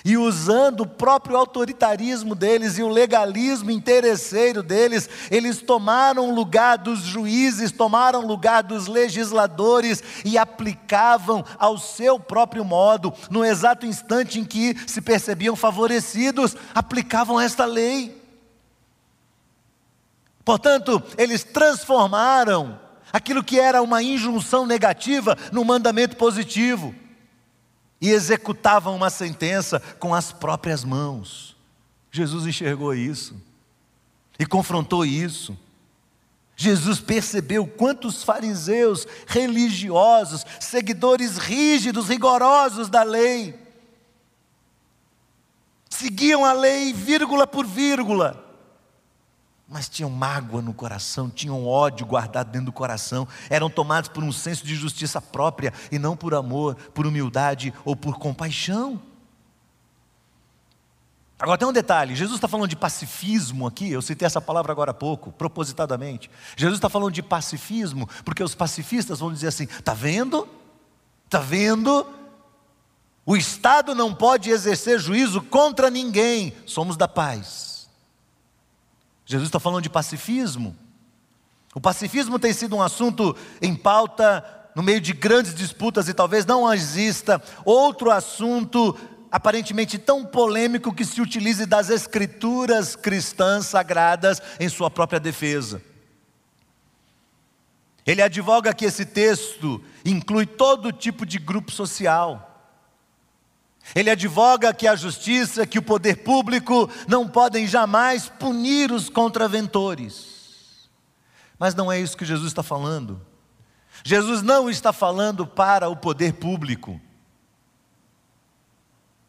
E 0.04 0.18
usando 0.18 0.82
o 0.82 0.88
próprio 0.88 1.36
autoritarismo 1.36 2.34
deles 2.34 2.78
e 2.78 2.84
o 2.84 2.88
legalismo 2.88 3.70
interesseiro 3.70 4.64
deles, 4.64 5.10
eles 5.30 5.62
tomaram 5.62 6.30
o 6.30 6.36
lugar 6.36 6.78
dos 6.78 7.02
juízes, 7.02 7.72
tomaram 7.72 8.24
o 8.24 8.28
lugar 8.28 8.64
dos 8.64 8.88
legisladores 8.88 10.02
e 10.24 10.38
aplicavam 10.38 11.44
ao 11.58 11.78
seu 11.78 12.20
próprio 12.20 12.64
modo, 12.64 13.14
no 13.30 13.44
exato 13.44 13.86
instante 13.86 14.40
em 14.40 14.46
que 14.46 14.76
se 14.88 15.02
percebiam 15.02 15.56
favorecidos, 15.56 16.56
aplicavam 16.74 17.40
esta 17.40 17.66
lei. 17.66 18.18
Portanto, 20.46 21.04
eles 21.18 21.44
transformaram 21.44 22.80
aquilo 23.12 23.44
que 23.44 23.60
era 23.60 23.82
uma 23.82 24.02
injunção 24.02 24.66
negativa 24.66 25.38
num 25.52 25.64
mandamento 25.64 26.16
positivo 26.16 26.96
e 28.02 28.10
executavam 28.10 28.96
uma 28.96 29.10
sentença 29.10 29.80
com 30.00 30.14
as 30.14 30.32
próprias 30.32 30.84
mãos. 30.84 31.56
Jesus 32.12 32.48
enxergou 32.48 32.94
isso 32.94 33.36
e 34.38 34.46
confrontou 34.46 35.06
isso. 35.06 35.58
Jesus 36.56 37.00
percebeu 37.00 37.66
quantos 37.66 38.24
fariseus 38.24 39.08
religiosos, 39.26 40.46
seguidores 40.60 41.38
rígidos, 41.38 42.10
rigorosos 42.10 42.90
da 42.90 43.04
lei, 43.04 43.58
seguiam 45.90 46.46
a 46.46 46.54
lei 46.54 46.94
vírgula 46.94 47.48
por 47.48 47.66
vírgula, 47.66 48.49
mas 49.70 49.88
tinham 49.88 50.10
mágoa 50.10 50.62
no 50.62 50.74
coração, 50.74 51.30
tinham 51.30 51.66
ódio 51.66 52.06
guardado 52.06 52.50
dentro 52.50 52.66
do 52.66 52.72
coração, 52.72 53.28
eram 53.50 53.70
tomados 53.70 54.10
por 54.10 54.24
um 54.24 54.32
senso 54.32 54.66
de 54.66 54.76
justiça 54.76 55.22
própria 55.22 55.72
e 55.92 56.00
não 56.00 56.18
por 56.18 56.34
amor, 56.34 56.76
por 56.94 57.06
humildade 57.06 57.72
ou 57.86 57.96
por 57.96 58.18
compaixão. 58.18 59.00
Agora 61.38 61.58
tem 61.58 61.68
um 61.68 61.74
detalhe: 61.74 62.16
Jesus 62.16 62.38
está 62.38 62.48
falando 62.48 62.68
de 62.68 62.76
pacifismo 62.76 63.68
aqui, 63.68 63.92
eu 63.92 64.02
citei 64.02 64.26
essa 64.26 64.42
palavra 64.42 64.72
agora 64.72 64.90
há 64.90 64.94
pouco, 64.94 65.32
propositadamente. 65.32 66.32
Jesus 66.58 66.78
está 66.78 66.90
falando 66.90 67.14
de 67.14 67.22
pacifismo, 67.22 68.10
porque 68.26 68.44
os 68.44 68.56
pacifistas 68.56 69.20
vão 69.20 69.32
dizer 69.32 69.48
assim: 69.48 69.66
está 69.66 69.94
vendo? 69.94 70.50
Está 71.26 71.40
vendo? 71.40 72.08
O 73.24 73.38
Estado 73.38 73.94
não 73.94 74.16
pode 74.16 74.50
exercer 74.50 75.00
juízo 75.00 75.44
contra 75.44 75.92
ninguém, 75.92 76.56
somos 76.66 76.98
da 76.98 77.08
paz. 77.08 77.79
Jesus 79.30 79.48
está 79.48 79.60
falando 79.60 79.84
de 79.84 79.92
pacifismo. 79.92 80.76
O 81.76 81.80
pacifismo 81.80 82.40
tem 82.40 82.52
sido 82.52 82.76
um 82.76 82.82
assunto 82.82 83.38
em 83.62 83.76
pauta 83.76 84.44
no 84.74 84.82
meio 84.82 85.00
de 85.00 85.14
grandes 85.14 85.54
disputas 85.54 86.10
e 86.10 86.16
talvez 86.16 86.48
não 86.48 86.74
exista 86.74 87.40
outro 87.64 88.10
assunto 88.10 88.98
aparentemente 89.32 90.00
tão 90.00 90.26
polêmico 90.26 90.92
que 90.92 91.06
se 91.06 91.22
utilize 91.22 91.64
das 91.68 91.92
escrituras 91.92 92.96
cristãs 92.96 93.68
sagradas 93.68 94.42
em 94.60 94.68
sua 94.68 94.90
própria 94.90 95.20
defesa. 95.20 95.80
Ele 98.08 98.24
advoga 98.24 98.74
que 98.74 98.86
esse 98.86 99.06
texto 99.06 99.80
inclui 100.04 100.48
todo 100.48 100.92
tipo 100.92 101.24
de 101.24 101.38
grupo 101.38 101.72
social. 101.72 102.49
Ele 103.96 104.10
advoga 104.10 104.74
que 104.74 104.88
a 104.88 104.96
justiça, 104.96 105.66
que 105.66 105.80
o 105.80 105.84
poder 105.84 106.18
público 106.24 106.90
não 107.08 107.28
podem 107.28 107.68
jamais 107.68 108.30
punir 108.30 108.92
os 108.92 109.10
contraventores. 109.10 110.90
Mas 111.58 111.76
não 111.76 111.92
é 111.92 112.00
isso 112.00 112.16
que 112.16 112.26
Jesus 112.26 112.48
está 112.48 112.64
falando. 112.64 113.22
Jesus 114.04 114.42
não 114.42 114.70
está 114.70 114.94
falando 114.94 115.46
para 115.46 115.90
o 115.90 115.96
poder 115.96 116.34
público. 116.34 117.00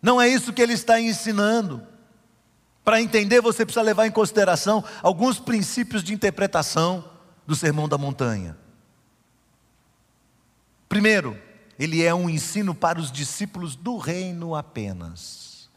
Não 0.03 0.21
é 0.21 0.29
isso 0.29 0.53
que 0.53 0.63
ele 0.63 0.75
está 0.75 1.01
ensinando. 1.01 1.87
Para 2.85 3.01
entender, 3.01 3.41
você 3.41 3.65
precisa 3.65 3.83
levar 3.83 4.07
em 4.07 4.11
consideração 4.11 4.85
alguns 5.03 5.39
princípios 5.39 6.03
de 6.03 6.15
interpretação 6.15 7.05
do 7.47 7.55
Sermão 7.55 7.89
da 7.89 7.99
Montanha. 7.99 8.57
Primeiro, 10.89 11.41
ele 11.81 12.05
é 12.05 12.15
um 12.15 12.29
ensino 12.29 12.75
para 12.75 13.01
os 13.01 13.11
discípulos 13.11 13.75
do 13.75 13.97
reino 13.97 14.55
apenas. 14.55 15.71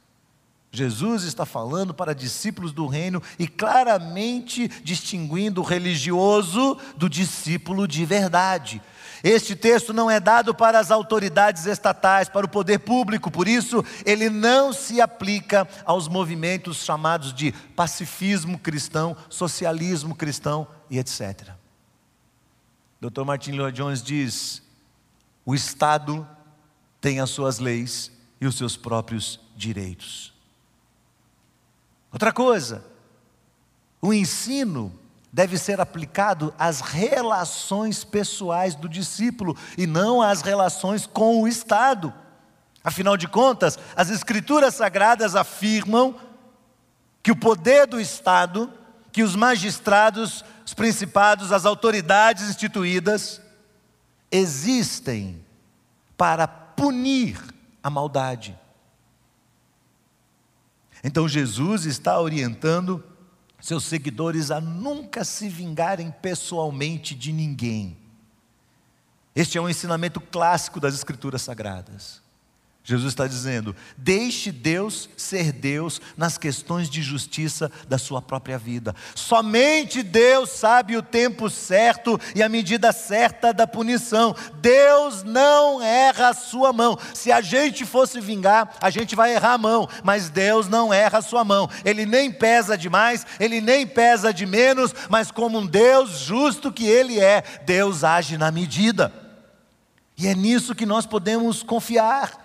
Jesus 0.69 1.23
está 1.23 1.45
falando 1.45 1.93
para 1.93 2.13
discípulos 2.13 2.73
do 2.73 2.87
reino 2.87 3.23
e 3.39 3.47
claramente 3.47 4.67
distinguindo 4.83 5.61
o 5.61 5.63
religioso 5.63 6.77
do 6.97 7.07
discípulo 7.07 7.87
de 7.87 8.03
verdade. 8.05 8.81
Este 9.23 9.55
texto 9.55 9.93
não 9.93 10.11
é 10.11 10.19
dado 10.19 10.53
para 10.53 10.77
as 10.77 10.91
autoridades 10.91 11.67
estatais, 11.67 12.27
para 12.27 12.45
o 12.45 12.49
poder 12.49 12.79
público, 12.79 13.31
por 13.31 13.47
isso 13.47 13.81
ele 14.05 14.29
não 14.29 14.73
se 14.73 14.99
aplica 14.99 15.65
aos 15.85 16.09
movimentos 16.09 16.83
chamados 16.83 17.33
de 17.33 17.53
pacifismo 17.77 18.59
cristão, 18.59 19.15
socialismo 19.29 20.15
cristão 20.15 20.67
e 20.89 20.99
etc. 20.99 21.51
Dr. 22.99 23.23
Martin 23.23 23.53
Lloyd 23.53 23.77
Jones 23.77 24.03
diz: 24.03 24.63
o 25.45 25.53
Estado 25.53 26.27
tem 27.01 27.19
as 27.19 27.29
suas 27.29 27.59
leis 27.59 28.11
e 28.39 28.47
os 28.47 28.55
seus 28.55 28.77
próprios 28.77 29.39
direitos. 29.55 30.33
Outra 32.11 32.31
coisa, 32.31 32.83
o 34.01 34.13
ensino 34.13 34.91
deve 35.31 35.57
ser 35.57 35.81
aplicado 35.81 36.53
às 36.59 36.79
relações 36.79 38.03
pessoais 38.03 38.75
do 38.75 38.87
discípulo 38.87 39.57
e 39.77 39.87
não 39.87 40.21
às 40.21 40.41
relações 40.41 41.07
com 41.07 41.41
o 41.41 41.47
Estado. 41.47 42.13
Afinal 42.83 43.17
de 43.17 43.27
contas, 43.27 43.79
as 43.95 44.09
Escrituras 44.09 44.75
Sagradas 44.75 45.35
afirmam 45.35 46.15
que 47.23 47.31
o 47.31 47.35
poder 47.35 47.87
do 47.87 47.99
Estado, 47.99 48.71
que 49.11 49.23
os 49.23 49.35
magistrados, 49.35 50.45
os 50.65 50.73
principados, 50.73 51.51
as 51.51 51.65
autoridades 51.65 52.49
instituídas, 52.49 53.41
existem 54.33 55.45
para 56.17 56.47
punir 56.47 57.39
a 57.83 57.89
maldade. 57.89 58.59
Então 61.03 61.29
Jesus 61.29 61.85
está 61.85 62.19
orientando 62.19 63.03
seus 63.61 63.83
seguidores 63.83 64.49
a 64.49 64.59
nunca 64.59 65.23
se 65.23 65.47
vingarem 65.47 66.11
pessoalmente 66.11 67.13
de 67.13 67.31
ninguém. 67.31 67.95
Este 69.35 69.59
é 69.59 69.61
um 69.61 69.69
ensinamento 69.69 70.19
clássico 70.19 70.79
das 70.79 70.95
Escrituras 70.95 71.43
Sagradas. 71.43 72.22
Jesus 72.85 73.13
está 73.13 73.25
dizendo: 73.27 73.73
deixe 73.97 74.51
Deus 74.51 75.09
ser 75.15 75.53
Deus 75.53 76.01
nas 76.17 76.37
questões 76.37 76.89
de 76.89 77.01
justiça 77.01 77.71
da 77.87 77.97
sua 77.97 78.21
própria 78.21 78.57
vida. 78.57 78.93
Somente 79.15 80.03
Deus 80.03 80.49
sabe 80.49 80.97
o 80.97 81.01
tempo 81.01 81.49
certo 81.49 82.19
e 82.35 82.43
a 82.43 82.49
medida 82.49 82.91
certa 82.91 83.53
da 83.53 83.65
punição. 83.65 84.35
Deus 84.55 85.23
não 85.23 85.81
erra 85.81 86.29
a 86.29 86.33
sua 86.33 86.73
mão. 86.73 86.99
Se 87.13 87.31
a 87.31 87.39
gente 87.39 87.85
fosse 87.85 88.19
vingar, 88.19 88.75
a 88.81 88.89
gente 88.89 89.15
vai 89.15 89.33
errar 89.33 89.53
a 89.53 89.57
mão, 89.57 89.87
mas 90.03 90.29
Deus 90.29 90.67
não 90.67 90.93
erra 90.93 91.19
a 91.19 91.21
sua 91.21 91.45
mão. 91.45 91.69
Ele 91.85 92.05
nem 92.05 92.29
pesa 92.29 92.77
demais, 92.77 93.25
ele 93.39 93.61
nem 93.61 93.87
pesa 93.87 94.33
de 94.33 94.45
menos, 94.45 94.93
mas 95.09 95.31
como 95.31 95.59
um 95.59 95.65
Deus 95.65 96.19
justo 96.19 96.69
que 96.69 96.85
ele 96.85 97.17
é, 97.17 97.43
Deus 97.65 98.03
age 98.03 98.37
na 98.37 98.51
medida. 98.51 99.13
E 100.17 100.27
é 100.27 100.35
nisso 100.35 100.75
que 100.75 100.85
nós 100.85 101.05
podemos 101.05 101.63
confiar. 101.63 102.42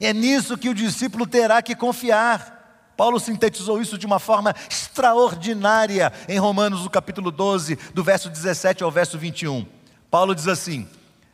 É 0.00 0.14
nisso 0.14 0.56
que 0.56 0.68
o 0.68 0.74
discípulo 0.74 1.26
terá 1.26 1.60
que 1.60 1.76
confiar. 1.76 2.58
Paulo 2.96 3.20
sintetizou 3.20 3.80
isso 3.80 3.98
de 3.98 4.06
uma 4.06 4.18
forma 4.18 4.54
extraordinária 4.68 6.12
em 6.28 6.38
Romanos, 6.38 6.82
no 6.82 6.90
capítulo 6.90 7.30
12, 7.30 7.78
do 7.94 8.02
verso 8.02 8.30
17 8.30 8.82
ao 8.82 8.90
verso 8.90 9.18
21. 9.18 9.66
Paulo 10.10 10.34
diz 10.34 10.48
assim: 10.48 10.88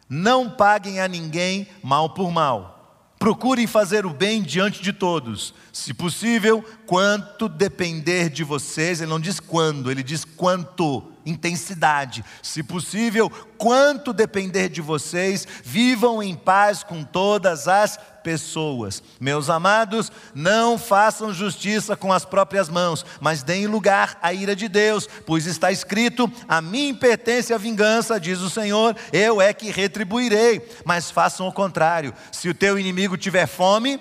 Não 0.09 0.51
paguem 0.51 1.01
a 1.01 1.09
ninguém 1.09 1.69
mal 1.83 2.11
por 2.11 2.31
mal. 2.31 2.77
Procurem 3.19 3.67
fazer 3.67 4.05
o 4.05 4.11
bem 4.11 4.43
diante 4.43 4.83
de 4.83 4.93
todos. 4.93 5.55
Se 5.73 5.95
possível, 5.95 6.63
quanto 6.87 7.49
depender 7.49 8.29
de 8.29 8.45
vocês, 8.45 9.01
ele 9.01 9.11
não 9.11 9.19
diz 9.21 9.41
quando, 9.41 9.91
ele 9.91 10.03
diz 10.03 10.25
quanto 10.25 11.03
intensidade. 11.27 12.25
Se 12.41 12.62
possível, 12.62 13.29
quanto 13.59 14.12
depender 14.12 14.69
de 14.69 14.81
vocês, 14.81 15.47
vivam 15.62 16.23
em 16.23 16.35
paz 16.35 16.83
com 16.85 17.03
todas 17.03 17.67
as 17.67 17.99
pessoas. 18.23 19.03
Meus 19.21 19.51
amados, 19.51 20.11
não 20.35 20.79
façam 20.79 21.35
justiça 21.35 21.97
com 21.97 22.12
as 22.12 22.25
próprias 22.25 22.69
mãos, 22.69 23.05
mas 23.21 23.43
deem 23.43 23.67
lugar 23.67 24.19
à 24.23 24.33
ira 24.33 24.57
de 24.57 24.69
Deus, 24.69 25.09
pois 25.27 25.47
está 25.47 25.71
escrito: 25.71 26.31
A 26.49 26.61
mim 26.61 26.95
pertence 26.95 27.53
a 27.53 27.59
vingança, 27.59 28.19
diz 28.19 28.41
o 28.41 28.51
Senhor, 28.51 28.97
eu 29.12 29.41
é 29.41 29.53
que 29.53 29.71
retribuirei. 29.71 30.69
Mas 30.85 31.11
façam 31.11 31.47
o 31.47 31.53
contrário: 31.53 32.15
se 32.33 32.49
o 32.49 32.55
teu 32.55 32.79
inimigo 32.79 33.17
tiver 33.17 33.47
fome, 33.47 34.01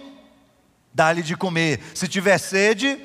dá-lhe 0.93 1.21
de 1.21 1.35
comer, 1.35 1.79
se 1.93 2.07
tiver 2.07 2.37
sede, 2.37 2.97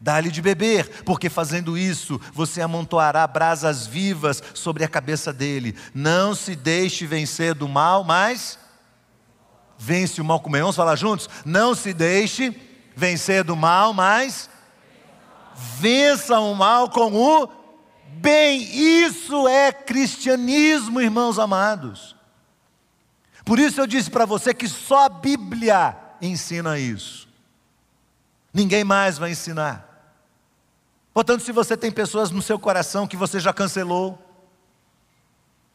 Dá-lhe 0.00 0.30
de 0.30 0.40
beber, 0.40 1.02
porque 1.04 1.28
fazendo 1.28 1.76
isso 1.76 2.20
você 2.32 2.60
amontoará 2.60 3.26
brasas 3.26 3.86
vivas 3.86 4.42
sobre 4.54 4.84
a 4.84 4.88
cabeça 4.88 5.32
dele. 5.32 5.76
Não 5.92 6.34
se 6.34 6.54
deixe 6.54 7.04
vencer 7.04 7.54
do 7.54 7.68
mal, 7.68 8.04
mas 8.04 8.58
vence 9.76 10.20
o 10.20 10.24
mal 10.24 10.38
com 10.40 10.48
o 10.48 10.52
bem. 10.52 10.60
Vamos 10.60 10.76
falar 10.76 10.94
juntos? 10.94 11.28
Não 11.44 11.74
se 11.74 11.92
deixe 11.92 12.56
vencer 12.94 13.42
do 13.42 13.56
mal, 13.56 13.92
mas 13.92 14.48
vença 15.80 16.38
o 16.38 16.54
mal 16.54 16.88
com 16.88 17.12
o 17.12 17.48
bem. 18.06 18.62
Isso 18.62 19.48
é 19.48 19.72
cristianismo, 19.72 21.00
irmãos 21.00 21.40
amados. 21.40 22.14
Por 23.44 23.58
isso 23.58 23.80
eu 23.80 23.86
disse 23.86 24.10
para 24.10 24.26
você 24.26 24.54
que 24.54 24.68
só 24.68 25.06
a 25.06 25.08
Bíblia 25.08 25.96
ensina 26.22 26.78
isso. 26.78 27.26
Ninguém 28.52 28.84
mais 28.84 29.18
vai 29.18 29.32
ensinar. 29.32 29.87
Portanto, 31.18 31.42
se 31.42 31.50
você 31.50 31.76
tem 31.76 31.90
pessoas 31.90 32.30
no 32.30 32.40
seu 32.40 32.60
coração 32.60 33.04
que 33.04 33.16
você 33.16 33.40
já 33.40 33.52
cancelou, 33.52 34.16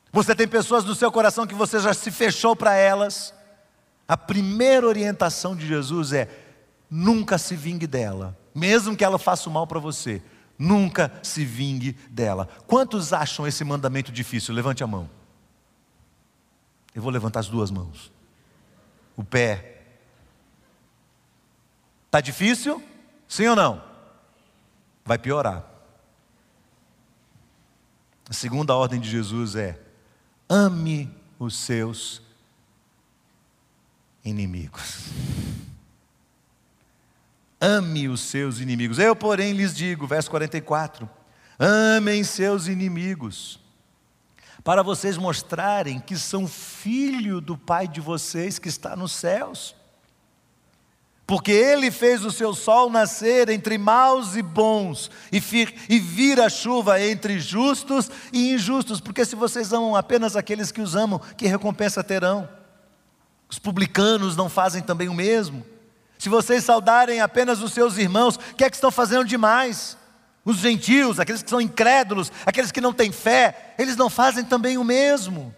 você 0.09 0.33
tem 0.33 0.47
pessoas 0.47 0.85
no 0.85 0.95
seu 0.95 1.11
coração 1.11 1.45
que 1.45 1.53
você 1.53 1.81
já 1.81 1.93
se 1.93 2.09
fechou 2.11 2.55
para 2.55 2.75
elas, 2.75 3.33
a 4.07 4.15
primeira 4.15 4.87
orientação 4.87 5.53
de 5.53 5.67
Jesus 5.67 6.13
é: 6.13 6.29
nunca 6.89 7.37
se 7.37 7.57
vingue 7.57 7.85
dela, 7.85 8.39
mesmo 8.55 8.95
que 8.95 9.03
ela 9.03 9.19
faça 9.19 9.49
mal 9.49 9.67
para 9.67 9.81
você, 9.81 10.21
nunca 10.57 11.11
se 11.21 11.43
vingue 11.43 11.91
dela. 12.09 12.47
Quantos 12.65 13.11
acham 13.11 13.45
esse 13.45 13.65
mandamento 13.65 14.13
difícil? 14.13 14.55
Levante 14.55 14.81
a 14.81 14.87
mão. 14.87 15.09
Eu 16.95 17.01
vou 17.01 17.11
levantar 17.11 17.41
as 17.41 17.49
duas 17.49 17.69
mãos. 17.69 18.13
O 19.17 19.25
pé. 19.25 19.81
Está 22.05 22.21
difícil? 22.21 22.81
Sim 23.27 23.47
ou 23.47 23.57
não? 23.57 23.92
Vai 25.05 25.17
piorar. 25.17 25.63
A 28.29 28.33
segunda 28.33 28.75
ordem 28.75 28.99
de 28.99 29.09
Jesus 29.09 29.55
é: 29.55 29.79
ame 30.49 31.13
os 31.37 31.55
seus 31.55 32.21
inimigos. 34.23 35.09
Ame 37.59 38.09
os 38.09 38.21
seus 38.21 38.59
inimigos. 38.59 38.99
Eu, 38.99 39.15
porém, 39.15 39.53
lhes 39.53 39.75
digo, 39.75 40.07
verso 40.07 40.29
44: 40.29 41.09
amem 41.59 42.23
seus 42.23 42.67
inimigos, 42.67 43.59
para 44.63 44.83
vocês 44.83 45.17
mostrarem 45.17 45.99
que 45.99 46.17
são 46.17 46.47
filho 46.47 47.39
do 47.39 47.57
Pai 47.57 47.87
de 47.87 48.01
vocês 48.01 48.57
que 48.57 48.69
está 48.69 48.95
nos 48.95 49.11
céus. 49.11 49.75
Porque 51.25 51.51
ele 51.51 51.89
fez 51.89 52.25
o 52.25 52.31
seu 52.31 52.53
sol 52.53 52.89
nascer 52.89 53.49
entre 53.49 53.77
maus 53.77 54.35
e 54.35 54.41
bons, 54.41 55.09
e, 55.31 55.41
e 55.87 55.99
vira 55.99 56.47
a 56.47 56.49
chuva 56.49 57.01
entre 57.01 57.39
justos 57.39 58.11
e 58.31 58.53
injustos. 58.53 58.99
Porque 58.99 59.23
se 59.23 59.35
vocês 59.35 59.71
amam 59.71 59.95
apenas 59.95 60.35
aqueles 60.35 60.71
que 60.71 60.81
os 60.81 60.95
amam, 60.95 61.19
que 61.37 61.47
recompensa 61.47 62.03
terão? 62.03 62.47
Os 63.49 63.57
publicanos 63.57 64.35
não 64.35 64.49
fazem 64.49 64.81
também 64.81 65.07
o 65.07 65.13
mesmo? 65.13 65.65
Se 66.19 66.27
vocês 66.27 66.63
saudarem 66.63 67.21
apenas 67.21 67.61
os 67.61 67.71
seus 67.71 67.97
irmãos, 67.97 68.35
o 68.35 68.55
que 68.55 68.63
é 68.63 68.69
que 68.69 68.75
estão 68.75 68.91
fazendo 68.91 69.25
demais? 69.25 69.97
Os 70.43 70.57
gentios, 70.57 71.19
aqueles 71.19 71.41
que 71.41 71.49
são 71.49 71.61
incrédulos, 71.61 72.31
aqueles 72.45 72.71
que 72.71 72.81
não 72.81 72.91
têm 72.91 73.11
fé, 73.13 73.73
eles 73.77 73.95
não 73.95 74.09
fazem 74.09 74.43
também 74.43 74.77
o 74.77 74.83
mesmo. 74.83 75.55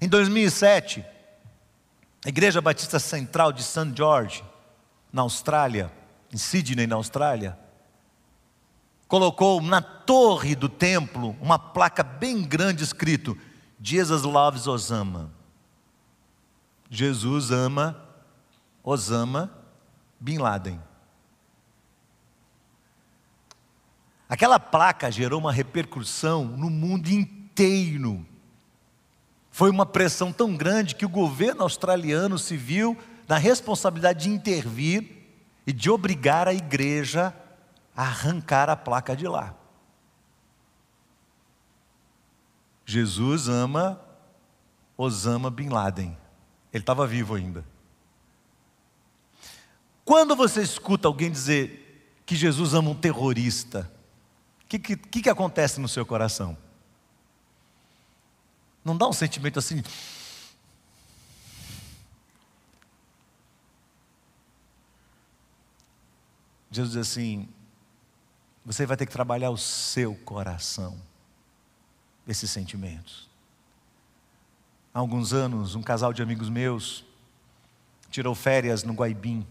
Em 0.00 0.08
2007, 0.08 1.04
a 2.26 2.28
Igreja 2.28 2.60
Batista 2.60 2.98
Central 2.98 3.52
de 3.52 3.62
St. 3.62 3.92
George, 3.94 4.44
na 5.12 5.22
Austrália, 5.22 5.92
em 6.32 6.36
Sydney, 6.36 6.84
na 6.84 6.96
Austrália, 6.96 7.56
colocou 9.06 9.62
na 9.62 9.80
torre 9.80 10.56
do 10.56 10.68
templo 10.68 11.36
uma 11.40 11.56
placa 11.56 12.02
bem 12.02 12.42
grande 12.42 12.82
escrito: 12.82 13.38
Jesus 13.80 14.24
loves 14.24 14.66
Osama. 14.66 15.30
Jesus 16.90 17.52
ama 17.52 17.96
Osama 18.82 19.48
Bin 20.18 20.38
Laden. 20.38 20.80
Aquela 24.28 24.58
placa 24.58 25.12
gerou 25.12 25.38
uma 25.38 25.52
repercussão 25.52 26.44
no 26.44 26.68
mundo 26.68 27.08
inteiro. 27.08 28.26
Foi 29.56 29.70
uma 29.70 29.86
pressão 29.86 30.30
tão 30.30 30.54
grande 30.54 30.94
que 30.94 31.06
o 31.06 31.08
governo 31.08 31.62
australiano 31.62 32.38
se 32.38 32.58
viu 32.58 32.94
na 33.26 33.38
responsabilidade 33.38 34.24
de 34.24 34.28
intervir 34.28 35.10
e 35.66 35.72
de 35.72 35.88
obrigar 35.88 36.46
a 36.46 36.52
igreja 36.52 37.34
a 37.96 38.02
arrancar 38.02 38.68
a 38.68 38.76
placa 38.76 39.16
de 39.16 39.26
lá. 39.26 39.54
Jesus 42.84 43.48
ama 43.48 43.98
Osama 44.94 45.50
Bin 45.50 45.70
Laden. 45.70 46.14
Ele 46.70 46.82
estava 46.82 47.06
vivo 47.06 47.34
ainda. 47.34 47.64
Quando 50.04 50.36
você 50.36 50.60
escuta 50.60 51.08
alguém 51.08 51.30
dizer 51.30 52.20
que 52.26 52.36
Jesus 52.36 52.74
ama 52.74 52.90
um 52.90 52.94
terrorista, 52.94 53.90
o 54.62 54.66
que, 54.66 54.78
que, 54.78 55.22
que 55.22 55.30
acontece 55.30 55.80
no 55.80 55.88
seu 55.88 56.04
coração? 56.04 56.58
Não 58.86 58.96
dá 58.96 59.08
um 59.08 59.12
sentimento 59.12 59.58
assim. 59.58 59.82
Jesus 66.70 66.92
diz 66.92 67.00
assim: 67.00 67.48
você 68.64 68.86
vai 68.86 68.96
ter 68.96 69.04
que 69.04 69.10
trabalhar 69.10 69.50
o 69.50 69.58
seu 69.58 70.14
coração, 70.14 70.96
esses 72.28 72.48
sentimentos. 72.48 73.28
Há 74.94 75.00
alguns 75.00 75.32
anos, 75.32 75.74
um 75.74 75.82
casal 75.82 76.12
de 76.12 76.22
amigos 76.22 76.48
meus 76.48 77.04
tirou 78.08 78.36
férias 78.36 78.84
no 78.84 78.92
Guaibim, 78.92 79.44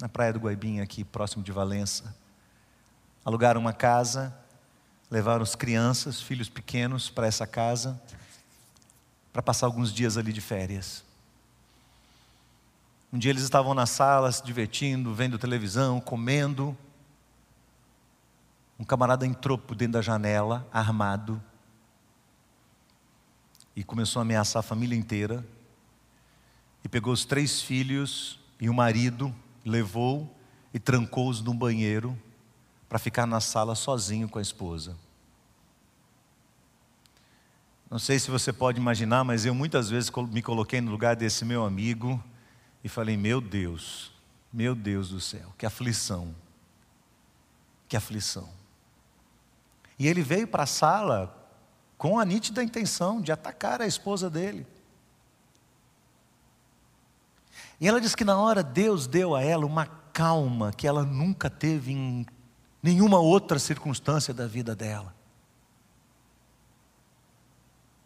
na 0.00 0.08
praia 0.08 0.32
do 0.32 0.40
Guaibim, 0.40 0.80
aqui 0.80 1.04
próximo 1.04 1.44
de 1.44 1.52
Valença. 1.52 2.12
Alugaram 3.24 3.60
uma 3.60 3.72
casa, 3.72 4.36
levaram 5.08 5.44
as 5.44 5.54
crianças, 5.54 6.20
filhos 6.20 6.48
pequenos, 6.48 7.08
para 7.08 7.28
essa 7.28 7.46
casa 7.46 7.96
para 9.32 9.42
passar 9.42 9.66
alguns 9.66 9.92
dias 9.92 10.16
ali 10.16 10.32
de 10.32 10.40
férias. 10.40 11.04
Um 13.12 13.18
dia 13.18 13.30
eles 13.30 13.42
estavam 13.42 13.74
na 13.74 13.86
sala 13.86 14.30
se 14.30 14.44
divertindo, 14.44 15.12
vendo 15.14 15.38
televisão, 15.38 16.00
comendo. 16.00 16.76
Um 18.78 18.84
camarada 18.84 19.26
entrou 19.26 19.58
por 19.58 19.74
dentro 19.74 19.94
da 19.94 20.02
janela, 20.02 20.66
armado, 20.72 21.42
e 23.74 23.82
começou 23.82 24.20
a 24.20 24.22
ameaçar 24.22 24.60
a 24.60 24.62
família 24.62 24.96
inteira. 24.96 25.44
E 26.84 26.88
pegou 26.88 27.12
os 27.12 27.24
três 27.24 27.60
filhos 27.60 28.38
e 28.60 28.70
o 28.70 28.74
marido, 28.74 29.34
levou 29.64 30.32
e 30.72 30.78
trancou-os 30.78 31.40
num 31.40 31.56
banheiro 31.56 32.16
para 32.88 32.98
ficar 32.98 33.26
na 33.26 33.40
sala 33.40 33.74
sozinho 33.74 34.28
com 34.28 34.38
a 34.38 34.42
esposa. 34.42 34.96
Não 37.90 37.98
sei 37.98 38.20
se 38.20 38.30
você 38.30 38.52
pode 38.52 38.78
imaginar, 38.78 39.24
mas 39.24 39.44
eu 39.44 39.52
muitas 39.52 39.90
vezes 39.90 40.10
me 40.30 40.40
coloquei 40.40 40.80
no 40.80 40.92
lugar 40.92 41.16
desse 41.16 41.44
meu 41.44 41.64
amigo 41.64 42.22
e 42.84 42.88
falei: 42.88 43.16
Meu 43.16 43.40
Deus, 43.40 44.12
meu 44.52 44.76
Deus 44.76 45.08
do 45.08 45.20
céu, 45.20 45.52
que 45.58 45.66
aflição, 45.66 46.32
que 47.88 47.96
aflição. 47.96 48.48
E 49.98 50.06
ele 50.06 50.22
veio 50.22 50.46
para 50.46 50.62
a 50.62 50.66
sala 50.66 51.36
com 51.98 52.18
a 52.18 52.24
nítida 52.24 52.62
intenção 52.62 53.20
de 53.20 53.32
atacar 53.32 53.82
a 53.82 53.86
esposa 53.86 54.30
dele. 54.30 54.64
E 57.80 57.88
ela 57.88 58.00
diz 58.00 58.14
que 58.14 58.24
na 58.24 58.38
hora 58.38 58.62
Deus 58.62 59.08
deu 59.08 59.34
a 59.34 59.42
ela 59.42 59.66
uma 59.66 59.86
calma 60.12 60.72
que 60.72 60.86
ela 60.86 61.02
nunca 61.02 61.50
teve 61.50 61.92
em 61.92 62.26
nenhuma 62.82 63.18
outra 63.18 63.58
circunstância 63.58 64.32
da 64.32 64.46
vida 64.46 64.76
dela. 64.76 65.14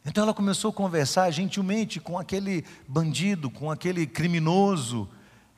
Então 0.04 0.22
ela 0.22 0.34
começou 0.34 0.70
a 0.70 0.74
conversar 0.74 1.30
gentilmente 1.30 1.98
com 1.98 2.18
aquele 2.18 2.64
bandido, 2.86 3.50
com 3.50 3.70
aquele 3.70 4.06
criminoso. 4.06 5.08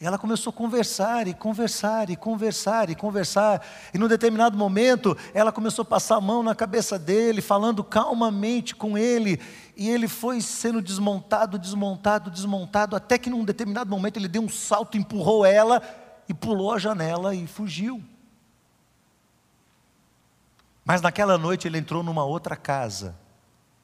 Ela 0.01 0.19
começou 0.19 0.51
a 0.51 0.55
conversar 0.55 1.27
e 1.27 1.35
conversar 1.35 2.11
e 2.11 2.17
conversar 2.17 2.89
e 2.89 2.95
conversar. 2.95 3.67
E 3.93 3.99
num 3.99 4.07
determinado 4.07 4.57
momento, 4.57 5.17
ela 5.35 5.51
começou 5.51 5.83
a 5.83 5.87
passar 5.87 6.17
a 6.17 6.21
mão 6.21 6.45
na 6.45 6.55
cabeça 6.55 6.97
dele, 6.97 7.41
falando 7.41 7.83
calmamente 7.83 8.75
com 8.77 8.97
ele. 8.97 9.41
E 9.77 9.89
ele 9.89 10.07
foi 10.07 10.41
sendo 10.41 10.81
desmontado, 10.81 11.59
desmontado, 11.59 12.31
desmontado, 12.31 12.95
até 12.95 13.19
que 13.19 13.31
num 13.31 13.45
determinado 13.45 13.91
momento 13.91 14.17
ele 14.17 14.29
deu 14.29 14.43
um 14.43 14.49
salto, 14.49 14.97
empurrou 14.97 15.45
ela 15.45 15.83
e 16.29 16.35
pulou 16.35 16.73
a 16.73 16.79
janela 16.79 17.35
e 17.35 17.49
fugiu. 17.49 18.01
Mas 20.85 21.03
naquela 21.03 21.37
noite 21.37 21.67
ele 21.67 21.79
entrou 21.79 22.05
numa 22.05 22.25
outra 22.25 22.55
casa 22.55 23.26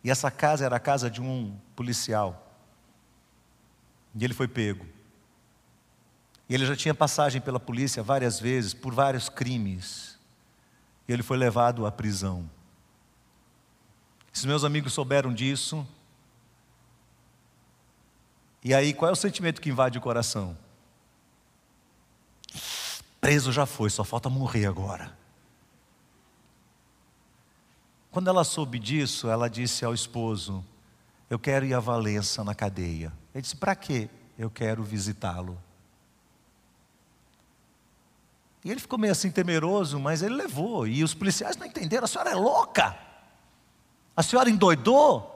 e 0.05 0.11
essa 0.11 0.31
casa 0.31 0.65
era 0.65 0.77
a 0.77 0.81
casa 0.81 1.11
de 1.11 1.21
um 1.21 1.57
policial. 1.77 2.53
E 4.15 4.25
ele 4.25 4.35
foi 4.35 4.49
pego. 4.49 4.85
E 6.49 6.55
ele 6.55 6.67
já 6.67 6.77
tinha 6.77 6.95
passagem 6.95 7.41
pela 7.41 7.61
polícia 7.61 8.03
várias 8.03 8.39
vezes, 8.39 8.75
por 8.75 8.93
vários 8.93 9.29
crimes. 9.29 10.19
E 11.09 11.13
ele 11.13 11.23
foi 11.23 11.37
levado 11.37 11.87
à 11.87 11.93
prisão. 11.93 12.51
Se 14.33 14.47
meus 14.47 14.65
amigos 14.65 14.93
souberam 14.93 15.33
disso, 15.33 15.87
e 18.65 18.75
aí 18.75 18.93
qual 18.93 19.09
é 19.09 19.13
o 19.13 19.17
sentimento 19.17 19.61
que 19.61 19.71
invade 19.71 19.99
o 19.99 20.01
coração? 20.01 20.57
Preso 23.21 23.53
já 23.53 23.67
foi, 23.67 23.89
só 23.89 24.03
falta 24.03 24.29
morrer 24.29 24.67
agora. 24.67 25.17
Quando 28.13 28.29
ela 28.29 28.45
soube 28.45 28.79
disso, 28.79 29.29
ela 29.29 29.49
disse 29.49 29.87
ao 29.87 29.95
esposo: 29.95 30.63
Eu 31.31 31.39
quero 31.39 31.65
ir 31.65 31.73
a 31.73 31.81
Valença 31.81 32.45
na 32.45 32.55
cadeia. 32.55 33.11
Ele 33.35 33.41
disse: 33.41 33.57
Para 33.57 33.75
quê? 33.75 34.11
Eu 34.39 34.51
quero 34.51 34.85
visitá-lo. 34.85 35.59
E 38.63 38.71
ele 38.71 38.81
ficou 38.81 38.99
meio 38.99 39.13
assim 39.13 39.31
temeroso, 39.31 39.99
mas 39.99 40.23
ele 40.23 40.35
levou. 40.35 40.87
E 40.87 41.03
os 41.03 41.15
policiais 41.15 41.57
não 41.57 41.67
entenderam: 41.67 42.05
a 42.05 42.07
senhora 42.07 42.31
é 42.31 42.35
louca. 42.35 42.97
A 44.15 44.23
senhora 44.23 44.51
endoidou. 44.51 45.31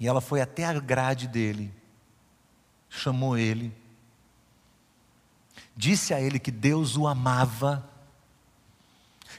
E 0.00 0.08
ela 0.08 0.20
foi 0.20 0.40
até 0.40 0.64
a 0.64 0.72
grade 0.80 1.28
dele, 1.28 1.72
chamou 2.88 3.38
ele, 3.38 3.72
disse 5.76 6.12
a 6.12 6.20
ele 6.20 6.40
que 6.40 6.50
Deus 6.50 6.96
o 6.96 7.06
amava 7.06 7.88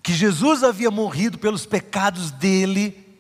que 0.04 0.14
Jesus 0.14 0.64
havia 0.64 0.92
morrido 0.92 1.40
pelos 1.40 1.66
pecados 1.66 2.30
dele 2.30 3.18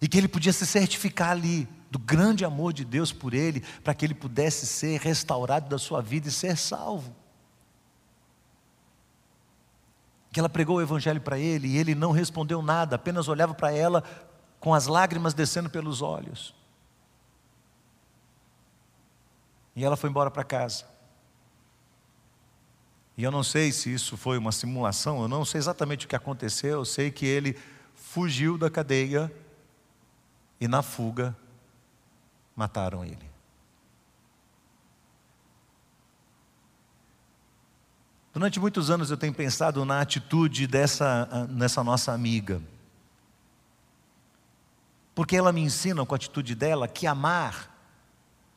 e 0.00 0.08
que 0.08 0.16
ele 0.16 0.28
podia 0.28 0.52
se 0.52 0.66
certificar 0.66 1.30
ali 1.30 1.68
do 1.90 1.98
grande 1.98 2.44
amor 2.44 2.72
de 2.72 2.84
Deus 2.84 3.12
por 3.12 3.34
ele, 3.34 3.60
para 3.84 3.94
que 3.94 4.04
ele 4.04 4.14
pudesse 4.14 4.66
ser 4.66 5.00
restaurado 5.00 5.68
da 5.68 5.78
sua 5.78 6.00
vida 6.00 6.28
e 6.28 6.32
ser 6.32 6.56
salvo. 6.56 7.14
que 10.38 10.40
ela 10.40 10.48
pregou 10.48 10.76
o 10.76 10.82
evangelho 10.82 11.20
para 11.20 11.38
ele 11.38 11.68
e 11.68 11.76
ele 11.78 11.94
não 11.94 12.12
respondeu 12.12 12.62
nada, 12.62 12.96
apenas 12.96 13.28
olhava 13.28 13.54
para 13.54 13.72
ela 13.72 14.04
com 14.60 14.74
as 14.74 14.86
lágrimas 14.86 15.34
descendo 15.34 15.70
pelos 15.70 16.02
olhos. 16.02 16.54
E 19.74 19.84
ela 19.84 19.96
foi 19.96 20.10
embora 20.10 20.30
para 20.30 20.44
casa. 20.44 20.84
E 23.18 23.24
eu 23.24 23.32
não 23.32 23.42
sei 23.42 23.72
se 23.72 23.92
isso 23.92 24.16
foi 24.16 24.38
uma 24.38 24.52
simulação, 24.52 25.20
eu 25.20 25.26
não 25.26 25.44
sei 25.44 25.58
exatamente 25.58 26.06
o 26.06 26.08
que 26.08 26.14
aconteceu, 26.14 26.78
eu 26.78 26.84
sei 26.84 27.10
que 27.10 27.26
ele 27.26 27.58
fugiu 27.92 28.56
da 28.56 28.70
cadeia 28.70 29.30
e 30.60 30.68
na 30.68 30.82
fuga 30.82 31.36
mataram 32.54 33.04
ele. 33.04 33.28
Durante 38.32 38.60
muitos 38.60 38.88
anos 38.88 39.10
eu 39.10 39.16
tenho 39.16 39.34
pensado 39.34 39.84
na 39.84 40.00
atitude 40.00 40.68
dessa 40.68 41.48
nessa 41.50 41.82
nossa 41.82 42.12
amiga. 42.12 42.62
Porque 45.12 45.34
ela 45.34 45.50
me 45.50 45.60
ensina 45.60 46.06
com 46.06 46.14
a 46.14 46.16
atitude 46.16 46.54
dela 46.54 46.86
que 46.86 47.04
amar 47.04 47.76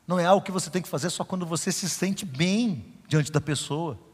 não 0.05 0.19
é 0.19 0.25
algo 0.25 0.45
que 0.45 0.51
você 0.51 0.69
tem 0.69 0.83
que 0.83 0.87
fazer 0.87 1.09
só 1.09 1.23
quando 1.23 1.47
você 1.47 1.71
se 1.71 1.89
sente 1.89 2.23
bem 2.25 2.93
diante 3.07 3.31
da 3.31 3.41
pessoa. 3.41 4.10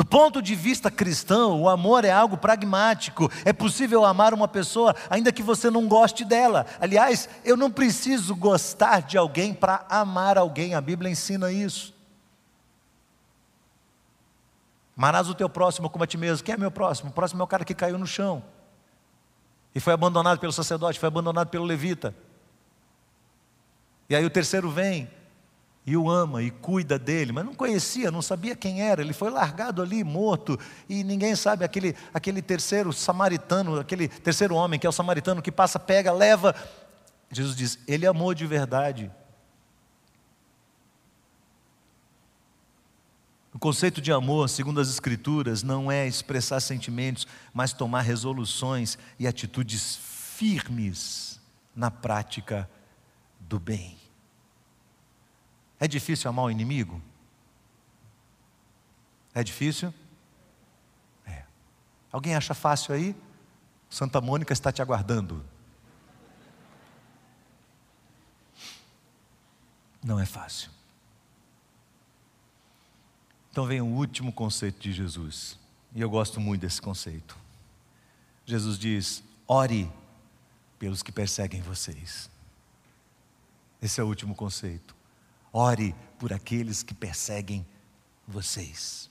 Do 0.00 0.04
ponto 0.06 0.40
de 0.40 0.54
vista 0.54 0.90
cristão, 0.90 1.60
o 1.60 1.68
amor 1.68 2.06
é 2.06 2.10
algo 2.10 2.38
pragmático. 2.38 3.30
É 3.44 3.52
possível 3.52 4.02
amar 4.02 4.32
uma 4.32 4.48
pessoa 4.48 4.96
ainda 5.10 5.30
que 5.30 5.42
você 5.42 5.68
não 5.68 5.86
goste 5.86 6.24
dela. 6.24 6.64
Aliás, 6.80 7.28
eu 7.44 7.54
não 7.54 7.70
preciso 7.70 8.34
gostar 8.34 9.02
de 9.02 9.18
alguém 9.18 9.52
para 9.52 9.84
amar 9.90 10.38
alguém. 10.38 10.74
A 10.74 10.80
Bíblia 10.80 11.10
ensina 11.10 11.52
isso. 11.52 11.94
Amarás 14.96 15.28
o 15.28 15.34
teu 15.34 15.50
próximo 15.50 15.90
como 15.90 16.02
a 16.02 16.06
ti 16.06 16.16
mesmo. 16.16 16.46
Quem 16.46 16.54
é 16.54 16.56
meu 16.56 16.70
próximo? 16.70 17.10
O 17.10 17.12
próximo 17.12 17.42
é 17.42 17.44
o 17.44 17.46
cara 17.46 17.62
que 17.62 17.74
caiu 17.74 17.98
no 17.98 18.06
chão 18.06 18.42
e 19.74 19.80
foi 19.80 19.92
abandonado 19.92 20.38
pelo 20.38 20.52
sacerdote, 20.52 20.98
foi 20.98 21.08
abandonado 21.08 21.48
pelo 21.48 21.66
levita. 21.66 22.14
E 24.08 24.16
aí 24.16 24.24
o 24.24 24.30
terceiro 24.30 24.70
vem 24.70 25.10
e 25.86 25.96
o 25.96 26.10
ama 26.10 26.42
e 26.42 26.50
cuida 26.50 26.98
dele, 26.98 27.32
mas 27.32 27.44
não 27.44 27.54
conhecia, 27.54 28.10
não 28.10 28.20
sabia 28.20 28.54
quem 28.54 28.82
era, 28.82 29.00
ele 29.00 29.12
foi 29.12 29.30
largado 29.30 29.80
ali, 29.80 30.04
morto, 30.04 30.58
e 30.88 31.02
ninguém 31.02 31.34
sabe, 31.34 31.64
aquele, 31.64 31.96
aquele 32.12 32.42
terceiro 32.42 32.92
samaritano, 32.92 33.80
aquele 33.80 34.06
terceiro 34.06 34.54
homem 34.54 34.78
que 34.78 34.86
é 34.86 34.90
o 34.90 34.92
samaritano 34.92 35.42
que 35.42 35.50
passa, 35.50 35.78
pega, 35.78 36.12
leva. 36.12 36.54
Jesus 37.30 37.56
diz: 37.56 37.78
Ele 37.86 38.06
amou 38.06 38.34
de 38.34 38.46
verdade. 38.46 39.10
O 43.52 43.58
conceito 43.58 44.00
de 44.00 44.12
amor, 44.12 44.48
segundo 44.48 44.80
as 44.80 44.88
Escrituras, 44.88 45.62
não 45.62 45.90
é 45.90 46.06
expressar 46.06 46.60
sentimentos, 46.60 47.26
mas 47.52 47.72
tomar 47.72 48.02
resoluções 48.02 48.96
e 49.18 49.26
atitudes 49.26 49.98
firmes 50.36 51.40
na 51.74 51.90
prática 51.90 52.70
do 53.40 53.58
bem. 53.58 53.99
É 55.80 55.88
difícil 55.88 56.28
amar 56.28 56.44
o 56.44 56.50
inimigo? 56.50 57.00
É 59.34 59.42
difícil? 59.42 59.92
É. 61.26 61.44
Alguém 62.12 62.36
acha 62.36 62.52
fácil 62.52 62.94
aí? 62.94 63.16
Santa 63.88 64.20
Mônica 64.20 64.52
está 64.52 64.70
te 64.70 64.82
aguardando. 64.82 65.42
Não 70.04 70.20
é 70.20 70.26
fácil. 70.26 70.70
Então 73.50 73.66
vem 73.66 73.80
o 73.80 73.86
último 73.86 74.32
conceito 74.32 74.78
de 74.78 74.92
Jesus. 74.92 75.58
E 75.94 76.00
eu 76.00 76.10
gosto 76.10 76.40
muito 76.40 76.60
desse 76.60 76.80
conceito. 76.80 77.36
Jesus 78.44 78.78
diz: 78.78 79.22
ore 79.46 79.90
pelos 80.78 81.02
que 81.02 81.10
perseguem 81.10 81.60
vocês. 81.60 82.30
Esse 83.82 84.00
é 84.00 84.04
o 84.04 84.06
último 84.06 84.34
conceito. 84.34 84.99
Ore 85.52 85.94
por 86.18 86.32
aqueles 86.32 86.82
que 86.82 86.94
perseguem 86.94 87.66
vocês. 88.26 89.10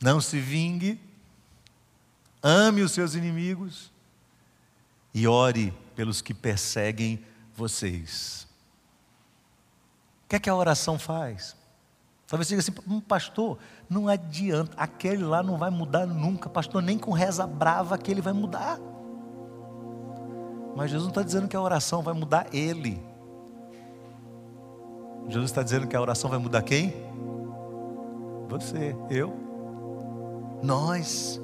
Não 0.00 0.20
se 0.20 0.40
vingue, 0.40 0.98
ame 2.42 2.82
os 2.82 2.92
seus 2.92 3.14
inimigos 3.14 3.92
e 5.12 5.26
ore 5.26 5.74
pelos 5.94 6.22
que 6.22 6.32
perseguem 6.32 7.22
vocês. 7.54 8.46
O 10.24 10.28
que 10.30 10.36
é 10.36 10.38
que 10.38 10.48
a 10.48 10.54
oração 10.54 10.98
faz? 10.98 11.56
Talvez 12.26 12.46
você 12.46 12.56
diga 12.56 12.60
assim, 12.60 12.94
um 12.94 13.00
pastor, 13.00 13.58
não 13.88 14.06
adianta, 14.06 14.72
aquele 14.76 15.24
lá 15.24 15.42
não 15.42 15.58
vai 15.58 15.68
mudar 15.68 16.06
nunca, 16.06 16.48
pastor, 16.48 16.80
nem 16.80 16.96
com 16.96 17.10
reza 17.10 17.44
brava 17.44 17.96
aquele 17.96 18.20
vai 18.20 18.32
mudar. 18.32 18.78
Mas 20.76 20.92
Jesus 20.92 21.02
não 21.02 21.10
está 21.10 21.22
dizendo 21.22 21.48
que 21.48 21.56
a 21.56 21.60
oração 21.60 22.02
vai 22.02 22.14
mudar 22.14 22.46
ele. 22.54 23.09
Jesus 25.30 25.50
está 25.50 25.62
dizendo 25.62 25.86
que 25.86 25.94
a 25.94 26.00
oração 26.00 26.28
vai 26.28 26.40
mudar 26.40 26.60
quem? 26.62 26.92
Você, 28.48 28.96
eu, 29.08 29.32
nós. 30.60 31.40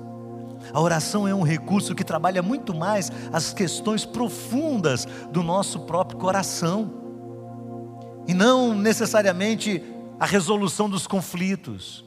A 0.72 0.80
oração 0.80 1.28
é 1.28 1.32
um 1.32 1.43
recurso 1.43 1.95
que 1.95 2.03
trabalha 2.03 2.43
muito 2.43 2.74
mais 2.74 3.12
as 3.32 3.55
questões 3.55 4.05
profundas 4.05 5.07
do 5.30 5.41
nosso 5.41 5.80
próprio 5.80 6.18
coração, 6.18 6.93
e 8.26 8.34
não 8.34 8.74
necessariamente 8.74 9.80
a 10.18 10.26
resolução 10.26 10.91
dos 10.91 11.07
conflitos. 11.07 12.05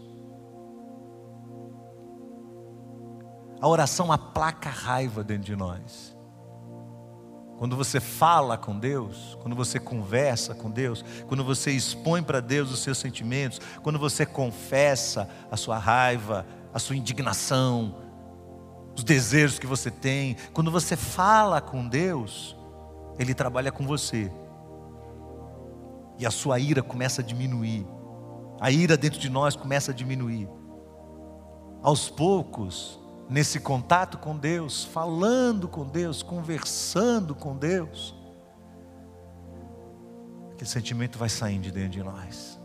A 3.61 3.67
oração 3.69 4.11
aplaca 4.11 4.67
a 4.67 4.71
raiva 4.71 5.23
dentro 5.23 5.45
de 5.45 5.55
nós. 5.55 6.18
Quando 7.59 7.75
você 7.75 7.99
fala 7.99 8.57
com 8.57 8.79
Deus, 8.79 9.37
quando 9.41 9.53
você 9.53 9.81
conversa 9.81 10.55
com 10.55 10.71
Deus, 10.71 11.03
quando 11.27 11.43
você 11.43 11.71
expõe 11.71 12.23
para 12.23 12.39
Deus 12.39 12.71
os 12.71 12.79
seus 12.79 12.97
sentimentos, 12.97 13.59
quando 13.83 13.99
você 13.99 14.25
confessa 14.25 15.29
a 15.51 15.57
sua 15.57 15.77
raiva, 15.77 16.45
a 16.73 16.79
sua 16.79 16.95
indignação, 16.95 17.97
os 18.95 19.03
desejos 19.03 19.59
que 19.59 19.67
você 19.67 19.91
tem, 19.91 20.37
quando 20.53 20.71
você 20.71 20.95
fala 20.95 21.59
com 21.59 21.85
Deus, 21.85 22.55
Ele 23.19 23.33
trabalha 23.33 23.73
com 23.73 23.85
você. 23.85 24.31
E 26.17 26.25
a 26.25 26.31
sua 26.31 26.59
ira 26.59 26.81
começa 26.81 27.21
a 27.21 27.25
diminuir. 27.25 27.85
A 28.61 28.71
ira 28.71 28.95
dentro 28.95 29.19
de 29.19 29.29
nós 29.29 29.57
começa 29.57 29.91
a 29.91 29.93
diminuir. 29.93 30.47
Aos 31.83 32.09
poucos, 32.09 32.97
nesse 33.29 33.59
contato 33.59 34.17
com 34.17 34.35
Deus, 34.35 34.83
falando 34.83 35.67
com 35.67 35.85
Deus, 35.85 36.23
conversando 36.23 37.35
com 37.35 37.55
Deus, 37.55 38.15
aquele 40.51 40.69
sentimento 40.69 41.17
vai 41.19 41.29
saindo 41.29 41.63
de 41.63 41.71
dentro 41.71 41.91
de 41.91 42.03
nós. 42.03 42.59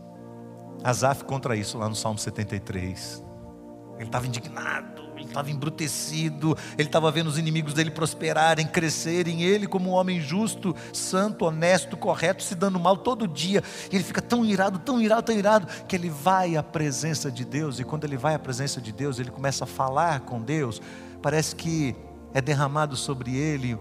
Asaf 0.83 1.23
contra 1.23 1.55
isso 1.55 1.77
lá 1.77 1.87
no 1.87 1.95
Salmo 1.95 2.17
73. 2.17 3.23
Ele 3.97 4.05
estava 4.05 4.27
indignado, 4.27 5.03
ele 5.21 5.27
estava 5.27 5.51
embrutecido, 5.51 6.57
ele 6.77 6.87
estava 6.87 7.11
vendo 7.11 7.27
os 7.27 7.37
inimigos 7.37 7.73
dele 7.73 7.91
prosperarem, 7.91 8.65
crescerem, 8.67 9.43
ele, 9.43 9.67
como 9.67 9.91
um 9.91 9.93
homem 9.93 10.19
justo, 10.19 10.75
santo, 10.93 11.45
honesto, 11.45 11.97
correto, 11.97 12.43
se 12.43 12.55
dando 12.55 12.79
mal 12.79 12.97
todo 12.97 13.27
dia. 13.27 13.63
E 13.91 13.95
ele 13.95 14.03
fica 14.03 14.21
tão 14.21 14.45
irado, 14.45 14.79
tão 14.79 15.01
irado, 15.01 15.23
tão 15.23 15.35
irado, 15.35 15.67
que 15.87 15.95
ele 15.95 16.09
vai 16.09 16.55
à 16.55 16.63
presença 16.63 17.31
de 17.31 17.45
Deus, 17.45 17.79
e 17.79 17.83
quando 17.83 18.03
ele 18.03 18.17
vai 18.17 18.35
à 18.35 18.39
presença 18.39 18.81
de 18.81 18.91
Deus, 18.91 19.19
ele 19.19 19.31
começa 19.31 19.63
a 19.63 19.67
falar 19.67 20.21
com 20.21 20.41
Deus. 20.41 20.81
Parece 21.21 21.55
que 21.55 21.95
é 22.33 22.41
derramado 22.41 22.95
sobre 22.95 23.35
ele 23.35 23.77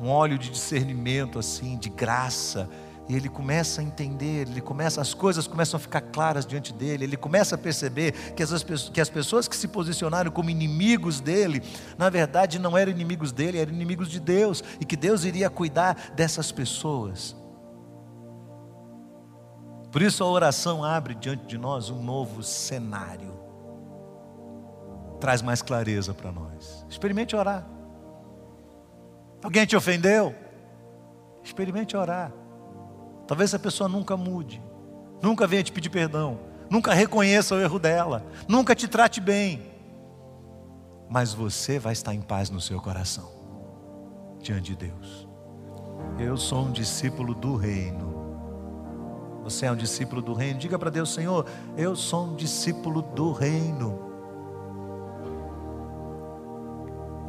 um 0.00 0.08
óleo 0.08 0.36
de 0.36 0.50
discernimento, 0.50 1.38
assim, 1.38 1.76
de 1.78 1.88
graça 1.88 2.68
e 3.08 3.16
ele 3.16 3.28
começa 3.28 3.80
a 3.80 3.84
entender, 3.84 4.48
ele 4.48 4.60
começa, 4.60 5.00
as 5.00 5.12
coisas 5.12 5.46
começam 5.46 5.76
a 5.76 5.80
ficar 5.80 6.00
claras 6.00 6.46
diante 6.46 6.72
dele, 6.72 7.04
ele 7.04 7.16
começa 7.16 7.56
a 7.56 7.58
perceber 7.58 8.12
que 8.34 8.42
as, 8.42 8.64
que 8.92 9.00
as 9.00 9.10
pessoas 9.10 9.48
que 9.48 9.56
se 9.56 9.68
posicionaram 9.68 10.30
como 10.30 10.50
inimigos 10.50 11.20
dele, 11.20 11.62
na 11.98 12.08
verdade 12.08 12.58
não 12.58 12.78
eram 12.78 12.92
inimigos 12.92 13.32
dele, 13.32 13.58
eram 13.58 13.72
inimigos 13.72 14.08
de 14.08 14.20
Deus, 14.20 14.62
e 14.80 14.84
que 14.84 14.96
Deus 14.96 15.24
iria 15.24 15.50
cuidar 15.50 16.12
dessas 16.14 16.52
pessoas. 16.52 17.36
Por 19.90 20.00
isso 20.00 20.22
a 20.24 20.26
oração 20.26 20.84
abre 20.84 21.14
diante 21.14 21.44
de 21.44 21.58
nós 21.58 21.90
um 21.90 22.02
novo 22.02 22.42
cenário, 22.42 23.38
traz 25.20 25.42
mais 25.42 25.60
clareza 25.60 26.14
para 26.14 26.32
nós. 26.32 26.86
Experimente 26.88 27.34
orar. 27.36 27.66
Alguém 29.42 29.66
te 29.66 29.76
ofendeu? 29.76 30.34
Experimente 31.42 31.96
orar. 31.96 32.32
Talvez 33.32 33.48
essa 33.48 33.58
pessoa 33.58 33.88
nunca 33.88 34.14
mude, 34.14 34.62
nunca 35.22 35.46
venha 35.46 35.62
te 35.62 35.72
pedir 35.72 35.88
perdão, 35.88 36.38
nunca 36.68 36.92
reconheça 36.92 37.54
o 37.54 37.60
erro 37.60 37.78
dela, 37.78 38.26
nunca 38.46 38.74
te 38.74 38.86
trate 38.86 39.22
bem. 39.22 39.72
Mas 41.08 41.32
você 41.32 41.78
vai 41.78 41.94
estar 41.94 42.14
em 42.14 42.20
paz 42.20 42.50
no 42.50 42.60
seu 42.60 42.78
coração, 42.78 43.32
diante 44.38 44.76
de 44.76 44.76
Deus. 44.76 45.26
Eu 46.18 46.36
sou 46.36 46.66
um 46.66 46.72
discípulo 46.72 47.34
do 47.34 47.56
reino. 47.56 49.40
Você 49.44 49.64
é 49.64 49.72
um 49.72 49.76
discípulo 49.76 50.20
do 50.20 50.34
reino? 50.34 50.58
Diga 50.58 50.78
para 50.78 50.90
Deus, 50.90 51.14
Senhor, 51.14 51.46
eu 51.74 51.96
sou 51.96 52.26
um 52.26 52.36
discípulo 52.36 53.00
do 53.00 53.32
reino. 53.32 53.98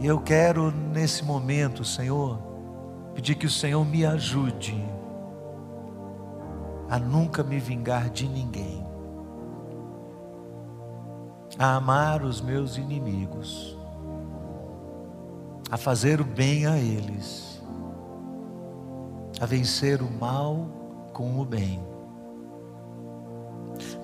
E 0.02 0.06
eu 0.06 0.20
quero 0.20 0.70
nesse 0.70 1.24
momento, 1.24 1.86
Senhor, 1.86 2.38
pedir 3.16 3.36
que 3.36 3.46
o 3.46 3.50
Senhor 3.50 3.86
me 3.86 4.06
ajude 4.06 4.93
a 6.94 7.00
nunca 7.00 7.42
me 7.42 7.58
vingar 7.58 8.08
de 8.12 8.30
ninguém, 8.30 8.86
a 11.58 11.78
amar 11.78 12.24
os 12.24 12.40
meus 12.40 12.78
inimigos, 12.78 13.76
a 15.72 15.76
fazer 15.76 16.22
o 16.22 16.24
bem 16.24 16.68
a 16.68 16.78
eles, 16.78 17.60
a 19.42 19.46
vencer 19.48 20.04
o 20.04 20.12
mal 20.12 20.68
com 21.14 21.40
o 21.42 21.44
bem. 21.44 21.84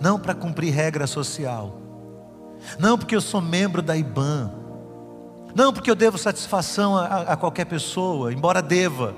Não 0.02 0.18
para 0.18 0.34
cumprir 0.34 0.74
regra 0.74 1.06
social, 1.06 1.78
não 2.80 2.98
porque 2.98 3.16
eu 3.16 3.22
sou 3.22 3.40
membro 3.40 3.84
da 3.84 3.96
IBAN, 3.96 4.52
não 5.54 5.72
porque 5.72 5.92
eu 5.92 5.96
devo 5.96 6.18
satisfação 6.18 6.98
a, 6.98 7.06
a 7.22 7.38
qualquer 7.38 7.66
pessoa, 7.66 8.34
embora 8.34 8.64
deva, 8.64 9.14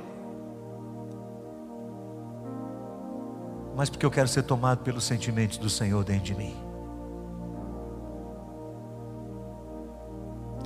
mas 3.75 3.89
porque 3.89 4.05
eu 4.05 4.11
quero 4.11 4.27
ser 4.27 4.43
tomado 4.43 4.83
pelos 4.83 5.03
sentimentos 5.03 5.57
do 5.57 5.69
Senhor 5.69 6.03
dentro 6.03 6.25
de 6.25 6.35
mim. 6.35 6.55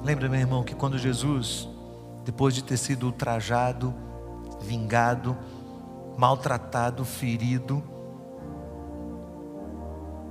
Lembra, 0.04 0.30
meu 0.30 0.40
irmão, 0.40 0.64
que 0.64 0.76
quando 0.76 0.98
Jesus, 0.98 1.68
depois 2.24 2.54
de 2.54 2.64
ter 2.64 2.78
sido 2.78 3.08
ultrajado, 3.08 3.94
vingado, 4.62 5.36
maltratado, 6.18 7.04
ferido, 7.04 7.84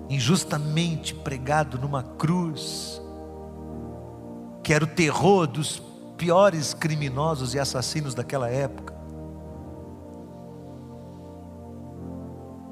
injustamente 0.09 1.15
pregado 1.15 1.79
numa 1.79 2.03
cruz, 2.03 3.03
que 4.63 4.73
era 4.73 4.85
o 4.85 4.89
terror 4.89 5.47
dos 5.47 5.83
piores 6.17 6.73
criminosos 6.73 7.55
e 7.55 7.59
assassinos 7.59 8.15
daquela 8.15 8.49
época. 8.49 8.94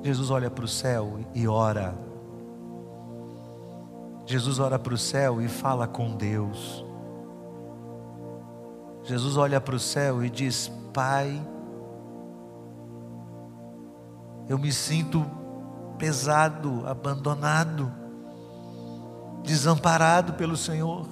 Jesus 0.03 0.31
olha 0.31 0.51
para 0.51 0.65
o 0.65 0.69
céu 0.69 1.21
e 1.33 1.47
ora. 1.47 1.95
Jesus 4.27 4.59
ora 4.59 4.79
para 4.79 4.95
o 4.95 4.99
céu 4.99 5.41
e 5.41 5.49
fala 5.49 5.87
com 5.87 6.17
Deus. 6.17 6.85
Jesus 9.05 9.37
olha 9.37 9.61
para 9.61 9.77
o 9.77 9.81
céu 9.81 10.25
e 10.25 10.31
diz: 10.31 10.71
Pai, 10.93 11.41
eu 14.49 14.59
me 14.59 14.73
sinto 14.73 15.25
pesado, 15.99 16.83
abandonado, 16.87 17.93
desamparado 19.45 20.33
pelo 20.35 20.57
Senhor. 20.57 21.07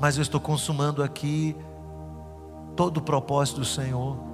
Mas 0.00 0.16
eu 0.16 0.22
estou 0.22 0.40
consumando 0.40 1.02
aqui 1.02 1.54
todo 2.74 2.96
o 2.96 3.02
propósito 3.02 3.60
do 3.60 3.66
Senhor. 3.66 4.29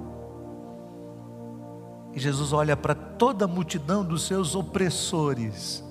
E 2.17 2.19
Jesus 2.19 2.51
olha 2.51 2.75
para 2.75 2.95
toda 2.95 3.45
a 3.45 3.47
multidão 3.47 4.03
dos 4.03 4.25
seus 4.25 4.55
opressores 4.55 5.83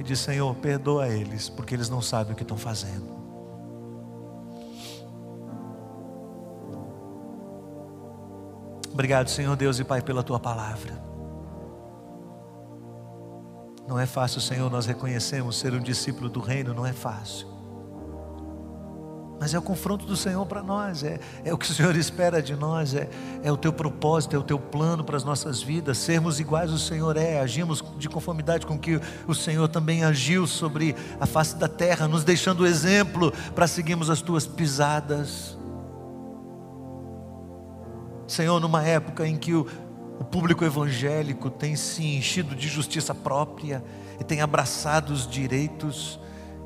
e 0.00 0.02
diz: 0.02 0.18
Senhor, 0.18 0.52
perdoa 0.56 1.06
eles, 1.06 1.48
porque 1.48 1.76
eles 1.76 1.88
não 1.88 2.02
sabem 2.02 2.32
o 2.32 2.36
que 2.36 2.42
estão 2.42 2.58
fazendo. 2.58 3.14
Obrigado, 8.92 9.28
Senhor 9.28 9.54
Deus 9.54 9.78
e 9.78 9.84
Pai, 9.84 10.02
pela 10.02 10.24
tua 10.24 10.40
palavra. 10.40 11.00
Não 13.86 14.00
é 14.00 14.06
fácil, 14.06 14.40
Senhor, 14.40 14.68
nós 14.68 14.86
reconhecemos 14.86 15.56
ser 15.56 15.72
um 15.72 15.80
discípulo 15.80 16.28
do 16.28 16.40
reino, 16.40 16.74
não 16.74 16.84
é 16.84 16.92
fácil. 16.92 17.46
Mas 19.38 19.52
é 19.52 19.58
o 19.58 19.62
confronto 19.62 20.06
do 20.06 20.16
Senhor 20.16 20.46
para 20.46 20.62
nós, 20.62 21.02
é, 21.02 21.20
é 21.44 21.52
o 21.52 21.58
que 21.58 21.70
o 21.70 21.74
Senhor 21.74 21.94
espera 21.96 22.42
de 22.42 22.56
nós, 22.56 22.94
é, 22.94 23.08
é 23.42 23.52
o 23.52 23.56
teu 23.56 23.72
propósito, 23.72 24.34
é 24.34 24.38
o 24.38 24.42
teu 24.42 24.58
plano 24.58 25.04
para 25.04 25.16
as 25.16 25.24
nossas 25.24 25.62
vidas, 25.62 25.98
sermos 25.98 26.40
iguais 26.40 26.72
ao 26.72 26.78
Senhor 26.78 27.16
é, 27.16 27.40
agimos 27.40 27.84
de 27.98 28.08
conformidade 28.08 28.66
com 28.66 28.78
que 28.78 28.98
o 29.26 29.34
Senhor 29.34 29.68
também 29.68 30.04
agiu 30.04 30.46
sobre 30.46 30.96
a 31.20 31.26
face 31.26 31.56
da 31.56 31.68
terra, 31.68 32.08
nos 32.08 32.24
deixando 32.24 32.66
exemplo 32.66 33.32
para 33.54 33.66
seguirmos 33.66 34.08
as 34.08 34.22
tuas 34.22 34.46
pisadas. 34.46 35.56
Senhor, 38.26 38.58
numa 38.58 38.82
época 38.82 39.26
em 39.26 39.36
que 39.36 39.54
o, 39.54 39.66
o 40.18 40.24
público 40.24 40.64
evangélico 40.64 41.50
tem 41.50 41.76
se 41.76 42.16
enchido 42.16 42.56
de 42.56 42.68
justiça 42.68 43.14
própria, 43.14 43.84
e 44.18 44.24
tem 44.24 44.40
abraçado 44.40 45.12
os 45.12 45.28
direitos, 45.28 46.18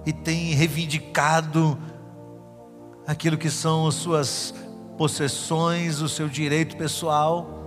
e 0.07 0.13
tem 0.13 0.55
reivindicado 0.55 1.77
aquilo 3.07 3.37
que 3.37 3.51
são 3.51 3.87
as 3.87 3.95
suas 3.95 4.55
possessões, 4.97 6.01
o 6.01 6.09
seu 6.09 6.29
direito 6.29 6.77
pessoal. 6.77 7.59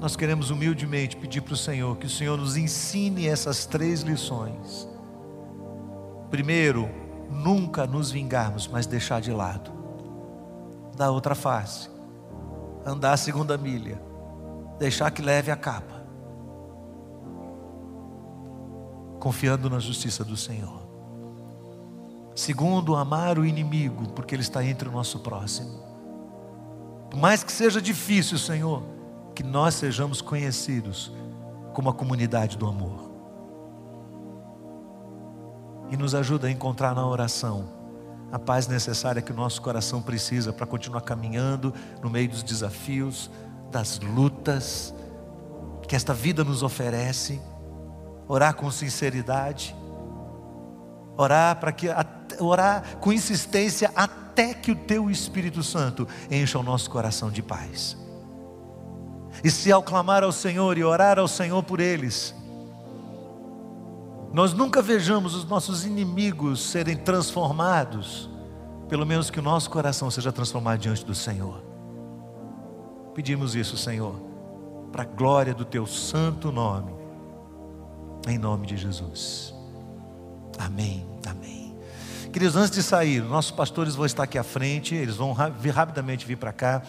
Nós 0.00 0.16
queremos 0.16 0.50
humildemente 0.50 1.16
pedir 1.16 1.40
para 1.42 1.54
o 1.54 1.56
Senhor 1.56 1.96
que 1.96 2.06
o 2.06 2.10
Senhor 2.10 2.36
nos 2.36 2.56
ensine 2.56 3.28
essas 3.28 3.64
três 3.64 4.00
lições. 4.00 4.88
Primeiro, 6.28 6.88
nunca 7.30 7.86
nos 7.86 8.10
vingarmos, 8.10 8.66
mas 8.66 8.86
deixar 8.86 9.20
de 9.20 9.30
lado 9.30 9.70
da 10.96 11.10
outra 11.10 11.34
face, 11.34 11.88
andar 12.84 13.12
a 13.12 13.16
segunda 13.16 13.56
milha, 13.56 14.00
deixar 14.78 15.10
que 15.10 15.22
leve 15.22 15.50
a 15.50 15.56
capa, 15.56 16.02
confiando 19.18 19.70
na 19.70 19.78
justiça 19.78 20.24
do 20.24 20.36
Senhor. 20.36 20.81
Segundo, 22.34 22.96
amar 22.96 23.38
o 23.38 23.44
inimigo, 23.44 24.08
porque 24.10 24.34
ele 24.34 24.42
está 24.42 24.64
entre 24.64 24.88
o 24.88 24.92
nosso 24.92 25.18
próximo. 25.18 25.82
Por 27.10 27.18
mais 27.18 27.44
que 27.44 27.52
seja 27.52 27.80
difícil, 27.80 28.38
Senhor, 28.38 28.82
que 29.34 29.42
nós 29.42 29.74
sejamos 29.74 30.22
conhecidos 30.22 31.12
como 31.74 31.90
a 31.90 31.94
comunidade 31.94 32.56
do 32.56 32.66
amor. 32.66 33.10
E 35.90 35.96
nos 35.96 36.14
ajuda 36.14 36.46
a 36.46 36.50
encontrar 36.50 36.94
na 36.94 37.06
oração 37.06 37.68
a 38.32 38.38
paz 38.38 38.66
necessária 38.66 39.20
que 39.20 39.30
o 39.30 39.34
nosso 39.34 39.60
coração 39.60 40.00
precisa 40.00 40.54
para 40.54 40.66
continuar 40.66 41.02
caminhando 41.02 41.74
no 42.00 42.08
meio 42.08 42.30
dos 42.30 42.42
desafios, 42.42 43.30
das 43.70 44.00
lutas 44.00 44.94
que 45.86 45.94
esta 45.94 46.14
vida 46.14 46.42
nos 46.42 46.62
oferece. 46.62 47.38
Orar 48.26 48.54
com 48.54 48.70
sinceridade, 48.70 49.76
orar 51.16 51.58
para 51.60 51.72
que 51.72 51.88
orar 52.40 52.96
com 52.98 53.12
insistência 53.12 53.90
até 53.94 54.54
que 54.54 54.72
o 54.72 54.76
teu 54.76 55.10
Espírito 55.10 55.62
Santo 55.62 56.06
encha 56.30 56.58
o 56.58 56.62
nosso 56.62 56.90
coração 56.90 57.30
de 57.30 57.42
paz. 57.42 57.96
E 59.42 59.50
se 59.50 59.72
ao 59.72 59.82
clamar 59.82 60.22
ao 60.22 60.32
Senhor 60.32 60.76
e 60.78 60.84
orar 60.84 61.18
ao 61.18 61.28
Senhor 61.28 61.62
por 61.62 61.80
eles, 61.80 62.34
nós 64.32 64.52
nunca 64.52 64.80
vejamos 64.80 65.34
os 65.34 65.44
nossos 65.44 65.84
inimigos 65.84 66.62
serem 66.62 66.96
transformados, 66.96 68.30
pelo 68.88 69.04
menos 69.04 69.30
que 69.30 69.38
o 69.38 69.42
nosso 69.42 69.70
coração 69.70 70.10
seja 70.10 70.32
transformado 70.32 70.80
diante 70.80 71.04
do 71.04 71.14
Senhor. 71.14 71.62
Pedimos 73.14 73.54
isso, 73.54 73.76
Senhor, 73.76 74.14
para 74.90 75.02
a 75.02 75.06
glória 75.06 75.52
do 75.52 75.64
Teu 75.64 75.86
santo 75.86 76.50
nome, 76.50 76.92
em 78.26 78.38
nome 78.38 78.66
de 78.66 78.76
Jesus. 78.76 79.54
Amém, 80.58 81.06
amém. 81.26 81.74
Queridos, 82.32 82.56
antes 82.56 82.70
de 82.70 82.82
sair, 82.82 83.22
nossos 83.22 83.50
pastores 83.50 83.94
vão 83.94 84.06
estar 84.06 84.22
aqui 84.22 84.38
à 84.38 84.42
frente, 84.42 84.94
eles 84.94 85.16
vão 85.16 85.32
rapidamente 85.32 86.26
vir 86.26 86.36
para 86.36 86.52
cá. 86.52 86.82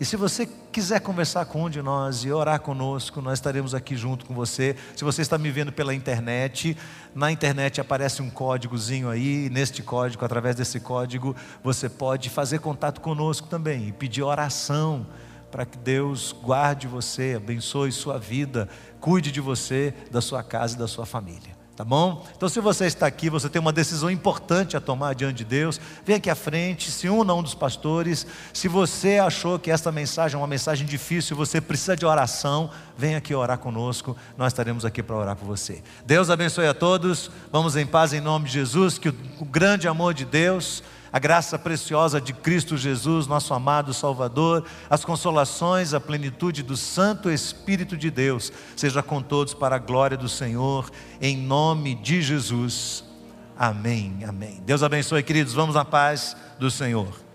E 0.00 0.04
se 0.04 0.16
você 0.16 0.48
quiser 0.70 1.00
conversar 1.00 1.44
com 1.46 1.64
um 1.64 1.70
de 1.70 1.82
nós 1.82 2.24
e 2.24 2.30
orar 2.30 2.60
conosco, 2.60 3.20
nós 3.20 3.38
estaremos 3.38 3.74
aqui 3.74 3.96
junto 3.96 4.24
com 4.24 4.32
você. 4.32 4.76
Se 4.94 5.02
você 5.02 5.22
está 5.22 5.36
me 5.36 5.50
vendo 5.50 5.72
pela 5.72 5.92
internet, 5.92 6.76
na 7.12 7.32
internet 7.32 7.80
aparece 7.80 8.22
um 8.22 8.30
códigozinho 8.30 9.10
aí, 9.10 9.50
neste 9.50 9.82
código, 9.82 10.24
através 10.24 10.54
desse 10.54 10.78
código, 10.78 11.34
você 11.64 11.88
pode 11.88 12.30
fazer 12.30 12.60
contato 12.60 13.00
conosco 13.00 13.48
também 13.48 13.88
e 13.88 13.92
pedir 13.92 14.22
oração 14.22 15.04
para 15.50 15.66
que 15.66 15.76
Deus 15.76 16.32
guarde 16.44 16.86
você, 16.86 17.34
abençoe 17.36 17.90
sua 17.90 18.18
vida, 18.18 18.68
cuide 19.00 19.32
de 19.32 19.40
você, 19.40 19.92
da 20.12 20.20
sua 20.20 20.44
casa 20.44 20.76
e 20.76 20.78
da 20.78 20.86
sua 20.86 21.06
família. 21.06 21.57
Tá 21.78 21.84
bom? 21.84 22.26
Então, 22.36 22.48
se 22.48 22.58
você 22.58 22.86
está 22.86 23.06
aqui, 23.06 23.30
você 23.30 23.48
tem 23.48 23.60
uma 23.60 23.72
decisão 23.72 24.10
importante 24.10 24.76
a 24.76 24.80
tomar 24.80 25.14
diante 25.14 25.36
de 25.36 25.44
Deus, 25.44 25.80
vem 26.04 26.16
aqui 26.16 26.28
à 26.28 26.34
frente, 26.34 26.90
se 26.90 27.08
una 27.08 27.32
a 27.32 27.36
um 27.36 27.40
dos 27.40 27.54
pastores. 27.54 28.26
Se 28.52 28.66
você 28.66 29.18
achou 29.18 29.60
que 29.60 29.70
esta 29.70 29.92
mensagem 29.92 30.34
é 30.34 30.38
uma 30.38 30.48
mensagem 30.48 30.84
difícil, 30.84 31.36
você 31.36 31.60
precisa 31.60 31.96
de 31.96 32.04
oração, 32.04 32.68
vem 32.96 33.14
aqui 33.14 33.32
orar 33.32 33.58
conosco, 33.58 34.16
nós 34.36 34.52
estaremos 34.52 34.84
aqui 34.84 35.04
para 35.04 35.14
orar 35.14 35.36
por 35.36 35.46
você. 35.46 35.80
Deus 36.04 36.30
abençoe 36.30 36.66
a 36.66 36.74
todos, 36.74 37.30
vamos 37.52 37.76
em 37.76 37.86
paz 37.86 38.12
em 38.12 38.20
nome 38.20 38.46
de 38.46 38.54
Jesus, 38.54 38.98
que 38.98 39.10
o 39.10 39.44
grande 39.44 39.86
amor 39.86 40.14
de 40.14 40.24
Deus 40.24 40.82
a 41.12 41.18
graça 41.18 41.58
preciosa 41.58 42.20
de 42.20 42.32
Cristo 42.32 42.76
Jesus, 42.76 43.26
nosso 43.26 43.54
amado 43.54 43.94
Salvador, 43.94 44.64
as 44.88 45.04
consolações, 45.04 45.94
a 45.94 46.00
plenitude 46.00 46.62
do 46.62 46.76
Santo 46.76 47.30
Espírito 47.30 47.96
de 47.96 48.10
Deus, 48.10 48.52
seja 48.76 49.02
com 49.02 49.22
todos 49.22 49.54
para 49.54 49.76
a 49.76 49.78
glória 49.78 50.16
do 50.16 50.28
Senhor, 50.28 50.90
em 51.20 51.36
nome 51.36 51.94
de 51.94 52.22
Jesus. 52.22 53.04
Amém, 53.56 54.18
amém. 54.26 54.62
Deus 54.64 54.82
abençoe, 54.82 55.22
queridos. 55.22 55.52
Vamos 55.52 55.74
na 55.74 55.84
paz 55.84 56.36
do 56.58 56.70
Senhor. 56.70 57.27